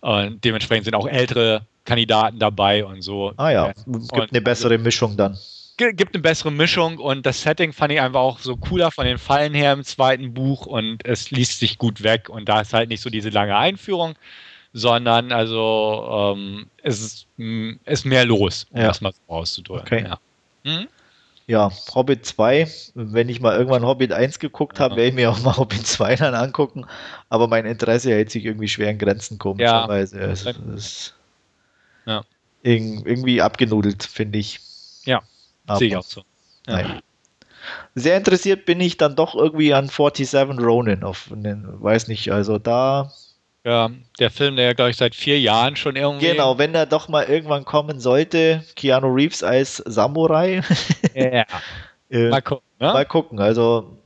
[0.02, 3.34] Und dementsprechend sind auch ältere Kandidaten dabei und so.
[3.38, 5.38] Ah ja, gibt und, eine bessere Mischung dann
[5.78, 9.18] gibt eine bessere Mischung und das Setting fand ich einfach auch so cooler von den
[9.18, 12.90] Fallen her im zweiten Buch und es liest sich gut weg und da ist halt
[12.90, 14.16] nicht so diese lange Einführung,
[14.74, 17.28] sondern also ähm, es ist,
[17.86, 18.88] ist, mehr los, um ja.
[18.88, 19.86] das mal so auszudrücken.
[19.86, 20.06] Okay.
[20.08, 20.20] Ja.
[20.64, 20.88] Hm?
[21.48, 21.72] Ja.
[21.94, 24.98] Hobbit 2, wenn ich mal irgendwann Hobbit 1 geguckt habe, ja.
[24.98, 26.86] werde ich mir auch mal Hobbit 2 dann angucken,
[27.30, 30.20] aber mein Interesse hält sich irgendwie schwer in Grenzen komischerweise.
[30.20, 30.26] Ja.
[30.26, 31.14] Es, es
[32.06, 32.24] ja.
[32.64, 34.60] irgendwie abgenudelt, finde ich.
[35.06, 35.22] Ja.
[35.78, 36.22] Sehe ich auch so.
[36.68, 36.74] Ja.
[36.74, 37.02] Nein.
[37.96, 41.04] Sehr interessiert bin ich dann doch irgendwie an 47 Ronin.
[41.04, 43.12] Auf, weiß nicht, also da.
[43.66, 43.90] Ja,
[44.20, 46.28] der Film, der ja, glaube ich, seit vier Jahren schon irgendwie.
[46.28, 50.62] Genau, wenn er doch mal irgendwann kommen sollte, Keanu Reeves als Samurai.
[51.16, 51.46] Ja.
[52.12, 52.68] äh, mal gucken.
[52.80, 52.94] Ne?
[52.94, 53.40] Mal gucken.
[53.40, 53.98] Also,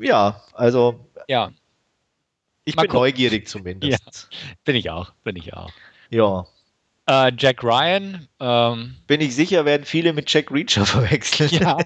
[0.00, 1.06] ja, also.
[1.28, 1.52] Ja.
[2.64, 3.02] Ich mal bin gucken.
[3.02, 4.28] neugierig zumindest.
[4.32, 5.70] Ja, bin ich auch, bin ich auch.
[6.08, 6.46] Ja.
[7.06, 8.26] Äh, Jack Ryan.
[8.40, 11.50] Ähm, Bin ich sicher, werden viele mit Jack Reacher verwechseln.
[11.50, 11.76] Ja.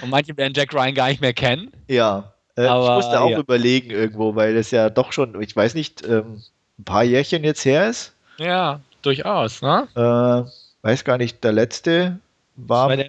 [0.00, 1.70] Und manche werden Jack Ryan gar nicht mehr kennen.
[1.88, 2.31] Ja.
[2.56, 3.38] Äh, Aber, ich musste auch ja.
[3.38, 6.42] überlegen irgendwo, weil das ja doch schon, ich weiß nicht, ähm,
[6.78, 8.14] ein paar Jährchen jetzt her ist.
[8.38, 9.88] Ja, durchaus, ne?
[9.94, 12.18] Äh, weiß gar nicht, der letzte
[12.56, 12.88] war.
[12.88, 13.04] war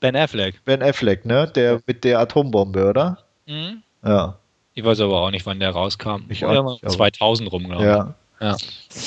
[0.00, 0.64] ben Affleck.
[0.64, 1.46] Ben Affleck, ne?
[1.54, 3.18] Der mit der Atombombe, oder?
[3.46, 3.82] Mhm.
[4.04, 4.38] Ja.
[4.74, 6.24] Ich weiß aber auch nicht, wann der rauskam.
[6.28, 7.88] Ich auch nicht, 2000 rum, glaube ich.
[7.88, 8.14] Ja.
[8.40, 8.56] ja.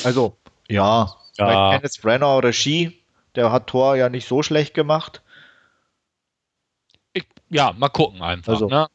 [0.03, 0.35] Also,
[0.69, 1.71] ja, ja.
[1.71, 2.99] Kenneth Brenner oder Ski,
[3.35, 5.21] der hat Tor ja nicht so schlecht gemacht.
[7.13, 8.53] Ich, ja, mal gucken einfach.
[8.53, 8.67] Also.
[8.67, 8.87] Ne?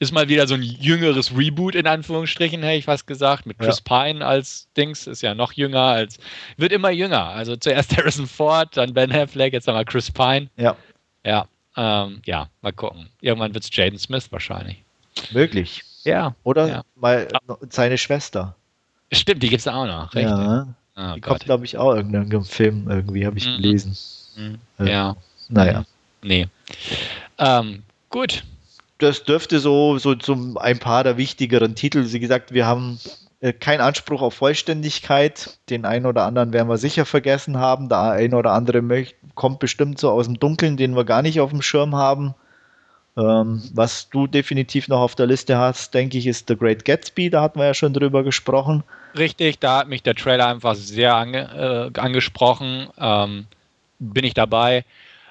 [0.00, 3.82] Ist mal wieder so ein jüngeres Reboot in Anführungsstrichen, hätte ich fast gesagt, mit Chris
[3.84, 4.04] ja.
[4.04, 6.18] Pine als Dings, ist ja noch jünger als,
[6.56, 7.24] wird immer jünger.
[7.24, 10.48] Also zuerst Harrison Ford, dann Ben Affleck, jetzt einmal Chris Pine.
[10.56, 10.76] Ja.
[11.24, 13.08] Ja, ähm, ja, mal gucken.
[13.20, 14.82] Irgendwann wird es Jaden Smith wahrscheinlich.
[15.32, 15.82] Möglich.
[16.04, 16.34] Ja.
[16.44, 16.82] Oder ja.
[16.94, 17.28] mal
[17.68, 18.54] seine Schwester.
[19.12, 20.14] Stimmt, die gibt es auch noch.
[20.14, 20.30] Richtig.
[20.30, 20.66] Ja.
[20.96, 21.30] Oh, die Gott.
[21.30, 23.56] kommt, glaube ich, auch in irgendeinem Film irgendwie, habe ich mhm.
[23.56, 23.96] gelesen.
[24.36, 24.58] Mhm.
[24.86, 25.16] Ja.
[25.48, 25.84] Naja.
[26.22, 26.48] Nee.
[27.38, 28.42] Ähm, gut.
[28.98, 32.04] Das dürfte so, so zum ein paar der wichtigeren Titel.
[32.12, 32.98] Wie gesagt, wir haben
[33.40, 35.58] äh, keinen Anspruch auf Vollständigkeit.
[35.70, 37.88] Den einen oder anderen werden wir sicher vergessen haben.
[37.88, 41.50] Der ein oder andere kommt bestimmt so aus dem Dunkeln, den wir gar nicht auf
[41.50, 42.34] dem Schirm haben.
[43.16, 47.30] Ähm, was du definitiv noch auf der Liste hast, denke ich, ist The Great Gatsby.
[47.30, 48.82] Da hatten wir ja schon drüber gesprochen.
[49.16, 52.88] Richtig, da hat mich der Trailer einfach sehr ange, äh, angesprochen.
[52.98, 53.46] Ähm,
[54.00, 54.84] bin ich dabei.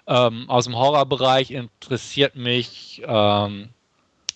[0.08, 3.70] Ähm, aus dem Horrorbereich interessiert mich ähm,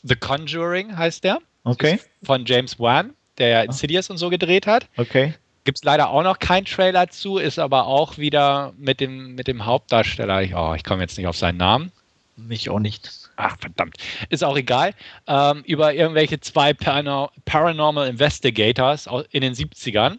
[0.03, 1.39] The Conjuring, heißt der.
[1.63, 1.99] Okay.
[2.23, 4.87] Von James Wan, der ja Insidious und so gedreht hat.
[4.97, 5.33] Okay.
[5.63, 9.47] Gibt es leider auch noch keinen Trailer zu, ist aber auch wieder mit dem, mit
[9.47, 10.41] dem Hauptdarsteller.
[10.41, 11.91] Ich, oh, ich komme jetzt nicht auf seinen Namen.
[12.35, 13.97] Mich auch nicht ach verdammt,
[14.29, 14.93] ist auch egal,
[15.27, 20.17] ähm, über irgendwelche zwei Paranormal Investigators in den 70ern.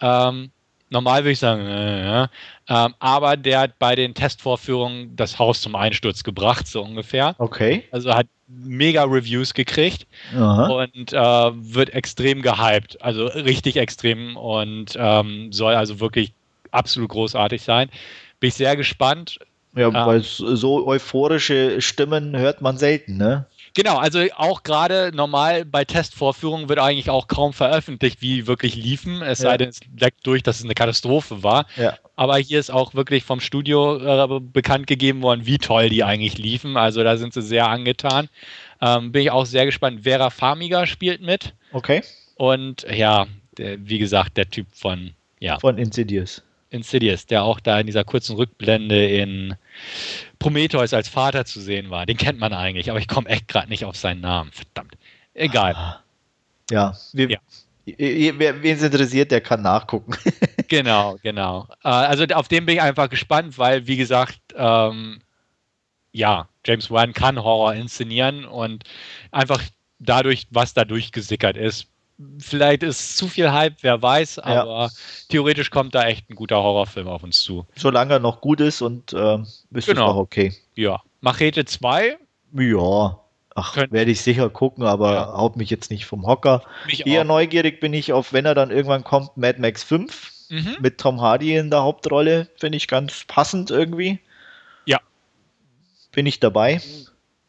[0.00, 0.50] Ähm,
[0.92, 2.30] normal würde ich sagen, äh, ja.
[2.68, 7.34] ähm, aber der hat bei den Testvorführungen das Haus zum Einsturz gebracht, so ungefähr.
[7.38, 7.84] Okay.
[7.90, 10.06] Also hat mega Reviews gekriegt
[10.36, 10.66] Aha.
[10.66, 16.32] und äh, wird extrem gehypt, also richtig extrem und ähm, soll also wirklich
[16.70, 17.88] absolut großartig sein.
[18.40, 19.38] Bin ich sehr gespannt.
[19.74, 23.46] Ja, ähm, weil so euphorische Stimmen hört man selten, ne?
[23.74, 29.22] Genau, also auch gerade normal bei Testvorführungen wird eigentlich auch kaum veröffentlicht, wie wirklich liefen.
[29.22, 29.50] Es ja.
[29.50, 31.66] sei denn, es leckt durch, dass es eine Katastrophe war.
[31.76, 31.96] Ja.
[32.14, 36.36] Aber hier ist auch wirklich vom Studio äh, bekannt gegeben worden, wie toll die eigentlich
[36.36, 36.76] liefen.
[36.76, 38.28] Also da sind sie sehr angetan.
[38.80, 40.02] Ähm, bin ich auch sehr gespannt.
[40.02, 41.54] Vera Farmiga spielt mit.
[41.72, 42.02] Okay.
[42.36, 43.26] Und ja,
[43.56, 45.58] der, wie gesagt, der Typ von Ja.
[45.58, 46.42] Von Insidious.
[46.72, 49.54] Insidious, der auch da in dieser kurzen Rückblende in
[50.38, 52.06] Prometheus als Vater zu sehen war.
[52.06, 54.50] Den kennt man eigentlich, aber ich komme echt gerade nicht auf seinen Namen.
[54.52, 54.96] Verdammt.
[55.34, 56.00] Egal.
[56.70, 57.38] Ja, wir, ja.
[57.84, 60.14] Wen es interessiert, der kann nachgucken.
[60.68, 61.66] genau, genau.
[61.82, 65.20] Äh, also auf den bin ich einfach gespannt, weil, wie gesagt, ähm,
[66.12, 68.84] ja, James Wan kann Horror inszenieren und
[69.30, 69.62] einfach
[69.98, 71.88] dadurch, was da durchgesickert ist.
[72.38, 74.90] Vielleicht ist zu viel Hype, wer weiß, aber ja.
[75.28, 77.66] theoretisch kommt da echt ein guter Horrorfilm auf uns zu.
[77.76, 79.38] Solange er noch gut ist und äh,
[79.72, 80.06] ist genau.
[80.06, 80.54] es auch okay.
[80.74, 81.02] Ja.
[81.20, 82.18] Machete 2?
[82.52, 83.18] Ja.
[83.54, 85.32] Ach, werde ich sicher gucken, aber ja.
[85.34, 86.62] haut mich jetzt nicht vom Hocker.
[86.86, 87.26] Mich Eher auch.
[87.26, 90.76] neugierig bin ich auf, wenn er dann irgendwann kommt, Mad Max 5 mhm.
[90.80, 92.48] mit Tom Hardy in der Hauptrolle.
[92.56, 94.20] Finde ich ganz passend irgendwie.
[94.86, 95.00] Ja.
[96.12, 96.80] Bin ich dabei.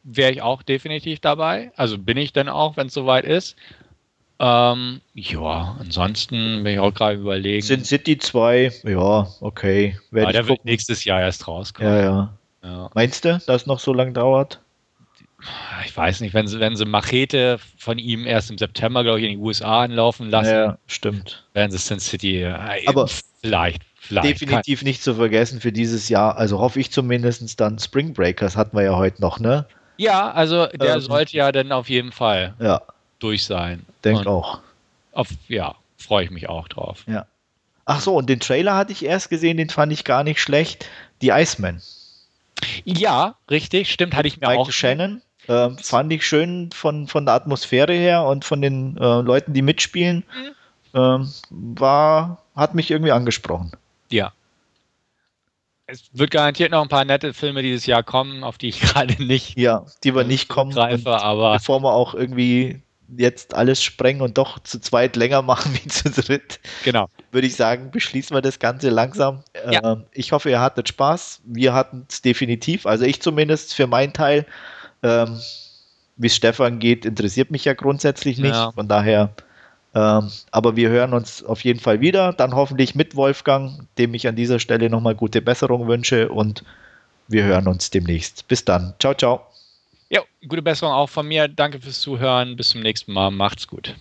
[0.04, 1.72] Wäre ich auch definitiv dabei.
[1.76, 3.56] Also bin ich dann auch, wenn es soweit ist.
[4.46, 7.66] Ähm, ja, ansonsten bin ich auch gerade überlegen.
[7.66, 9.98] Sind City 2, ja, okay.
[10.12, 11.94] Ja, der wird nächstes Jahr erst rauskommen.
[11.94, 12.34] Ja, ja.
[12.62, 12.90] ja.
[12.94, 14.60] Meinst du, dass es noch so lange dauert?
[15.86, 19.26] ich weiß nicht, wenn sie, wenn sie Machete von ihm erst im September, glaube ich,
[19.26, 20.54] in die USA anlaufen lassen.
[20.54, 21.46] Ja, stimmt.
[21.54, 22.54] Werden sie Sin City äh,
[22.86, 23.08] Aber
[23.42, 24.42] vielleicht, vielleicht.
[24.42, 24.88] Definitiv kann.
[24.88, 28.84] nicht zu vergessen für dieses Jahr, also hoffe ich zumindest dann Spring Breakers hatten wir
[28.84, 29.66] ja heute noch, ne?
[29.98, 32.82] Ja, also der ähm, sollte ja dann auf jeden Fall ja.
[33.24, 33.86] Durch sein.
[34.04, 34.60] Denk auch.
[35.14, 37.04] Auf, ja, freue ich mich auch drauf.
[37.08, 37.26] Ja.
[37.86, 40.90] Ach so, und den Trailer hatte ich erst gesehen, den fand ich gar nicht schlecht.
[41.22, 41.82] Die Iceman.
[42.86, 44.72] Ja, richtig, stimmt, hatte ich mir Michael auch.
[44.72, 45.22] Shannon.
[45.50, 49.62] Ähm, fand ich schön von, von der Atmosphäre her und von den äh, Leuten, die
[49.62, 50.24] mitspielen.
[50.94, 51.00] Mhm.
[51.00, 53.72] Ähm, war, hat mich irgendwie angesprochen.
[54.10, 54.32] Ja.
[55.86, 59.22] Es wird garantiert noch ein paar nette Filme dieses Jahr kommen, auf die ich gerade
[59.22, 59.58] nicht.
[59.58, 60.72] Ja, die wir nicht kommen.
[60.72, 62.82] Greife, aber bevor wir auch irgendwie
[63.18, 66.60] jetzt alles sprengen und doch zu zweit länger machen wie zu dritt.
[66.84, 67.10] Genau.
[67.32, 69.44] Würde ich sagen, beschließen wir das Ganze langsam.
[69.70, 69.94] Ja.
[69.94, 71.42] Ähm, ich hoffe, ihr hattet Spaß.
[71.46, 72.86] Wir hatten es definitiv.
[72.86, 74.46] Also ich zumindest für meinen Teil.
[75.04, 75.40] Ähm,
[76.16, 78.54] Wie es Stefan geht, interessiert mich ja grundsätzlich nicht.
[78.54, 78.72] Ja.
[78.72, 79.30] Von daher,
[79.96, 82.34] ähm, aber wir hören uns auf jeden Fall wieder.
[82.34, 86.64] Dann hoffentlich mit Wolfgang, dem ich an dieser Stelle nochmal gute Besserung wünsche und
[87.28, 88.48] wir hören uns demnächst.
[88.48, 88.94] Bis dann.
[89.00, 89.53] Ciao, ciao.
[90.14, 91.48] Ja, gute Besserung auch von mir.
[91.48, 92.56] Danke fürs Zuhören.
[92.56, 93.32] Bis zum nächsten Mal.
[93.32, 93.96] Macht's gut.